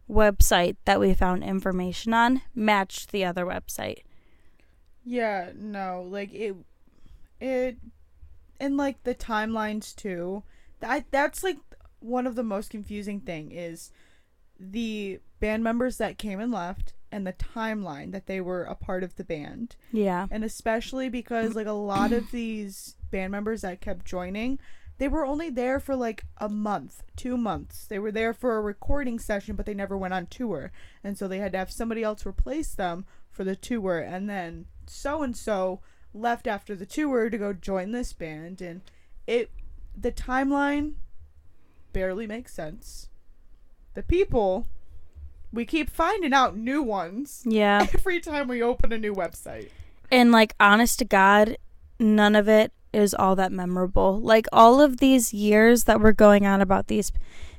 website 0.09 0.77
that 0.85 1.01
we 1.01 1.15
found 1.15 1.43
information 1.45 2.13
on 2.15 2.43
matched 2.55 3.11
the 3.13 3.25
other 3.25 3.45
website. 3.47 4.03
yeah, 5.05 5.51
no, 5.57 6.07
like 6.09 6.33
it, 6.33 6.57
it, 7.41 7.79
and 8.61 8.77
like 8.77 9.03
the 9.05 9.15
timelines 9.15 9.95
too. 9.95 10.43
That 10.81 11.07
that's 11.11 11.43
like 11.43 11.59
one 12.01 12.27
of 12.27 12.35
the 12.35 12.43
most 12.43 12.71
confusing 12.71 13.21
thing 13.21 13.51
is 13.53 13.91
the 14.59 15.21
band 15.41 15.63
members 15.65 15.99
that 15.99 16.19
came 16.19 16.41
and 16.41 16.53
left 16.53 16.95
and 17.11 17.27
the 17.27 17.33
timeline 17.33 18.13
that 18.13 18.27
they 18.27 18.41
were 18.41 18.65
a 18.65 18.75
part 18.75 19.05
of 19.05 19.17
the 19.17 19.25
band. 19.25 19.77
Yeah. 19.93 20.27
and 20.31 20.45
especially 20.45 21.09
because 21.09 21.55
like 21.55 21.67
a 21.67 21.73
lot 21.73 22.13
of 22.13 22.31
these 22.31 22.97
band 23.11 23.31
members 23.31 23.61
that 23.61 23.81
kept 23.81 24.05
joining 24.05 24.59
they 24.99 25.09
were 25.09 25.25
only 25.25 25.51
there 25.51 25.81
for 25.81 25.97
like 25.97 26.25
a 26.39 26.49
month 26.49 27.03
two 27.17 27.37
months. 27.37 27.87
They 27.87 27.99
were 27.99 28.13
there 28.13 28.33
for 28.33 28.57
a 28.57 28.61
recording 28.61 29.19
session 29.19 29.57
but 29.57 29.67
they 29.67 29.75
never 29.75 29.99
went 29.99 30.15
on 30.15 30.27
tour. 30.27 30.71
And 31.03 31.19
so 31.19 31.27
they 31.27 31.39
had 31.39 31.53
to 31.53 31.59
have 31.59 31.71
somebody 31.71 32.03
else 32.03 32.25
replace 32.25 32.75
them 32.75 33.05
for 33.31 33.45
the 33.45 33.57
tour. 33.57 33.99
And 33.99 34.31
then 34.31 34.67
so 34.87 35.23
and 35.23 35.37
so 35.37 35.81
left 36.13 36.47
after 36.47 36.77
the 36.77 36.87
tour 36.87 37.29
to 37.29 37.39
go 37.39 37.53
join 37.53 37.91
this 37.91 38.13
band. 38.13 38.61
And 38.61 38.83
it 39.27 39.51
the 39.97 40.13
timeline 40.13 40.95
barely 41.93 42.27
makes 42.27 42.55
sense 42.55 43.09
the 43.95 44.03
people 44.03 44.67
we 45.53 45.65
keep 45.65 45.89
finding 45.91 46.33
out 46.33 46.57
new 46.57 46.83
ones 46.83 47.43
Yeah. 47.47 47.87
every 47.95 48.21
time 48.21 48.49
we 48.49 48.63
open 48.63 48.93
a 48.93 48.99
new 48.99 49.15
website 49.15 49.69
And 50.11 50.33
like 50.33 50.55
honest 50.61 50.99
to 51.01 51.05
God, 51.05 51.57
none 51.99 52.35
of 52.37 52.49
it 52.49 52.73
is 52.93 53.15
all 53.15 53.35
that 53.37 53.51
memorable. 53.53 54.21
Like 54.21 54.47
all 54.53 54.81
of 54.81 54.99
these 54.99 55.33
years 55.35 55.85
that 55.85 56.01
were 56.01 56.13
going 56.13 56.47
on 56.47 56.61
about 56.61 56.87
these 56.89 57.11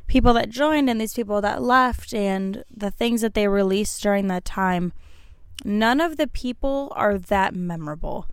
people 0.08 0.34
that 0.34 0.50
joined 0.50 0.90
and 0.90 1.00
these 1.02 1.14
people 1.14 1.42
that 1.42 1.62
left 1.62 2.14
and 2.14 2.64
the 2.70 2.92
things 2.92 3.22
that 3.22 3.34
they 3.34 3.48
released 3.48 4.02
during 4.04 4.28
that 4.28 4.46
time, 4.46 4.94
none 5.66 6.00
of 6.00 6.16
the 6.18 6.28
people 6.28 6.92
are 6.96 7.18
that 7.18 7.56
memorable. 7.56 8.28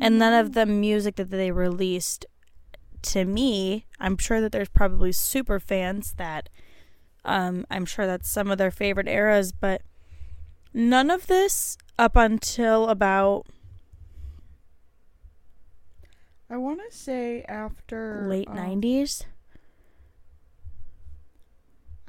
and 0.00 0.18
none 0.18 0.32
of 0.32 0.54
the 0.54 0.64
music 0.66 1.16
that 1.16 1.30
they 1.30 1.50
released 1.50 2.24
to 3.02 3.24
me, 3.24 3.86
I'm 3.98 4.16
sure 4.16 4.40
that 4.40 4.52
there's 4.52 4.68
probably 4.68 5.12
super 5.12 5.58
fans 5.60 6.14
that 6.16 6.48
um 7.24 7.66
I'm 7.70 7.84
sure 7.84 8.06
that's 8.06 8.30
some 8.30 8.50
of 8.50 8.58
their 8.58 8.70
favorite 8.70 9.08
eras, 9.08 9.52
but 9.52 9.82
none 10.72 11.10
of 11.10 11.26
this 11.26 11.76
up 11.98 12.16
until 12.16 12.88
about 12.88 13.46
I 16.48 16.56
want 16.56 16.80
to 16.88 16.96
say 16.96 17.42
after 17.42 18.26
late 18.28 18.48
um, 18.48 18.56
90s. 18.56 19.24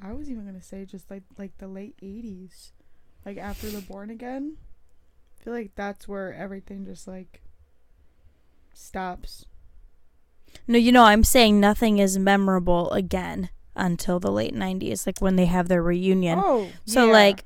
I 0.02 0.14
was 0.14 0.32
even 0.32 0.46
gonna 0.46 0.64
say 0.64 0.84
just 0.86 1.12
like 1.12 1.24
like 1.38 1.58
the 1.60 1.68
late 1.68 1.96
'80s, 2.02 2.72
like 3.24 3.38
after 3.38 3.70
the 3.70 3.82
Born 3.82 4.10
Again. 4.10 4.58
I 5.40 5.44
feel 5.44 5.54
like 5.54 5.76
that's 5.76 6.08
where 6.08 6.34
everything 6.34 6.86
just 6.86 7.08
like 7.08 7.42
stops. 8.74 9.46
No, 10.68 10.78
you 10.78 10.92
know, 10.92 11.04
I'm 11.04 11.24
saying 11.24 11.60
nothing 11.60 11.98
is 11.98 12.18
memorable 12.20 12.92
again 12.92 13.50
until 13.76 14.20
the 14.20 14.32
late 14.32 14.54
90s, 14.56 15.06
like 15.08 15.22
when 15.22 15.36
they 15.36 15.46
have 15.46 15.68
their 15.68 15.82
reunion. 15.82 16.40
Oh, 16.44 16.70
so, 16.86 17.08
yeah. 17.08 17.12
like, 17.14 17.46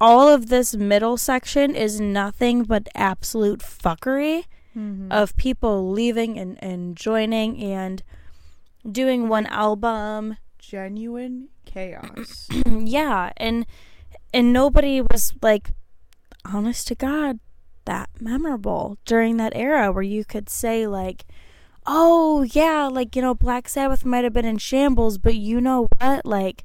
all 0.00 0.28
of 0.28 0.48
this 0.48 0.74
middle 0.76 1.16
section 1.16 1.74
is 1.74 2.00
nothing 2.00 2.64
but 2.64 2.88
absolute 2.94 3.60
fuckery 3.60 4.44
Mhm. 4.76 5.06
of 5.12 5.36
people 5.36 5.90
leaving 5.90 6.36
and, 6.38 6.62
and 6.62 6.96
joining 6.96 7.62
and 7.62 8.02
doing 8.90 9.28
one 9.28 9.46
album. 9.46 10.36
genuine 10.58 11.48
chaos. 11.64 12.48
yeah, 12.66 13.30
and 13.36 13.66
and 14.32 14.52
nobody 14.52 15.00
was 15.00 15.32
like 15.42 15.70
honest 16.44 16.88
to 16.88 16.94
God 16.94 17.38
that 17.84 18.08
memorable 18.20 18.96
during 19.04 19.36
that 19.36 19.52
era 19.54 19.92
where 19.92 20.02
you 20.02 20.24
could 20.24 20.48
say 20.48 20.86
like 20.86 21.24
oh 21.86 22.42
yeah 22.42 22.88
like 22.90 23.14
you 23.14 23.22
know 23.22 23.34
Black 23.34 23.68
Sabbath 23.68 24.04
might 24.04 24.24
have 24.24 24.32
been 24.32 24.44
in 24.44 24.58
shambles 24.58 25.18
but 25.18 25.34
you 25.34 25.60
know 25.60 25.88
what 25.98 26.24
like 26.24 26.64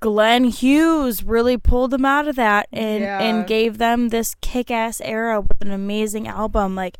Glenn 0.00 0.44
Hughes 0.44 1.24
really 1.24 1.56
pulled 1.56 1.90
them 1.90 2.04
out 2.04 2.28
of 2.28 2.36
that 2.36 2.68
and 2.72 3.02
Yeah. 3.02 3.20
and 3.20 3.46
gave 3.46 3.78
them 3.78 4.10
this 4.10 4.34
kick-ass 4.40 5.00
era 5.00 5.40
with 5.40 5.60
an 5.62 5.70
amazing 5.70 6.28
album 6.28 6.74
like 6.76 6.98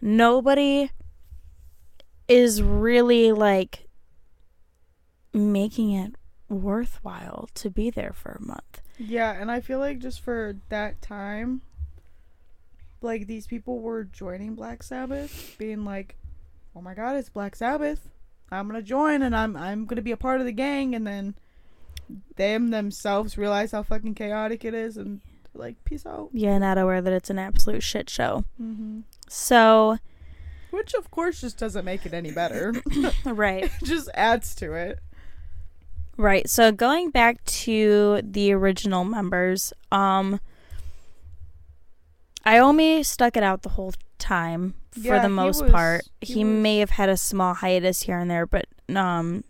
nobody 0.00 0.90
is 2.28 2.62
really 2.62 3.32
like 3.32 3.88
making 5.32 5.92
it 5.92 6.14
worthwhile 6.48 7.48
to 7.54 7.70
be 7.70 7.88
there 7.90 8.12
for 8.12 8.32
a 8.32 8.42
month. 8.46 8.80
yeah, 8.98 9.32
and 9.32 9.50
I 9.50 9.60
feel 9.60 9.78
like 9.78 9.98
just 9.98 10.20
for 10.20 10.56
that 10.68 11.00
time, 11.00 11.62
like 13.02 13.26
these 13.26 13.46
people 13.46 13.80
were 13.80 14.04
joining 14.04 14.54
Black 14.54 14.82
Sabbath, 14.82 15.56
being 15.58 15.84
like, 15.84 16.16
"Oh 16.74 16.80
my 16.80 16.94
God, 16.94 17.16
it's 17.16 17.28
Black 17.28 17.56
Sabbath! 17.56 18.08
I'm 18.50 18.66
gonna 18.68 18.82
join, 18.82 19.22
and 19.22 19.34
I'm 19.34 19.56
I'm 19.56 19.86
gonna 19.86 20.02
be 20.02 20.12
a 20.12 20.16
part 20.16 20.40
of 20.40 20.46
the 20.46 20.52
gang." 20.52 20.94
And 20.94 21.06
then 21.06 21.34
them 22.36 22.70
themselves 22.70 23.38
realize 23.38 23.72
how 23.72 23.82
fucking 23.82 24.14
chaotic 24.14 24.64
it 24.64 24.74
is, 24.74 24.96
and 24.96 25.20
like, 25.54 25.82
peace 25.84 26.06
out. 26.06 26.30
Yeah, 26.32 26.58
not 26.58 26.78
aware 26.78 27.00
that 27.00 27.12
it's 27.12 27.30
an 27.30 27.38
absolute 27.38 27.82
shit 27.82 28.08
show. 28.08 28.44
Mm-hmm. 28.60 29.00
So, 29.28 29.98
Which 30.70 30.94
of 30.94 31.10
course 31.10 31.40
just 31.40 31.58
doesn't 31.58 31.84
make 31.84 32.06
it 32.06 32.14
any 32.14 32.30
better. 32.30 32.74
right. 33.24 33.64
it 33.64 33.72
just 33.84 34.08
adds 34.14 34.54
to 34.56 34.72
it. 34.74 34.98
Right. 36.16 36.48
So 36.48 36.72
going 36.72 37.10
back 37.10 37.42
to 37.44 38.20
the 38.22 38.52
original 38.52 39.04
members, 39.04 39.72
um 39.90 40.40
Iommi 42.46 43.04
stuck 43.04 43.36
it 43.36 43.42
out 43.42 43.62
the 43.62 43.70
whole 43.70 43.92
time 44.18 44.74
for 44.90 45.00
Yeah, 45.00 45.18
the 45.22 45.28
he 45.28 45.34
most 45.34 45.62
was- 45.62 45.70
part. 45.70 46.02
he 46.20 46.34
He, 46.34 46.44
may 46.44 46.78
have 46.78 46.90
had 46.90 47.08
a 47.08 47.16
small 47.16 47.54
hiatus 47.54 48.02
here 48.02 48.18
and 48.18 48.30
there, 48.30 48.46
but 48.46 48.66
um 48.94 49.44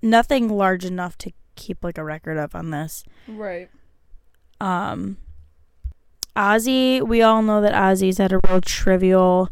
nothing 0.00 0.48
large 0.48 0.84
enough 0.84 1.16
to 1.18 1.32
keep 1.54 1.84
like 1.84 1.98
a 1.98 2.04
record 2.04 2.36
of 2.38 2.54
on 2.54 2.70
this. 2.70 3.04
Right. 3.28 3.68
Um 4.60 5.18
Ozzy, 6.34 7.02
we 7.06 7.20
all 7.20 7.42
know 7.42 7.60
that 7.60 7.74
Ozzy's 7.74 8.16
had 8.18 8.32
a 8.32 8.40
real 8.48 8.60
trivial 8.62 9.50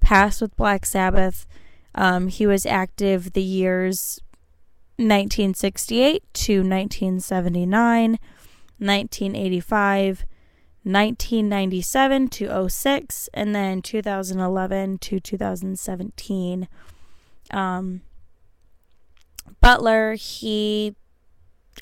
past 0.00 0.40
with 0.40 0.56
Black 0.56 0.86
Sabbath. 0.86 1.46
Um, 1.94 2.28
he 2.28 2.46
was 2.46 2.64
active 2.64 3.34
the 3.34 3.42
years 3.42 4.18
1968 4.96 6.22
to 6.32 6.62
1979, 6.62 8.18
1985, 8.78 10.24
1997 10.84 12.28
to 12.28 12.68
06, 12.68 13.28
and 13.34 13.54
then 13.54 13.82
2011 13.82 14.98
to 14.98 15.20
2017. 15.20 16.68
Um, 17.52 18.00
Butler, 19.60 20.14
he 20.14 20.94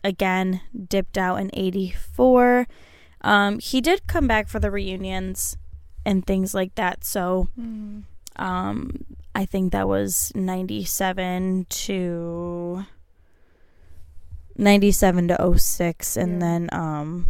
again 0.04 0.60
dipped 0.88 1.16
out 1.18 1.36
in 1.36 1.50
84. 1.54 2.66
Um, 3.22 3.58
he 3.58 3.80
did 3.80 4.06
come 4.06 4.26
back 4.26 4.48
for 4.48 4.58
the 4.60 4.70
reunions 4.70 5.56
and 6.04 6.26
things 6.26 6.54
like 6.54 6.74
that. 6.76 7.04
So, 7.04 7.48
Mm. 7.58 8.04
um, 8.36 9.04
I 9.34 9.44
think 9.46 9.72
that 9.72 9.88
was 9.88 10.32
97 10.34 11.66
to 11.70 12.84
97 14.56 15.28
to 15.28 15.40
06 15.40 16.16
and 16.16 16.32
Yeah. 16.34 16.38
then 16.40 16.68
um 16.72 17.26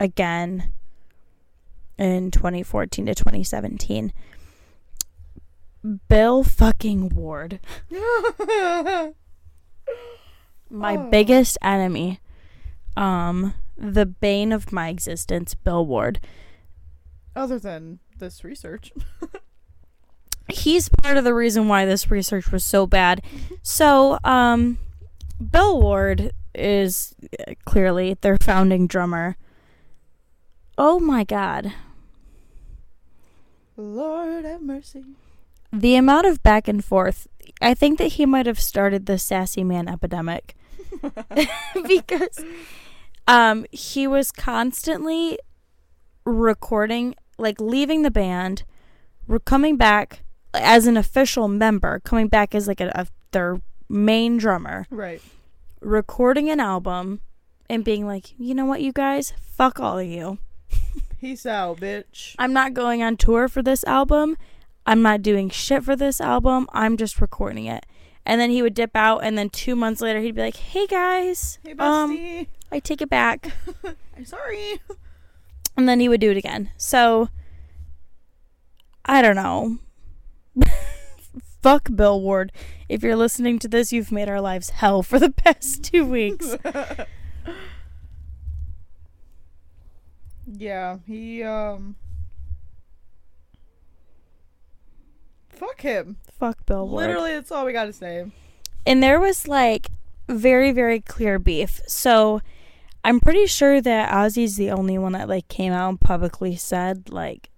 again 0.00 0.72
in 1.98 2.30
2014 2.30 3.06
to 3.06 3.14
2017. 3.14 4.12
Bill 6.08 6.44
fucking 6.44 7.08
Ward, 7.10 7.58
my 10.70 10.96
Oh. 10.96 11.08
biggest 11.10 11.58
enemy. 11.62 12.20
Um 12.96 13.54
the 13.76 14.06
bane 14.06 14.52
of 14.52 14.70
my 14.70 14.88
existence, 14.90 15.54
Bill 15.54 15.84
Ward. 15.84 16.20
Other 17.34 17.58
than 17.58 17.98
this 18.18 18.44
research. 18.44 18.92
he's 20.48 20.88
part 20.88 21.16
of 21.16 21.24
the 21.24 21.34
reason 21.34 21.66
why 21.66 21.84
this 21.84 22.10
research 22.10 22.52
was 22.52 22.64
so 22.64 22.86
bad. 22.86 23.22
So, 23.62 24.18
um, 24.22 24.78
Bill 25.50 25.80
Ward 25.80 26.30
is 26.54 27.14
uh, 27.48 27.54
clearly 27.64 28.16
their 28.20 28.36
founding 28.36 28.86
drummer. 28.86 29.36
Oh 30.84 30.98
my 30.98 31.22
god. 31.22 31.72
Lord 33.76 34.44
have 34.44 34.60
mercy. 34.62 35.04
The 35.72 35.94
amount 35.94 36.26
of 36.26 36.42
back 36.42 36.66
and 36.66 36.84
forth, 36.84 37.28
I 37.60 37.72
think 37.72 37.98
that 37.98 38.14
he 38.14 38.26
might 38.26 38.46
have 38.46 38.58
started 38.60 39.06
the 39.06 39.16
sassy 39.16 39.62
man 39.62 39.86
epidemic. 39.86 40.56
because 41.86 42.44
um 43.28 43.64
he 43.70 44.08
was 44.08 44.32
constantly 44.32 45.38
recording 46.26 47.14
like 47.38 47.60
leaving 47.60 48.02
the 48.02 48.10
band 48.10 48.64
we're 49.28 49.38
coming 49.38 49.76
back 49.76 50.24
as 50.52 50.86
an 50.88 50.96
official 50.96 51.46
member 51.46 52.00
coming 52.00 52.26
back 52.28 52.54
as 52.56 52.66
like 52.68 52.80
a, 52.80 52.90
a 52.94 53.06
their 53.30 53.60
main 53.88 54.36
drummer 54.36 54.86
Right. 54.90 55.22
recording 55.80 56.50
an 56.50 56.58
album 56.60 57.20
and 57.70 57.84
being 57.84 58.04
like 58.06 58.34
you 58.36 58.54
know 58.54 58.66
what 58.66 58.82
you 58.82 58.92
guys 58.92 59.32
fuck 59.40 59.78
all 59.80 59.98
of 59.98 60.06
you 60.06 60.38
Peace 61.20 61.46
out, 61.46 61.78
bitch. 61.78 62.34
i'm 62.38 62.52
not 62.52 62.74
going 62.74 63.02
on 63.02 63.16
tour 63.16 63.46
for 63.48 63.62
this 63.62 63.84
album 63.84 64.36
i'm 64.86 65.02
not 65.02 65.22
doing 65.22 65.48
shit 65.50 65.84
for 65.84 65.94
this 65.94 66.20
album 66.20 66.66
i'm 66.72 66.96
just 66.96 67.20
recording 67.20 67.66
it 67.66 67.86
and 68.26 68.40
then 68.40 68.50
he 68.50 68.60
would 68.62 68.74
dip 68.74 68.94
out 68.96 69.18
and 69.18 69.38
then 69.38 69.48
two 69.48 69.76
months 69.76 70.00
later 70.00 70.20
he'd 70.20 70.34
be 70.34 70.42
like 70.42 70.56
hey 70.56 70.86
guys 70.86 71.58
Hey, 71.64 71.74
um 71.78 72.46
i 72.72 72.78
take 72.80 73.00
it 73.00 73.08
back 73.10 73.52
I'm 74.16 74.24
sorry. 74.24 74.80
and 75.76 75.88
then 75.88 76.00
he 76.00 76.08
would 76.08 76.20
do 76.20 76.30
it 76.30 76.36
again. 76.36 76.70
So 76.76 77.28
I 79.04 79.20
don't 79.22 79.34
know. 79.36 79.78
Fuck 81.62 81.88
Bill 81.94 82.20
Ward. 82.20 82.52
If 82.88 83.02
you're 83.02 83.16
listening 83.16 83.58
to 83.60 83.68
this, 83.68 83.92
you've 83.92 84.12
made 84.12 84.28
our 84.28 84.40
lives 84.40 84.70
hell 84.70 85.02
for 85.02 85.18
the 85.18 85.30
past 85.30 85.82
two 85.82 86.04
weeks. 86.04 86.56
Yeah, 90.56 90.98
he 91.06 91.42
um. 91.42 91.96
Fuck 95.48 95.82
him. 95.82 96.16
Fuck 96.38 96.66
Bill 96.66 96.88
Ward. 96.88 97.06
Literally, 97.06 97.32
that's 97.32 97.52
all 97.52 97.64
we 97.64 97.72
gotta 97.72 97.92
say. 97.92 98.26
And 98.86 99.02
there 99.02 99.20
was 99.20 99.46
like 99.46 99.88
very, 100.28 100.72
very 100.72 101.00
clear 101.00 101.38
beef. 101.38 101.80
So 101.86 102.40
I'm 103.04 103.20
pretty 103.20 103.46
sure 103.46 103.80
that 103.80 104.12
Ozzy's 104.12 104.56
the 104.56 104.70
only 104.70 104.98
one 104.98 105.12
that 105.12 105.28
like 105.28 105.48
came 105.48 105.72
out 105.72 105.88
and 105.88 106.00
publicly 106.00 106.56
said 106.56 107.10
like 107.10 107.50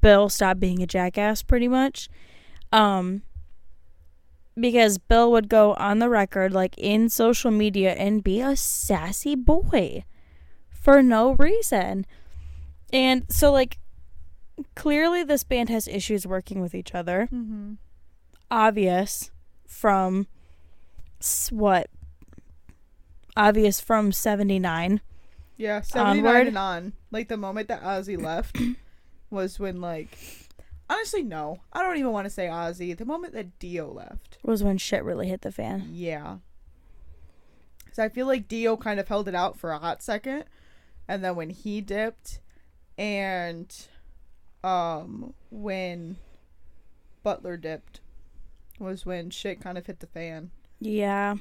Bill 0.00 0.28
stop 0.28 0.58
being 0.58 0.82
a 0.82 0.86
jackass 0.86 1.42
pretty 1.42 1.68
much. 1.68 2.08
Um 2.72 3.22
because 4.58 4.96
Bill 4.96 5.30
would 5.32 5.50
go 5.50 5.74
on 5.74 5.98
the 5.98 6.08
record 6.08 6.52
like 6.52 6.74
in 6.78 7.10
social 7.10 7.50
media 7.50 7.92
and 7.92 8.24
be 8.24 8.40
a 8.40 8.56
sassy 8.56 9.34
boy 9.34 10.04
for 10.86 11.02
no 11.02 11.32
reason. 11.32 12.06
And 12.92 13.24
so 13.28 13.50
like 13.50 13.78
clearly 14.76 15.24
this 15.24 15.42
band 15.42 15.68
has 15.68 15.88
issues 15.88 16.28
working 16.28 16.60
with 16.60 16.76
each 16.76 16.94
other. 16.94 17.28
Mm-hmm. 17.32 17.72
Obvious 18.52 19.32
from 19.66 20.28
what? 21.50 21.90
Obvious 23.36 23.80
from 23.80 24.12
79. 24.12 25.00
Yeah, 25.56 25.80
79 25.80 26.18
Onward. 26.24 26.46
and 26.46 26.56
on. 26.56 26.92
Like 27.10 27.26
the 27.26 27.36
moment 27.36 27.66
that 27.66 27.82
Ozzy 27.82 28.16
left 28.22 28.56
was 29.28 29.58
when 29.58 29.80
like 29.80 30.16
honestly 30.88 31.24
no. 31.24 31.58
I 31.72 31.82
don't 31.82 31.96
even 31.96 32.12
want 32.12 32.26
to 32.26 32.30
say 32.30 32.46
Ozzy. 32.46 32.96
The 32.96 33.04
moment 33.04 33.34
that 33.34 33.58
Dio 33.58 33.92
left. 33.92 34.38
was 34.44 34.62
when 34.62 34.78
shit 34.78 35.02
really 35.02 35.26
hit 35.26 35.40
the 35.40 35.50
fan. 35.50 35.88
Yeah. 35.90 36.36
So 37.90 38.04
I 38.04 38.08
feel 38.08 38.28
like 38.28 38.46
Dio 38.46 38.76
kind 38.76 39.00
of 39.00 39.08
held 39.08 39.26
it 39.26 39.34
out 39.34 39.58
for 39.58 39.72
a 39.72 39.78
hot 39.80 40.00
second 40.00 40.44
and 41.08 41.24
then 41.24 41.36
when 41.36 41.50
he 41.50 41.80
dipped 41.80 42.40
and 42.98 43.88
um 44.64 45.32
when 45.50 46.16
Butler 47.22 47.56
dipped 47.56 48.00
was 48.78 49.04
when 49.06 49.30
shit 49.30 49.60
kind 49.60 49.78
of 49.78 49.86
hit 49.86 50.00
the 50.00 50.06
fan. 50.06 50.50
Yeah. 50.80 51.36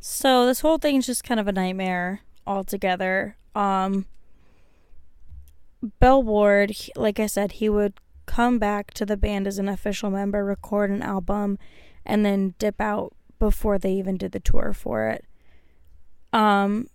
So 0.00 0.46
this 0.46 0.60
whole 0.60 0.78
thing's 0.78 1.06
just 1.06 1.22
kind 1.24 1.38
of 1.38 1.46
a 1.48 1.52
nightmare 1.52 2.20
altogether. 2.46 3.36
Um 3.54 4.06
Bill 6.00 6.22
Ward, 6.22 6.70
he- 6.70 6.92
like 6.96 7.18
I 7.18 7.26
said, 7.26 7.52
he 7.52 7.68
would 7.68 7.94
come 8.26 8.58
back 8.58 8.94
to 8.94 9.04
the 9.04 9.16
band 9.16 9.46
as 9.48 9.58
an 9.58 9.68
official 9.68 10.10
member, 10.10 10.44
record 10.44 10.90
an 10.90 11.02
album, 11.02 11.58
and 12.06 12.24
then 12.24 12.54
dip 12.58 12.80
out 12.80 13.14
before 13.38 13.78
they 13.78 13.92
even 13.94 14.16
did 14.16 14.32
the 14.32 14.40
tour 14.40 14.72
for 14.72 15.08
it. 15.08 15.24
Um 16.32 16.88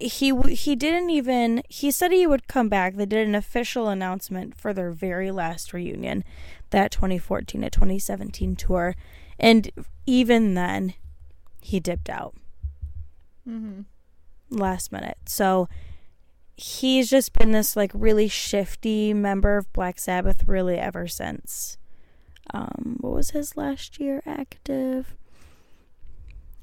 he 0.00 0.32
he 0.50 0.76
didn't 0.76 1.10
even 1.10 1.62
he 1.68 1.90
said 1.90 2.12
he 2.12 2.26
would 2.26 2.46
come 2.48 2.68
back. 2.68 2.94
They 2.96 3.06
did 3.06 3.26
an 3.26 3.34
official 3.34 3.88
announcement 3.88 4.58
for 4.60 4.72
their 4.72 4.90
very 4.90 5.30
last 5.30 5.72
reunion, 5.72 6.24
that 6.70 6.90
2014 6.92 7.62
to 7.62 7.70
2017 7.70 8.56
tour. 8.56 8.94
And 9.38 9.70
even 10.06 10.54
then, 10.54 10.94
he 11.60 11.80
dipped 11.80 12.10
out 12.10 12.34
Mm-hmm. 13.48 13.80
last 14.50 14.92
minute. 14.92 15.16
So 15.26 15.68
he's 16.56 17.08
just 17.10 17.32
been 17.32 17.52
this 17.52 17.74
like 17.74 17.90
really 17.94 18.28
shifty 18.28 19.14
member 19.14 19.56
of 19.56 19.72
Black 19.72 19.98
Sabbath 19.98 20.46
really 20.46 20.76
ever 20.76 21.08
since. 21.08 21.78
Um, 22.52 22.96
what 23.00 23.14
was 23.14 23.30
his 23.30 23.56
last 23.56 23.98
year 23.98 24.22
active? 24.26 25.14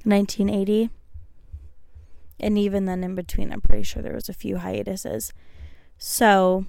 1980. 0.04 0.90
And 2.40 2.56
even 2.58 2.84
then, 2.84 3.02
in 3.04 3.14
between, 3.14 3.52
I'm 3.52 3.60
pretty 3.60 3.82
sure 3.82 4.02
there 4.02 4.14
was 4.14 4.28
a 4.28 4.32
few 4.34 4.58
hiatuses. 4.58 5.32
So 5.96 6.66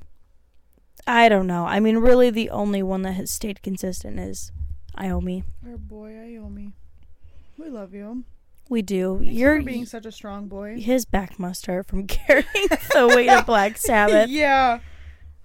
I 1.05 1.29
don't 1.29 1.47
know. 1.47 1.65
I 1.65 1.79
mean, 1.79 1.97
really, 1.97 2.29
the 2.29 2.49
only 2.49 2.81
one 2.83 3.03
that 3.03 3.13
has 3.13 3.29
stayed 3.31 3.61
consistent 3.61 4.19
is 4.19 4.51
Iommi. 4.97 5.43
Our 5.67 5.77
boy 5.77 6.11
Iommi. 6.11 6.73
We 7.57 7.69
love 7.69 7.93
you. 7.93 8.23
We 8.69 8.81
do. 8.81 9.17
Thank 9.19 9.31
you 9.31 9.39
You're 9.39 9.61
being 9.63 9.85
such 9.85 10.05
a 10.05 10.11
strong 10.11 10.47
boy. 10.47 10.79
his 10.79 11.05
back 11.05 11.39
must 11.39 11.65
hurt 11.65 11.87
from 11.87 12.05
carrying 12.07 12.45
the 12.93 13.11
weight 13.15 13.29
of 13.29 13.45
Black 13.45 13.77
Sabbath. 13.79 14.29
yeah. 14.29 14.79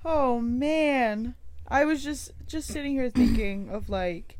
Oh 0.04 0.40
man. 0.40 1.34
I 1.68 1.84
was 1.86 2.04
just 2.04 2.32
just 2.46 2.68
sitting 2.68 2.92
here 2.92 3.08
thinking 3.10 3.68
of 3.70 3.88
like 3.88 4.38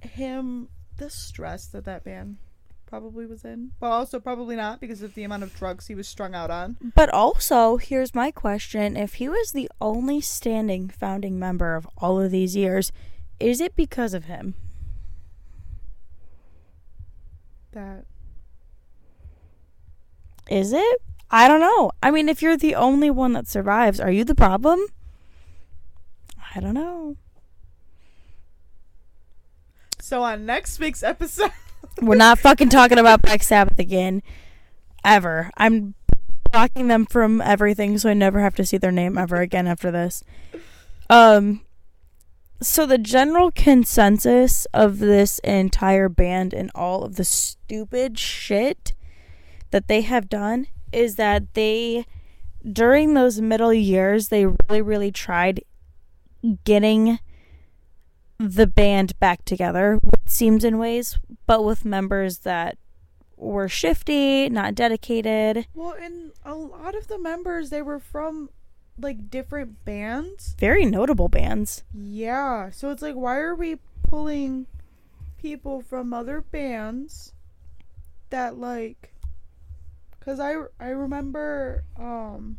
him 0.00 0.68
the 0.96 1.10
stress 1.10 1.66
that 1.66 1.84
that 1.84 2.04
band 2.04 2.38
probably 2.94 3.26
was 3.26 3.44
in. 3.44 3.72
But 3.80 3.90
also 3.90 4.20
probably 4.20 4.54
not 4.54 4.80
because 4.80 5.02
of 5.02 5.14
the 5.14 5.24
amount 5.24 5.42
of 5.42 5.52
drugs 5.56 5.88
he 5.88 5.96
was 5.96 6.06
strung 6.06 6.32
out 6.32 6.48
on. 6.48 6.76
But 6.94 7.10
also, 7.10 7.76
here's 7.76 8.14
my 8.14 8.30
question: 8.30 8.96
If 8.96 9.14
he 9.14 9.28
was 9.28 9.50
the 9.50 9.68
only 9.80 10.20
standing 10.20 10.88
founding 10.88 11.36
member 11.36 11.74
of 11.74 11.88
all 11.98 12.20
of 12.20 12.30
these 12.30 12.54
years, 12.54 12.92
is 13.40 13.60
it 13.60 13.74
because 13.74 14.14
of 14.14 14.26
him? 14.26 14.54
That 17.72 18.04
Is 20.48 20.72
it? 20.72 21.02
I 21.32 21.48
don't 21.48 21.60
know. 21.60 21.90
I 22.00 22.12
mean, 22.12 22.28
if 22.28 22.42
you're 22.42 22.56
the 22.56 22.76
only 22.76 23.10
one 23.10 23.32
that 23.32 23.48
survives, 23.48 23.98
are 23.98 24.12
you 24.12 24.22
the 24.22 24.36
problem? 24.36 24.86
I 26.54 26.60
don't 26.60 26.74
know. 26.74 27.16
So 29.98 30.22
on 30.22 30.46
next 30.46 30.78
week's 30.78 31.02
episode 31.02 31.50
We're 32.00 32.16
not 32.16 32.38
fucking 32.38 32.70
talking 32.70 32.98
about 32.98 33.22
Black 33.22 33.42
Sabbath 33.42 33.78
again. 33.78 34.22
Ever. 35.04 35.50
I'm 35.56 35.94
blocking 36.50 36.88
them 36.88 37.06
from 37.06 37.40
everything 37.40 37.98
so 37.98 38.08
I 38.08 38.14
never 38.14 38.40
have 38.40 38.54
to 38.56 38.64
see 38.64 38.78
their 38.78 38.92
name 38.92 39.18
ever 39.18 39.40
again 39.40 39.66
after 39.66 39.90
this. 39.90 40.22
Um 41.10 41.62
so 42.62 42.86
the 42.86 42.98
general 42.98 43.50
consensus 43.50 44.66
of 44.72 44.98
this 44.98 45.38
entire 45.40 46.08
band 46.08 46.54
and 46.54 46.70
all 46.74 47.04
of 47.04 47.16
the 47.16 47.24
stupid 47.24 48.18
shit 48.18 48.94
that 49.70 49.88
they 49.88 50.00
have 50.02 50.28
done 50.28 50.68
is 50.92 51.16
that 51.16 51.52
they 51.54 52.06
during 52.72 53.14
those 53.14 53.40
middle 53.40 53.74
years 53.74 54.28
they 54.28 54.46
really 54.46 54.80
really 54.80 55.10
tried 55.10 55.62
getting 56.64 57.18
the 58.38 58.66
band 58.66 59.18
back 59.20 59.44
together 59.44 60.00
it 60.12 60.28
seems 60.30 60.64
in 60.64 60.78
ways 60.78 61.18
but 61.46 61.64
with 61.64 61.84
members 61.84 62.38
that 62.38 62.76
were 63.36 63.68
shifty 63.68 64.48
not 64.48 64.74
dedicated 64.74 65.66
Well, 65.74 65.94
and 66.00 66.32
a 66.44 66.54
lot 66.54 66.94
of 66.94 67.08
the 67.08 67.18
members 67.18 67.70
they 67.70 67.82
were 67.82 67.98
from 68.00 68.50
like 68.98 69.28
different 69.30 69.84
bands. 69.84 70.54
very 70.58 70.84
notable 70.84 71.28
bands 71.28 71.82
Yeah. 71.92 72.70
So 72.70 72.90
it's 72.90 73.02
like 73.02 73.14
why 73.16 73.38
are 73.38 73.54
we 73.54 73.76
pulling 74.04 74.66
people 75.38 75.80
from 75.82 76.12
other 76.14 76.40
bands 76.40 77.32
that 78.30 78.56
like 78.58 79.14
cuz 80.20 80.38
I 80.40 80.54
I 80.80 80.88
remember 80.88 81.84
um 81.98 82.58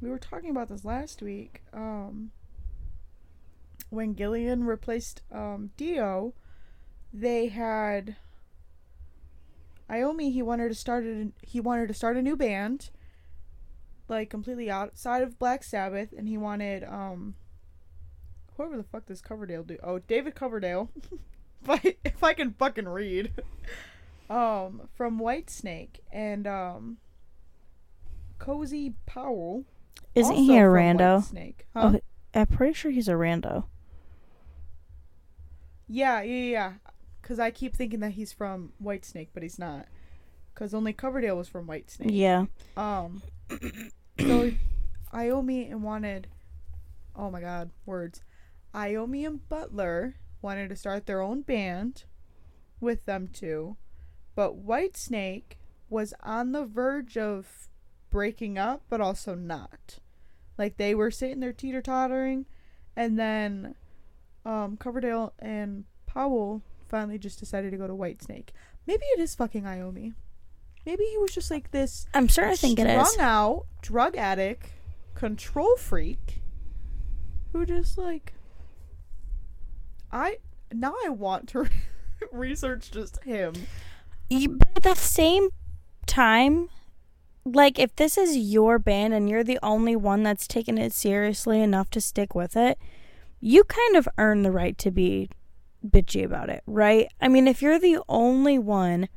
we 0.00 0.10
were 0.10 0.18
talking 0.18 0.50
about 0.50 0.68
this 0.68 0.84
last 0.84 1.22
week 1.22 1.62
um 1.72 2.30
when 3.90 4.14
Gillan 4.14 4.66
replaced 4.66 5.22
um 5.32 5.70
Dio 5.76 6.34
they 7.12 7.48
had 7.48 8.16
Iommi 9.88 10.32
he 10.32 10.42
wanted 10.42 10.68
to 10.68 10.74
start 10.74 11.04
a, 11.04 11.28
he 11.42 11.60
wanted 11.60 11.88
to 11.88 11.94
start 11.94 12.16
a 12.16 12.22
new 12.22 12.36
band 12.36 12.90
like 14.08 14.30
completely 14.30 14.70
outside 14.70 15.22
of 15.22 15.38
Black 15.38 15.62
Sabbath 15.64 16.12
and 16.16 16.28
he 16.28 16.36
wanted 16.36 16.84
um 16.84 17.34
whoever 18.56 18.76
the 18.76 18.82
fuck 18.82 19.06
does 19.06 19.20
Coverdale 19.20 19.62
do? 19.62 19.78
Oh, 19.82 19.98
David 19.98 20.34
Coverdale. 20.34 20.90
if 21.62 21.70
I 21.70 21.96
if 22.04 22.24
I 22.24 22.32
can 22.32 22.52
fucking 22.52 22.88
read. 22.88 23.32
um, 24.30 24.88
from 24.94 25.18
Whitesnake 25.20 26.00
and 26.12 26.46
um, 26.46 26.98
Cozy 28.38 28.94
Powell. 29.06 29.64
isn't 30.14 30.34
he 30.34 30.56
a 30.56 30.62
rando 30.62 31.20
Whitesnake. 31.20 31.60
Huh? 31.74 31.92
Oh, 31.94 32.00
i'm 32.34 32.46
pretty 32.46 32.74
sure 32.74 32.90
he's 32.90 33.08
a 33.08 33.12
rando 33.12 33.64
Yeah, 35.88 36.22
yeah, 36.22 36.34
yeah, 36.34 36.50
yeah. 36.50 36.72
Cause 37.22 37.38
I 37.40 37.50
keep 37.50 37.74
thinking 37.74 38.00
that 38.00 38.12
he's 38.12 38.32
from 38.32 38.72
Whitesnake, 38.82 39.28
but 39.34 39.42
he's 39.42 39.58
not. 39.58 39.86
Cause 40.54 40.72
only 40.72 40.92
Coverdale 40.92 41.36
was 41.36 41.48
from 41.48 41.66
Whitesnake. 41.66 42.10
yeah 42.12 42.46
Um, 42.76 43.22
so 44.20 44.52
Iommi 45.12 45.70
and 45.70 45.82
wanted, 45.82 46.28
oh 47.14 47.30
my 47.30 47.40
god, 47.40 47.70
words. 47.84 48.22
Iommi 48.74 49.26
and 49.26 49.48
Butler 49.48 50.16
wanted 50.40 50.68
to 50.68 50.76
start 50.76 51.06
their 51.06 51.20
own 51.20 51.42
band 51.42 52.04
with 52.80 53.04
them 53.06 53.28
two, 53.32 53.76
but 54.34 54.64
Whitesnake 54.64 55.56
was 55.88 56.14
on 56.22 56.52
the 56.52 56.64
verge 56.64 57.16
of 57.16 57.68
breaking 58.10 58.58
up, 58.58 58.82
but 58.88 59.00
also 59.00 59.34
not. 59.34 59.98
Like 60.58 60.76
they 60.76 60.94
were 60.94 61.10
sitting 61.10 61.40
there 61.40 61.52
teeter 61.52 61.82
tottering, 61.82 62.46
and 62.94 63.18
then 63.18 63.74
um, 64.46 64.76
Coverdale 64.76 65.34
and 65.38 65.84
Powell 66.06 66.62
finally 66.88 67.18
just 67.18 67.38
decided 67.38 67.72
to 67.72 67.76
go 67.76 67.86
to 67.86 67.92
Whitesnake. 67.92 68.50
Maybe 68.86 69.04
it 69.16 69.20
is 69.20 69.34
fucking 69.34 69.64
Iommi. 69.64 70.14
Maybe 70.86 71.04
he 71.04 71.18
was 71.18 71.34
just 71.34 71.50
like 71.50 71.72
this 71.72 72.06
i'm 72.14 72.28
sure 72.28 72.46
i 72.46 72.54
think 72.54 72.78
it 72.78 72.86
is 72.86 73.10
strung 73.10 73.26
out 73.26 73.66
drug 73.82 74.16
addict, 74.16 74.70
control 75.14 75.76
freak, 75.76 76.40
who 77.52 77.66
just 77.66 77.98
like 77.98 78.34
I 80.12 80.38
now 80.72 80.94
I 81.04 81.08
want 81.08 81.48
to 81.50 81.68
research 82.32 82.90
just 82.90 83.22
him. 83.24 83.54
But 84.30 84.76
at 84.76 84.82
the 84.82 84.94
same 84.94 85.50
time 86.06 86.68
like 87.44 87.78
if 87.78 87.94
this 87.94 88.18
is 88.18 88.36
your 88.36 88.78
band 88.78 89.14
and 89.14 89.28
you're 89.28 89.44
the 89.44 89.58
only 89.62 89.94
one 89.94 90.24
that's 90.24 90.48
taken 90.48 90.78
it 90.78 90.92
seriously 90.92 91.60
enough 91.60 91.90
to 91.90 92.00
stick 92.00 92.34
with 92.34 92.56
it 92.56 92.76
you 93.40 93.64
kind 93.64 93.96
of 93.96 94.08
earn 94.18 94.42
the 94.42 94.52
right 94.52 94.76
to 94.78 94.90
be 94.90 95.28
bitchy 95.86 96.24
about 96.24 96.48
it 96.48 96.62
right 96.66 97.08
i 97.20 97.28
mean 97.28 97.46
if 97.46 97.62
you're 97.62 97.78
the 97.78 97.98
only 98.08 98.58
one 98.58 99.08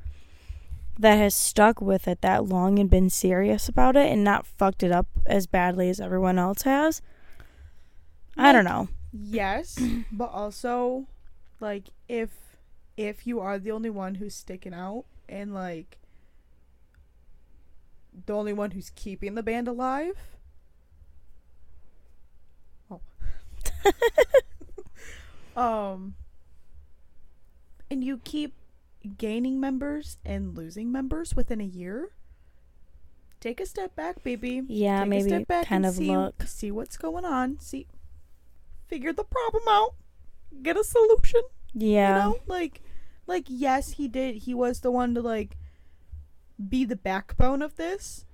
that 0.99 1.15
has 1.15 1.33
stuck 1.33 1.79
with 1.79 2.09
it 2.09 2.21
that 2.21 2.45
long 2.45 2.77
and 2.77 2.89
been 2.89 3.09
serious 3.09 3.69
about 3.69 3.95
it 3.95 4.11
and 4.11 4.21
not 4.21 4.45
fucked 4.45 4.83
it 4.83 4.91
up 4.91 5.07
as 5.25 5.47
badly 5.47 5.89
as 5.89 6.01
everyone 6.01 6.37
else 6.37 6.63
has. 6.63 7.01
I 8.35 8.51
don't 8.51 8.65
know. 8.65 8.89
Yes, 9.13 9.79
but 10.11 10.29
also 10.29 11.07
like 11.61 11.85
if 12.09 12.31
if 12.97 13.25
you 13.25 13.39
are 13.39 13.57
the 13.57 13.71
only 13.71 13.89
one 13.89 14.15
who's 14.15 14.35
sticking 14.35 14.73
out 14.73 15.05
and 15.29 15.53
like 15.53 15.97
the 18.25 18.33
only 18.33 18.51
one 18.51 18.71
who's 18.71 18.89
keeping 18.89 19.35
the 19.35 19.43
band 19.43 19.69
alive. 19.69 20.15
Oh. 22.91 22.99
um 25.55 26.15
and 27.91 28.03
you 28.03 28.19
keep 28.23 28.53
gaining 29.17 29.59
members 29.59 30.17
and 30.25 30.55
losing 30.55 30.91
members 30.91 31.35
within 31.35 31.61
a 31.61 31.65
year. 31.65 32.11
Take 33.39 33.61
a 33.61 33.65
step 33.65 33.95
back, 33.95 34.21
baby. 34.23 34.63
Yeah, 34.67 34.99
Take 34.99 35.05
a 35.05 35.09
maybe 35.09 35.29
step 35.29 35.47
back 35.47 35.65
kind 35.67 35.85
and 35.85 35.91
of 35.91 35.95
see, 35.97 36.15
look. 36.15 36.43
see 36.43 36.71
what's 36.71 36.97
going 36.97 37.23
on. 37.25 37.59
See, 37.59 37.87
figure 38.87 39.13
the 39.13 39.23
problem 39.23 39.63
out. 39.67 39.95
Get 40.61 40.77
a 40.77 40.83
solution. 40.83 41.41
Yeah. 41.73 42.09
You 42.17 42.23
know, 42.31 42.39
like, 42.47 42.81
like 43.27 43.45
yes, 43.47 43.91
he 43.93 44.07
did. 44.07 44.35
He 44.43 44.53
was 44.53 44.81
the 44.81 44.91
one 44.91 45.15
to 45.15 45.21
like 45.21 45.55
be 46.67 46.83
the 46.83 46.97
backbone 46.97 47.61
of 47.61 47.77
this, 47.77 48.25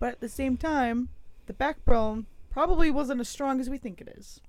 but 0.00 0.12
at 0.12 0.20
the 0.20 0.28
same 0.28 0.56
time, 0.56 1.10
the 1.46 1.52
backbone 1.52 2.24
probably 2.50 2.90
wasn't 2.90 3.20
as 3.20 3.28
strong 3.28 3.60
as 3.60 3.68
we 3.68 3.76
think 3.76 4.00
it 4.00 4.08
is. 4.16 4.40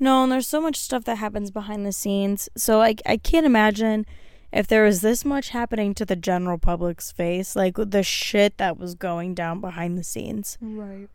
No, 0.00 0.22
and 0.22 0.32
there's 0.32 0.46
so 0.48 0.60
much 0.60 0.76
stuff 0.76 1.04
that 1.04 1.18
happens 1.18 1.50
behind 1.50 1.84
the 1.86 1.92
scenes. 1.92 2.48
So 2.56 2.80
I 2.82 2.94
I 3.06 3.16
can't 3.18 3.46
imagine 3.46 4.06
if 4.52 4.66
there 4.66 4.82
was 4.84 5.00
this 5.00 5.24
much 5.24 5.50
happening 5.50 5.94
to 5.94 6.04
the 6.04 6.16
general 6.16 6.58
public's 6.58 7.12
face, 7.12 7.54
like 7.54 7.76
the 7.76 8.02
shit 8.02 8.56
that 8.58 8.78
was 8.78 8.94
going 8.94 9.34
down 9.34 9.60
behind 9.60 9.96
the 9.96 10.02
scenes. 10.02 10.58
Right. 10.60 11.08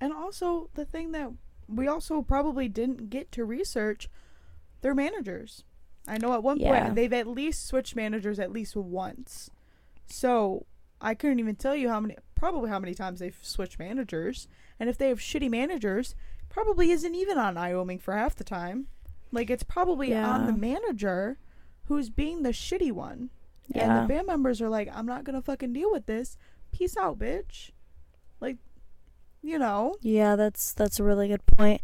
And 0.00 0.12
also 0.12 0.70
the 0.74 0.84
thing 0.84 1.12
that 1.12 1.30
we 1.68 1.86
also 1.88 2.22
probably 2.22 2.68
didn't 2.68 3.10
get 3.10 3.30
to 3.32 3.44
research 3.44 4.08
their 4.80 4.94
managers. 4.94 5.64
I 6.06 6.18
know 6.18 6.32
at 6.32 6.42
one 6.42 6.58
Yeah. 6.58 6.82
point 6.84 6.94
they've 6.94 7.12
at 7.12 7.26
least 7.26 7.66
switched 7.66 7.94
managers 7.94 8.38
at 8.38 8.50
least 8.52 8.74
once. 8.76 9.50
So 10.06 10.66
I 11.00 11.14
couldn't 11.14 11.38
even 11.40 11.56
tell 11.56 11.76
you 11.76 11.88
how 11.88 12.00
many 12.00 12.16
probably 12.34 12.70
how 12.70 12.78
many 12.78 12.94
times 12.94 13.20
they've 13.20 13.38
switched 13.42 13.78
managers. 13.78 14.48
And 14.80 14.88
if 14.88 14.98
they 14.98 15.08
have 15.08 15.18
shitty 15.20 15.48
managers, 15.50 16.14
probably 16.52 16.90
isn't 16.90 17.14
even 17.14 17.38
on 17.38 17.56
Iommi 17.56 18.00
for 18.00 18.14
half 18.14 18.36
the 18.36 18.44
time. 18.44 18.86
Like 19.32 19.50
it's 19.50 19.62
probably 19.62 20.14
on 20.14 20.46
the 20.46 20.52
manager 20.52 21.38
who's 21.86 22.10
being 22.10 22.42
the 22.42 22.50
shitty 22.50 22.92
one. 22.92 23.30
And 23.74 24.04
the 24.04 24.14
band 24.14 24.26
members 24.26 24.60
are 24.60 24.68
like, 24.68 24.88
I'm 24.94 25.06
not 25.06 25.24
gonna 25.24 25.40
fucking 25.40 25.72
deal 25.72 25.90
with 25.90 26.06
this. 26.06 26.36
Peace 26.72 26.96
out, 26.96 27.18
bitch. 27.18 27.70
Like, 28.40 28.58
you 29.40 29.58
know. 29.58 29.94
Yeah, 30.02 30.36
that's 30.36 30.74
that's 30.74 31.00
a 31.00 31.04
really 31.04 31.28
good 31.28 31.46
point. 31.46 31.80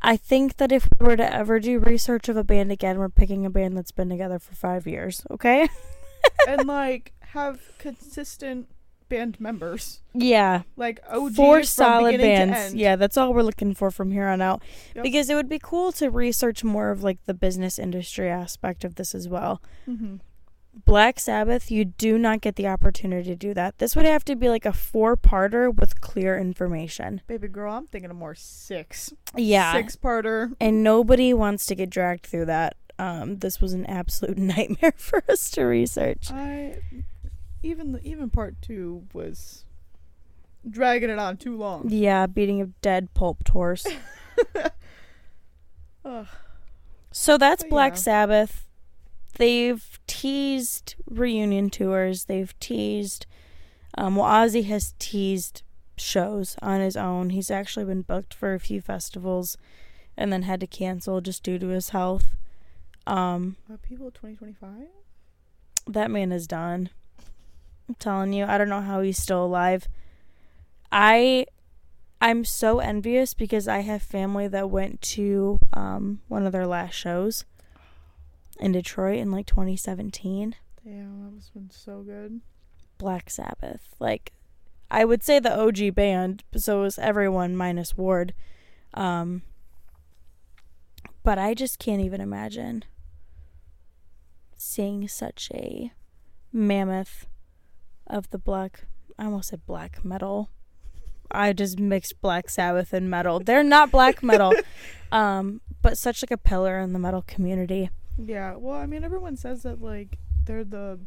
I 0.00 0.16
think 0.16 0.56
that 0.56 0.72
if 0.72 0.88
we 0.98 1.06
were 1.06 1.16
to 1.16 1.34
ever 1.34 1.60
do 1.60 1.78
research 1.78 2.28
of 2.28 2.36
a 2.36 2.44
band 2.44 2.70
again, 2.70 2.98
we're 2.98 3.08
picking 3.08 3.44
a 3.44 3.50
band 3.50 3.76
that's 3.76 3.92
been 3.92 4.08
together 4.08 4.38
for 4.38 4.54
five 4.54 4.86
years. 4.86 5.24
Okay. 5.30 5.68
and 6.48 6.66
like 6.66 7.12
have 7.20 7.60
consistent 7.78 8.68
band 9.12 9.38
members. 9.38 10.00
Yeah. 10.14 10.62
Like 10.74 11.00
OG 11.06 11.34
Four 11.34 11.58
from 11.58 11.64
solid 11.64 12.18
bands. 12.18 12.74
Yeah, 12.74 12.96
that's 12.96 13.18
all 13.18 13.34
we're 13.34 13.42
looking 13.42 13.74
for 13.74 13.90
from 13.90 14.10
here 14.10 14.26
on 14.26 14.40
out. 14.40 14.62
Yep. 14.96 15.04
Because 15.04 15.28
it 15.28 15.34
would 15.34 15.50
be 15.50 15.58
cool 15.58 15.92
to 15.92 16.08
research 16.10 16.64
more 16.64 16.90
of 16.90 17.02
like 17.02 17.18
the 17.26 17.34
business 17.34 17.78
industry 17.78 18.30
aspect 18.30 18.84
of 18.84 18.94
this 18.94 19.14
as 19.14 19.28
well. 19.28 19.60
Mm-hmm. 19.86 20.16
Black 20.86 21.20
Sabbath, 21.20 21.70
you 21.70 21.84
do 21.84 22.16
not 22.16 22.40
get 22.40 22.56
the 22.56 22.66
opportunity 22.66 23.28
to 23.28 23.36
do 23.36 23.52
that. 23.52 23.76
This 23.76 23.94
would 23.94 24.06
have 24.06 24.24
to 24.24 24.34
be 24.34 24.48
like 24.48 24.64
a 24.64 24.72
four-parter 24.72 25.74
with 25.74 26.00
clear 26.00 26.38
information. 26.38 27.20
Baby 27.26 27.48
girl, 27.48 27.74
I'm 27.74 27.86
thinking 27.86 28.10
of 28.10 28.16
more 28.16 28.34
six. 28.34 29.12
Yeah. 29.36 29.74
Six 29.74 29.96
parter. 29.96 30.54
And 30.58 30.82
nobody 30.82 31.34
wants 31.34 31.66
to 31.66 31.74
get 31.74 31.90
dragged 31.90 32.24
through 32.24 32.46
that. 32.46 32.76
Um, 32.98 33.38
this 33.38 33.60
was 33.60 33.74
an 33.74 33.84
absolute 33.84 34.38
nightmare 34.56 34.94
for 34.96 35.22
us 35.28 35.50
to 35.50 35.64
research. 35.64 36.30
I 36.32 36.78
even 37.62 37.92
the, 37.92 38.02
even 38.06 38.30
part 38.30 38.60
two 38.62 39.04
was 39.12 39.64
dragging 40.68 41.10
it 41.10 41.18
on 41.18 41.36
too 41.36 41.56
long. 41.56 41.88
Yeah, 41.88 42.26
beating 42.26 42.60
a 42.60 42.66
dead 42.66 43.12
pulp 43.14 43.46
horse. 43.48 43.86
So 47.14 47.36
that's 47.36 47.62
But 47.64 47.70
Black 47.70 47.92
yeah. 47.92 47.98
Sabbath. 47.98 48.66
They've 49.36 49.98
teased 50.06 50.94
reunion 51.06 51.70
tours. 51.70 52.24
They've 52.24 52.58
teased. 52.58 53.26
Um, 53.96 54.16
well, 54.16 54.26
Ozzy 54.28 54.64
has 54.64 54.94
teased 54.98 55.62
shows 55.96 56.56
on 56.62 56.80
his 56.80 56.96
own. 56.96 57.30
He's 57.30 57.50
actually 57.50 57.84
been 57.84 58.02
booked 58.02 58.32
for 58.34 58.54
a 58.54 58.60
few 58.60 58.80
festivals, 58.80 59.56
and 60.16 60.32
then 60.32 60.42
had 60.42 60.60
to 60.60 60.66
cancel 60.66 61.20
just 61.20 61.42
due 61.42 61.58
to 61.58 61.68
his 61.68 61.90
health. 61.90 62.34
Um, 63.06 63.56
Uh, 63.72 63.76
people 63.82 64.10
2025. 64.10 64.88
that 65.86 66.10
man 66.10 66.32
is 66.32 66.46
done. 66.46 66.90
I'm 67.92 67.96
telling 67.96 68.32
you, 68.32 68.46
I 68.46 68.56
don't 68.56 68.70
know 68.70 68.80
how 68.80 69.02
he's 69.02 69.18
still 69.18 69.44
alive. 69.44 69.86
I 70.90 71.44
I'm 72.22 72.42
so 72.42 72.78
envious 72.78 73.34
because 73.34 73.68
I 73.68 73.80
have 73.80 74.02
family 74.02 74.48
that 74.48 74.70
went 74.70 75.02
to 75.02 75.60
um 75.74 76.20
one 76.28 76.46
of 76.46 76.52
their 76.52 76.66
last 76.66 76.94
shows 76.94 77.44
in 78.58 78.72
Detroit 78.72 79.18
in 79.18 79.30
like 79.30 79.44
2017. 79.44 80.56
Damn, 80.82 81.22
that 81.22 81.34
was 81.34 81.50
been 81.50 81.68
so 81.70 82.00
good. 82.00 82.40
Black 82.96 83.28
Sabbath. 83.28 83.94
Like 84.00 84.32
I 84.90 85.04
would 85.04 85.22
say 85.22 85.38
the 85.38 85.54
OG 85.54 85.94
band, 85.94 86.44
so 86.56 86.80
it 86.80 86.84
was 86.84 86.98
everyone 86.98 87.54
minus 87.54 87.94
Ward. 87.94 88.32
Um 88.94 89.42
but 91.22 91.38
I 91.38 91.52
just 91.52 91.78
can't 91.78 92.00
even 92.00 92.22
imagine 92.22 92.86
seeing 94.56 95.06
such 95.08 95.50
a 95.52 95.92
mammoth 96.54 97.26
of 98.06 98.30
the 98.30 98.38
black 98.38 98.84
I 99.18 99.26
almost 99.26 99.50
said 99.50 99.66
black 99.66 100.04
metal. 100.04 100.50
I 101.30 101.52
just 101.52 101.78
mixed 101.78 102.20
Black 102.20 102.50
Sabbath 102.50 102.92
and 102.92 103.08
metal. 103.08 103.40
They're 103.40 103.62
not 103.62 103.90
black 103.90 104.22
metal. 104.22 104.52
um 105.12 105.60
but 105.80 105.98
such 105.98 106.22
like 106.22 106.30
a 106.30 106.36
pillar 106.38 106.78
in 106.78 106.92
the 106.92 106.98
metal 106.98 107.22
community. 107.22 107.90
Yeah, 108.18 108.56
well, 108.56 108.76
I 108.76 108.86
mean, 108.86 109.02
everyone 109.04 109.36
says 109.36 109.62
that 109.62 109.80
like 109.82 110.18
they're 110.44 110.64
the 110.64 111.00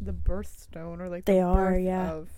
the 0.00 0.12
birthstone 0.12 1.00
or 1.00 1.08
like 1.08 1.24
They 1.24 1.34
the 1.36 1.42
are, 1.42 1.70
birth 1.72 1.82
yeah. 1.84 2.10
of 2.12 2.28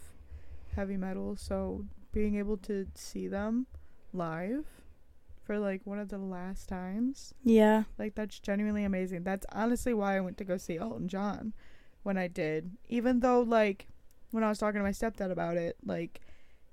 heavy 0.76 0.96
metal. 0.96 1.36
So 1.36 1.84
being 2.12 2.36
able 2.36 2.56
to 2.58 2.86
see 2.94 3.26
them 3.26 3.66
live 4.12 4.66
for 5.42 5.58
like 5.58 5.82
one 5.84 5.98
of 5.98 6.08
the 6.08 6.18
last 6.18 6.68
times, 6.68 7.34
Yeah. 7.42 7.84
like 7.98 8.14
that's 8.14 8.38
genuinely 8.38 8.84
amazing. 8.84 9.24
That's 9.24 9.46
honestly 9.52 9.94
why 9.94 10.16
I 10.16 10.20
went 10.20 10.36
to 10.38 10.44
go 10.44 10.56
see 10.58 10.76
Elton 10.78 11.08
John 11.08 11.52
when 12.04 12.16
I 12.16 12.28
did. 12.28 12.70
Even 12.88 13.18
though 13.18 13.40
like 13.40 13.88
when 14.30 14.44
I 14.44 14.48
was 14.48 14.58
talking 14.58 14.78
to 14.78 14.84
my 14.84 14.90
stepdad 14.90 15.32
about 15.32 15.56
it, 15.56 15.76
like 15.84 16.20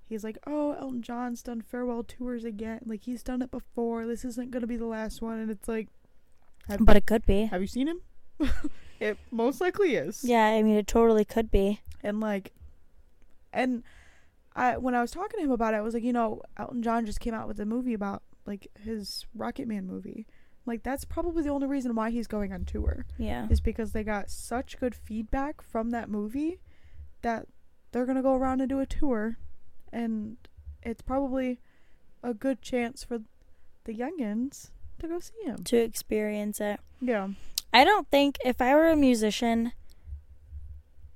he's 0.07 0.23
like, 0.23 0.37
"Oh, 0.45 0.73
Elton 0.73 1.01
John's 1.01 1.41
done 1.41 1.61
farewell 1.61 2.03
tours 2.03 2.43
again. 2.43 2.81
Like 2.85 3.03
he's 3.05 3.23
done 3.23 3.41
it 3.41 3.49
before. 3.49 4.05
This 4.05 4.23
isn't 4.23 4.51
gonna 4.51 4.67
be 4.67 4.77
the 4.77 4.85
last 4.85 5.21
one." 5.23 5.39
And 5.39 5.49
it's 5.49 5.67
like, 5.67 5.87
have, 6.67 6.85
But 6.85 6.95
it 6.97 7.07
could 7.07 7.25
be. 7.25 7.45
have 7.45 7.61
you 7.61 7.67
seen 7.67 7.87
him? 7.87 8.01
it 8.99 9.17
most 9.31 9.59
likely 9.59 9.95
is. 9.95 10.23
Yeah, 10.23 10.45
I 10.45 10.61
mean 10.61 10.75
it 10.75 10.85
totally 10.87 11.25
could 11.25 11.49
be. 11.49 11.81
And 12.03 12.19
like, 12.19 12.51
and 13.53 13.83
I 14.55 14.77
when 14.77 14.95
I 14.95 15.01
was 15.01 15.11
talking 15.11 15.39
to 15.39 15.45
him 15.45 15.51
about 15.51 15.73
it, 15.73 15.77
I 15.77 15.81
was 15.81 15.93
like, 15.93 16.03
you 16.03 16.13
know, 16.13 16.41
Elton 16.57 16.83
John 16.83 17.05
just 17.05 17.19
came 17.19 17.33
out 17.33 17.47
with 17.47 17.59
a 17.59 17.65
movie 17.65 17.93
about 17.93 18.21
like 18.45 18.67
his 18.83 19.25
Rocket 19.35 19.67
Man 19.67 19.85
movie. 19.87 20.25
Like 20.71 20.83
that's 20.83 21.03
probably 21.03 21.43
the 21.43 21.49
only 21.49 21.67
reason 21.67 21.95
why 21.95 22.11
he's 22.11 22.27
going 22.27 22.53
on 22.53 22.63
tour 22.63 23.05
Yeah. 23.17 23.45
is 23.49 23.59
because 23.59 23.91
they 23.91 24.05
got 24.05 24.29
such 24.29 24.79
good 24.79 24.95
feedback 24.95 25.61
from 25.61 25.89
that 25.89 26.07
movie 26.07 26.61
that 27.23 27.45
they're 27.91 28.05
gonna 28.05 28.21
go 28.21 28.35
around 28.35 28.61
and 28.61 28.69
do 28.69 28.79
a 28.79 28.85
tour, 28.85 29.35
and 29.91 30.37
it's 30.81 31.01
probably 31.01 31.59
a 32.23 32.33
good 32.33 32.61
chance 32.61 33.03
for 33.03 33.19
the 33.83 33.93
youngins 33.93 34.69
to 34.99 35.09
go 35.09 35.19
see 35.19 35.43
him. 35.43 35.57
To 35.65 35.75
experience 35.75 36.61
it. 36.61 36.79
Yeah. 37.01 37.27
I 37.73 37.83
don't 37.83 38.07
think 38.07 38.37
if 38.45 38.61
I 38.61 38.73
were 38.73 38.87
a 38.89 38.95
musician 38.95 39.73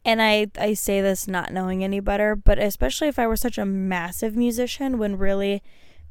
and 0.03 0.21
I 0.21 0.47
I 0.59 0.73
say 0.73 0.99
this 0.99 1.29
not 1.29 1.53
knowing 1.53 1.81
any 1.81 2.01
better, 2.01 2.35
but 2.35 2.59
especially 2.59 3.07
if 3.07 3.17
I 3.17 3.25
were 3.25 3.37
such 3.37 3.57
a 3.57 3.65
massive 3.65 4.35
musician 4.35 4.97
when 4.97 5.17
really 5.17 5.63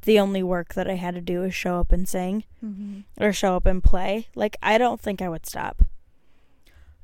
the 0.05 0.19
only 0.19 0.41
work 0.41 0.73
that 0.75 0.89
I 0.89 0.95
had 0.95 1.15
to 1.15 1.21
do 1.21 1.41
was 1.41 1.53
show 1.53 1.79
up 1.79 1.91
and 1.91 2.07
sing 2.07 2.43
Mm-hmm. 2.63 3.01
or 3.23 3.31
show 3.33 3.55
up 3.55 3.65
and 3.65 3.83
play, 3.83 4.27
like 4.35 4.55
I 4.63 4.77
don't 4.77 4.99
think 5.01 5.21
I 5.21 5.29
would 5.29 5.45
stop. 5.45 5.83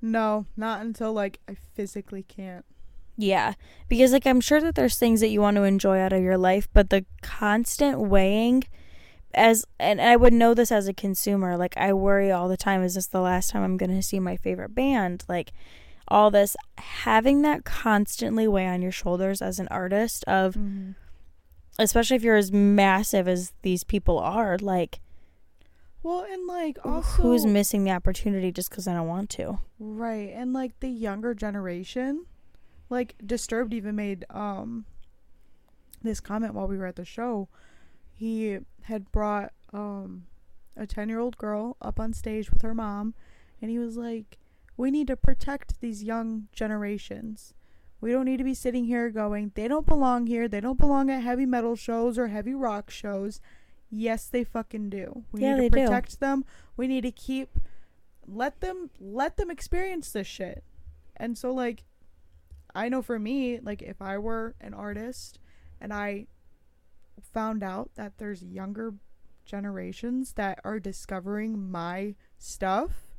No, 0.02 0.46
not 0.58 0.82
until 0.82 1.14
like 1.14 1.40
I 1.48 1.56
physically 1.76 2.24
can't. 2.24 2.66
Yeah, 3.18 3.54
because 3.88 4.12
like 4.14 4.26
I'm 4.26 4.42
sure 4.42 4.60
that 4.62 4.74
there's 4.76 4.98
things 4.98 5.20
that 5.20 5.28
you 5.30 5.42
want 5.42 5.58
to 5.58 5.64
enjoy 5.64 6.00
out 6.00 6.14
of 6.14 6.24
your 6.24 6.38
life, 6.38 6.68
but 6.74 6.90
the 6.90 7.06
constant 7.22 8.00
weighing 8.00 8.64
as 9.34 9.64
and 9.80 10.02
I 10.02 10.16
would 10.16 10.34
know 10.34 10.54
this 10.54 10.72
as 10.72 10.88
a 10.88 10.94
consumer, 10.94 11.56
like 11.58 11.78
I 11.78 11.94
worry 11.94 12.32
all 12.32 12.48
the 12.50 12.58
time 12.58 12.84
is 12.84 12.96
this 12.96 13.08
the 13.08 13.22
last 13.22 13.52
time 13.52 13.64
I'm 13.64 13.78
going 13.78 13.96
to 13.96 14.02
see 14.02 14.20
my 14.20 14.38
favorite 14.38 14.74
band? 14.74 15.24
Like 15.30 15.52
all 16.08 16.32
this 16.32 16.58
having 16.78 17.42
that 17.44 17.64
constantly 17.64 18.48
weigh 18.48 18.68
on 18.68 18.82
your 18.82 18.92
shoulders 18.92 19.42
as 19.42 19.60
an 19.60 19.68
artist 19.70 20.24
of 20.26 20.56
Mm-hmm. 20.56 20.92
Especially 21.80 22.16
if 22.16 22.24
you're 22.24 22.36
as 22.36 22.52
massive 22.52 23.28
as 23.28 23.54
these 23.62 23.84
people 23.84 24.20
are 24.20 24.58
like 24.58 25.00
Well, 26.04 26.26
and 26.30 26.48
like 26.48 26.78
also 26.84 27.22
who's 27.22 27.46
missing 27.46 27.84
the 27.84 27.92
opportunity 27.92 28.52
just 28.52 28.70
because 28.70 28.88
I 28.88 28.94
don't 28.94 29.08
want 29.08 29.30
to. 29.32 29.60
Right. 29.80 30.32
And 30.34 30.54
like 30.54 30.80
the 30.80 30.90
younger 30.90 31.34
generation, 31.34 32.26
like 32.90 33.16
Disturbed 33.26 33.74
even 33.74 33.96
made 33.96 34.26
um 34.30 34.86
this 36.04 36.20
comment 36.20 36.54
while 36.54 36.68
we 36.68 36.78
were 36.78 36.88
at 36.88 36.96
the 36.96 37.06
show. 37.06 37.48
He 38.14 38.60
had 38.84 39.12
brought 39.12 39.54
um 39.74 40.26
a 40.76 40.88
10-year-old 40.88 41.38
girl 41.38 41.78
up 41.82 42.00
on 42.00 42.14
stage 42.14 42.50
with 42.52 42.62
her 42.62 42.74
mom 42.74 43.14
and 43.62 43.70
he 43.70 43.78
was 43.78 43.98
like, 43.98 44.38
"We 44.78 44.90
need 44.90 45.08
to 45.08 45.18
protect 45.18 45.80
these 45.82 46.04
young 46.04 46.48
generations. 46.54 47.54
We 48.02 48.12
don't 48.12 48.26
need 48.26 48.38
to 48.38 48.44
be 48.44 48.54
sitting 48.56 48.86
here 48.86 49.10
going, 49.10 49.52
they 49.56 49.68
don't 49.68 49.86
belong 49.86 50.28
here. 50.28 50.48
They 50.48 50.60
don't 50.60 50.80
belong 50.80 51.10
at 51.10 51.22
heavy 51.24 51.46
metal 51.46 51.76
shows 51.76 52.18
or 52.18 52.28
heavy 52.28 52.54
rock 52.54 52.90
shows." 52.90 53.40
Yes, 53.90 54.28
they 54.28 54.44
fucking 54.44 54.90
do. 54.90 55.26
We 55.32 55.42
Yeah, 55.42 55.56
need 55.56 55.72
to 55.72 55.80
do. 55.80 55.86
protect 55.86 56.20
them. 56.20 56.46
We 56.78 56.88
need 56.88 57.02
to 57.02 57.12
keep 57.12 57.58
let 58.26 58.62
them 58.62 58.90
let 59.00 59.38
them 59.38 59.52
experience 59.52 60.12
this 60.12 60.28
shit. 60.28 60.64
And 61.18 61.38
so 61.38 61.54
like 61.54 61.84
I 62.74 62.88
know 62.90 63.02
for 63.02 63.20
me, 63.20 63.60
like 63.60 63.82
if 63.82 64.02
I 64.02 64.18
were 64.18 64.56
an 64.62 64.74
artist 64.74 65.40
and 65.80 65.94
I 65.94 66.28
found 67.22 67.64
out 67.64 67.92
that 67.96 68.18
there's 68.18 68.44
younger 68.44 68.94
generations 69.46 70.34
that 70.34 70.60
are 70.64 70.80
discovering 70.80 71.70
my 71.70 72.16
stuff, 72.38 73.14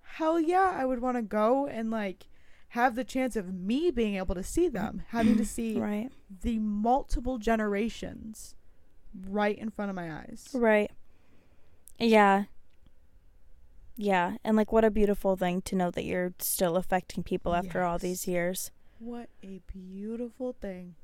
hell 0.00 0.40
yeah, 0.40 0.72
I 0.74 0.86
would 0.86 1.00
want 1.00 1.16
to 1.18 1.22
go 1.22 1.66
and 1.66 1.90
like 1.90 2.26
have 2.76 2.94
the 2.94 3.04
chance 3.04 3.36
of 3.36 3.52
me 3.52 3.90
being 3.90 4.16
able 4.16 4.34
to 4.34 4.42
see 4.42 4.68
them, 4.68 5.02
having 5.08 5.36
to 5.38 5.44
see 5.56 5.78
Right. 5.78 6.10
the 6.42 6.58
multiple 6.58 7.38
generations 7.38 8.54
right 9.28 9.58
in 9.58 9.70
front 9.70 9.88
of 9.90 9.96
my 9.96 10.12
eyes. 10.12 10.48
Right. 10.52 10.90
Yeah. 11.98 12.44
Yeah, 13.96 14.36
and 14.44 14.58
like 14.58 14.72
what 14.72 14.84
a 14.84 14.90
beautiful 14.90 15.36
thing 15.36 15.62
to 15.62 15.74
know 15.74 15.90
that 15.90 16.04
you're 16.04 16.34
still 16.38 16.76
affecting 16.76 17.22
people 17.24 17.54
after 17.54 17.82
all 17.82 17.98
these 17.98 18.28
years. 18.28 18.70
What 18.98 19.30
a 19.42 19.60
beautiful 19.72 20.52
thing. 20.52 20.96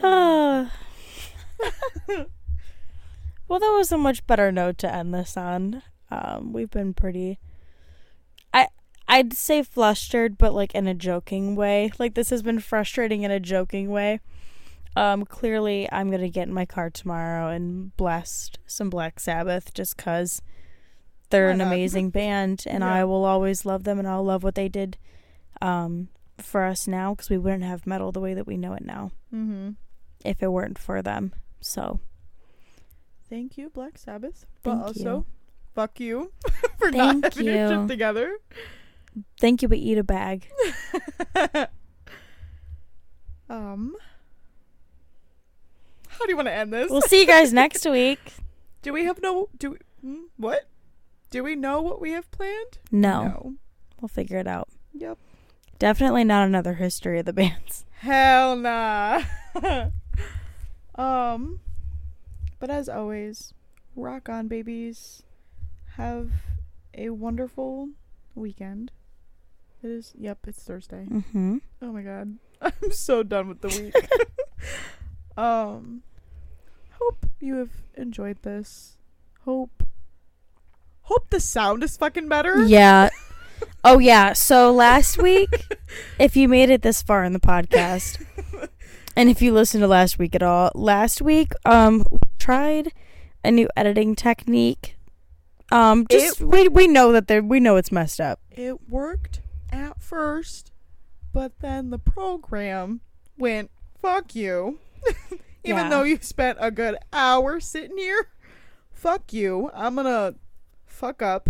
well, 3.48 3.58
that 3.58 3.74
was 3.76 3.90
a 3.90 3.98
much 3.98 4.24
better 4.28 4.52
note 4.52 4.78
to 4.78 4.94
end 4.94 5.12
this 5.12 5.36
on. 5.36 5.82
Um, 6.10 6.52
we've 6.52 6.70
been 6.70 6.94
pretty 6.94 7.38
I'd 9.08 9.32
say 9.32 9.62
flustered, 9.62 10.36
but 10.36 10.54
like 10.54 10.74
in 10.74 10.86
a 10.86 10.94
joking 10.94 11.56
way. 11.56 11.90
Like 11.98 12.14
this 12.14 12.30
has 12.30 12.42
been 12.42 12.60
frustrating 12.60 13.22
in 13.22 13.30
a 13.30 13.40
joking 13.40 13.90
way. 13.90 14.20
Um, 14.96 15.24
clearly 15.24 15.88
I'm 15.90 16.10
gonna 16.10 16.28
get 16.28 16.48
in 16.48 16.54
my 16.54 16.66
car 16.66 16.90
tomorrow 16.90 17.48
and 17.48 17.96
blast 17.96 18.58
some 18.66 18.90
Black 18.90 19.20
Sabbath 19.20 19.72
just 19.72 19.96
cause 19.96 20.42
they're 21.30 21.50
an 21.50 21.60
amazing 21.60 22.10
band 22.18 22.64
and 22.66 22.82
Yeah. 22.82 22.92
I 22.94 23.04
will 23.04 23.24
always 23.24 23.64
love 23.64 23.84
them 23.84 23.98
and 23.98 24.08
I'll 24.08 24.24
love 24.24 24.42
what 24.42 24.54
they 24.56 24.68
did 24.68 24.96
um 25.62 26.08
for 26.38 26.64
us 26.64 26.86
now 26.88 27.14
because 27.14 27.30
we 27.30 27.38
wouldn't 27.38 27.64
have 27.64 27.86
metal 27.86 28.12
the 28.12 28.20
way 28.20 28.34
that 28.34 28.46
we 28.46 28.56
know 28.56 28.72
it 28.74 28.84
now 28.84 29.10
mm-hmm. 29.32 29.70
if 30.24 30.42
it 30.42 30.48
weren't 30.52 30.78
for 30.78 31.00
them. 31.02 31.32
So 31.60 32.00
Thank 33.28 33.58
you, 33.58 33.68
Black 33.70 33.98
Sabbath. 33.98 34.46
But 34.62 34.72
Thank 34.72 34.82
also, 34.86 35.16
you. 35.18 35.26
fuck 35.74 36.00
you 36.00 36.32
for 36.78 36.90
Thank 36.90 37.22
not 37.22 37.34
having 37.34 37.46
your 37.46 37.54
you. 37.56 37.80
shit 37.82 37.88
together. 37.88 38.38
Thank 39.40 39.62
you, 39.62 39.68
but 39.68 39.78
eat 39.78 39.98
a 39.98 40.04
bag. 40.04 40.48
um, 43.48 43.96
how 46.08 46.24
do 46.24 46.30
you 46.30 46.36
want 46.36 46.48
to 46.48 46.54
end 46.54 46.72
this? 46.72 46.90
We'll 46.90 47.02
see 47.02 47.20
you 47.20 47.26
guys 47.26 47.52
next 47.64 47.84
week. 47.88 48.34
do 48.82 48.92
we 48.92 49.04
have 49.04 49.22
no? 49.22 49.48
Do 49.56 49.70
we, 49.72 49.78
hmm, 50.00 50.22
what? 50.36 50.68
Do 51.30 51.44
we 51.44 51.54
know 51.54 51.82
what 51.82 52.00
we 52.00 52.12
have 52.12 52.30
planned? 52.30 52.78
No, 52.90 53.54
we'll 54.00 54.08
figure 54.08 54.38
it 54.38 54.46
out. 54.46 54.68
Yep. 54.94 55.18
Definitely 55.78 56.24
not 56.24 56.46
another 56.46 56.74
history 56.74 57.20
of 57.20 57.26
the 57.26 57.32
bands. 57.32 57.84
Hell 58.00 58.56
nah. 58.56 59.22
um, 60.96 61.60
but 62.58 62.70
as 62.70 62.88
always, 62.88 63.54
rock 63.94 64.28
on, 64.28 64.48
babies. 64.48 65.22
Have 65.96 66.30
a 66.94 67.10
wonderful 67.10 67.90
weekend. 68.34 68.90
It 69.82 69.90
is. 69.90 70.12
Yep, 70.18 70.38
it's 70.48 70.62
Thursday. 70.62 71.06
Mm-hmm. 71.08 71.58
Oh 71.82 71.92
my 71.92 72.02
god. 72.02 72.36
I'm 72.60 72.90
so 72.90 73.22
done 73.22 73.48
with 73.48 73.60
the 73.60 73.68
week. 73.68 73.94
um 75.36 76.02
hope 77.00 77.26
you 77.40 77.56
have 77.56 77.70
enjoyed 77.94 78.42
this. 78.42 78.96
Hope 79.44 79.84
hope 81.02 81.30
the 81.30 81.40
sound 81.40 81.82
is 81.84 81.96
fucking 81.96 82.28
better. 82.28 82.64
Yeah. 82.64 83.10
Oh 83.82 83.98
yeah. 83.98 84.34
So 84.34 84.72
last 84.72 85.18
week, 85.18 85.48
if 86.18 86.36
you 86.36 86.46
made 86.48 86.70
it 86.70 86.82
this 86.82 87.02
far 87.02 87.24
in 87.24 87.32
the 87.32 87.40
podcast, 87.40 88.24
and 89.16 89.28
if 89.28 89.42
you 89.42 89.52
listened 89.52 89.82
to 89.82 89.88
last 89.88 90.16
week 90.16 90.36
at 90.36 90.44
all, 90.44 90.70
last 90.76 91.20
week 91.22 91.52
um 91.64 92.04
we 92.10 92.18
tried 92.38 92.92
a 93.42 93.50
new 93.50 93.68
editing 93.76 94.14
technique. 94.14 94.96
Um, 95.72 96.06
just 96.08 96.40
It- 96.40 96.46
we 96.46 96.68
we 96.68 96.86
know 96.86 97.10
that 97.12 97.26
there 97.26 97.42
we 97.42 97.58
know 97.58 97.74
it's 97.76 97.90
messed 97.90 98.20
up. 98.20 98.40
It 98.52 98.88
worked 98.88 99.40
at 99.78 100.02
first, 100.02 100.72
but 101.32 101.52
then 101.60 101.90
the 101.90 101.98
program 101.98 103.00
went 103.38 103.70
fuck 104.00 104.34
you. 104.34 104.78
Even 105.64 105.84
Yeah. 105.84 105.88
though 105.90 106.02
you 106.02 106.18
spent 106.20 106.58
a 106.60 106.70
good 106.70 106.96
hour 107.12 107.60
sitting 107.60 107.96
here, 107.98 108.28
fuck 108.92 109.32
you. 109.32 109.70
I'm 109.74 109.94
going 109.94 110.06
to 110.06 110.34
fuck 110.86 111.22
up 111.22 111.48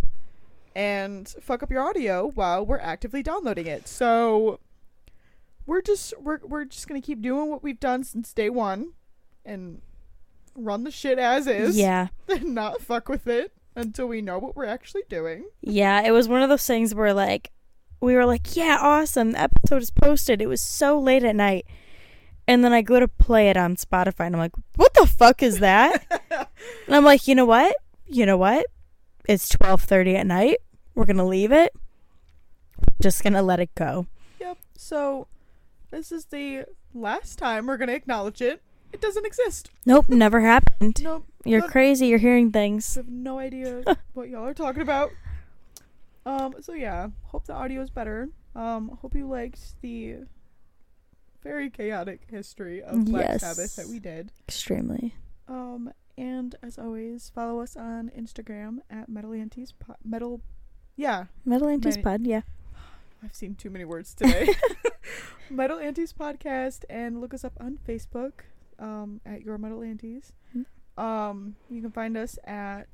and 0.74 1.28
fuck 1.40 1.62
up 1.62 1.70
your 1.70 1.82
audio 1.82 2.28
while 2.34 2.64
we're 2.64 2.78
actively 2.78 3.22
downloading 3.22 3.66
it. 3.66 3.88
So 3.88 4.60
we're 5.66 5.82
just 5.82 6.14
we're 6.20 6.38
we're 6.44 6.64
just 6.64 6.88
going 6.88 7.00
to 7.00 7.06
keep 7.06 7.20
doing 7.20 7.50
what 7.50 7.62
we've 7.62 7.80
done 7.80 8.02
since 8.04 8.32
day 8.32 8.48
1 8.50 8.92
and 9.44 9.80
run 10.54 10.84
the 10.84 10.90
shit 10.90 11.18
as 11.18 11.46
is 11.46 11.76
Yeah. 11.78 12.08
and 12.28 12.54
not 12.54 12.80
fuck 12.80 13.08
with 13.08 13.26
it 13.26 13.52
until 13.76 14.06
we 14.06 14.20
know 14.22 14.38
what 14.38 14.56
we're 14.56 14.64
actually 14.64 15.04
doing. 15.08 15.44
Yeah, 15.60 16.02
it 16.02 16.10
was 16.10 16.26
one 16.28 16.42
of 16.42 16.48
those 16.48 16.66
things 16.66 16.94
where 16.94 17.12
like 17.14 17.50
we 18.00 18.14
were 18.14 18.26
like, 18.26 18.56
"Yeah, 18.56 18.78
awesome. 18.80 19.32
The 19.32 19.40
episode 19.42 19.82
is 19.82 19.90
posted." 19.90 20.40
It 20.40 20.46
was 20.46 20.62
so 20.62 20.98
late 20.98 21.24
at 21.24 21.36
night. 21.36 21.66
And 22.46 22.64
then 22.64 22.72
I 22.72 22.80
go 22.80 22.98
to 22.98 23.08
play 23.08 23.50
it 23.50 23.56
on 23.56 23.76
Spotify 23.76 24.26
and 24.26 24.34
I'm 24.34 24.40
like, 24.40 24.56
"What 24.76 24.94
the 24.94 25.06
fuck 25.06 25.42
is 25.42 25.58
that?" 25.58 26.04
and 26.86 26.96
I'm 26.96 27.04
like, 27.04 27.28
"You 27.28 27.34
know 27.34 27.44
what? 27.46 27.74
You 28.06 28.26
know 28.26 28.36
what? 28.36 28.66
It's 29.28 29.48
12:30 29.50 30.16
at 30.16 30.26
night. 30.26 30.58
We're 30.94 31.04
going 31.04 31.18
to 31.18 31.24
leave 31.24 31.52
it. 31.52 31.72
Just 33.00 33.22
going 33.22 33.34
to 33.34 33.42
let 33.42 33.60
it 33.60 33.74
go." 33.74 34.06
Yep. 34.40 34.58
So 34.76 35.26
this 35.90 36.12
is 36.12 36.26
the 36.26 36.64
last 36.94 37.38
time 37.38 37.66
we're 37.66 37.76
gonna 37.76 37.92
acknowledge 37.92 38.42
it. 38.42 38.62
It 38.92 39.00
doesn't 39.00 39.26
exist. 39.26 39.70
Nope, 39.84 40.08
never 40.08 40.40
happened. 40.40 41.00
Nope. 41.02 41.26
You're 41.44 41.62
crazy. 41.62 42.08
You're 42.08 42.18
hearing 42.18 42.52
things. 42.52 42.96
I 42.96 43.00
have 43.00 43.08
no 43.08 43.38
idea 43.38 43.82
what 44.12 44.28
y'all 44.28 44.44
are 44.44 44.52
talking 44.52 44.82
about. 44.82 45.10
Um. 46.28 46.54
So 46.60 46.74
yeah. 46.74 47.08
Hope 47.24 47.46
the 47.46 47.54
audio 47.54 47.80
is 47.82 47.90
better. 47.90 48.28
Um. 48.54 48.98
Hope 49.00 49.14
you 49.14 49.28
liked 49.28 49.80
the 49.80 50.16
very 51.42 51.70
chaotic 51.70 52.22
history 52.28 52.82
of 52.82 53.04
Black 53.06 53.28
Yes. 53.28 53.40
Sabbath 53.42 53.76
that 53.76 53.88
we 53.88 53.98
did. 53.98 54.32
Extremely. 54.46 55.14
Um. 55.48 55.92
And 56.16 56.56
as 56.62 56.78
always, 56.78 57.30
follow 57.32 57.60
us 57.60 57.76
on 57.76 58.10
Instagram 58.18 58.78
at 58.90 59.08
Metal 59.08 59.32
Antis. 59.32 59.72
Po- 59.72 59.94
Metal. 60.04 60.40
Yeah. 60.96 61.26
Metal 61.44 61.68
Antis 61.68 61.94
Right. 61.96 62.04
Pod, 62.04 62.26
yeah. 62.26 62.40
I've 63.22 63.34
seen 63.34 63.54
too 63.54 63.70
many 63.70 63.84
words 63.84 64.14
today. 64.14 64.48
Metal 65.50 65.78
Antis 65.78 66.12
podcast 66.12 66.84
and 66.90 67.20
look 67.20 67.32
us 67.32 67.44
up 67.44 67.52
on 67.60 67.78
Facebook 67.88 68.32
um, 68.80 69.20
at 69.24 69.42
Your 69.42 69.58
Metal 69.58 69.80
Antis. 69.82 70.32
Mm. 70.56 70.66
Um, 71.02 71.54
you 71.70 71.80
can 71.80 71.92
find 71.92 72.16
us 72.16 72.36
at 72.44 72.88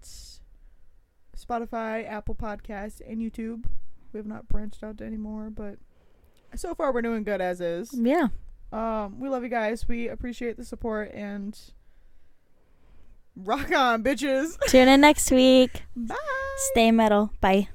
Spotify, 1.36 2.08
Apple 2.08 2.34
Podcast, 2.34 3.00
and 3.06 3.18
YouTube. 3.18 3.64
We 4.12 4.18
have 4.18 4.26
not 4.26 4.48
branched 4.48 4.82
out 4.82 4.98
to 4.98 5.04
anymore, 5.04 5.50
but 5.50 5.78
so 6.54 6.74
far 6.74 6.92
we're 6.92 7.02
doing 7.02 7.24
good 7.24 7.40
as 7.40 7.60
is. 7.60 7.90
Yeah. 7.92 8.28
Um, 8.72 9.20
we 9.20 9.28
love 9.28 9.42
you 9.42 9.48
guys. 9.48 9.86
We 9.88 10.08
appreciate 10.08 10.56
the 10.56 10.64
support 10.64 11.12
and 11.12 11.58
rock 13.36 13.72
on, 13.72 14.02
bitches. 14.02 14.58
Tune 14.68 14.88
in 14.88 15.00
next 15.00 15.30
week. 15.30 15.82
Bye. 15.96 16.16
Stay 16.72 16.90
metal. 16.90 17.32
Bye. 17.40 17.68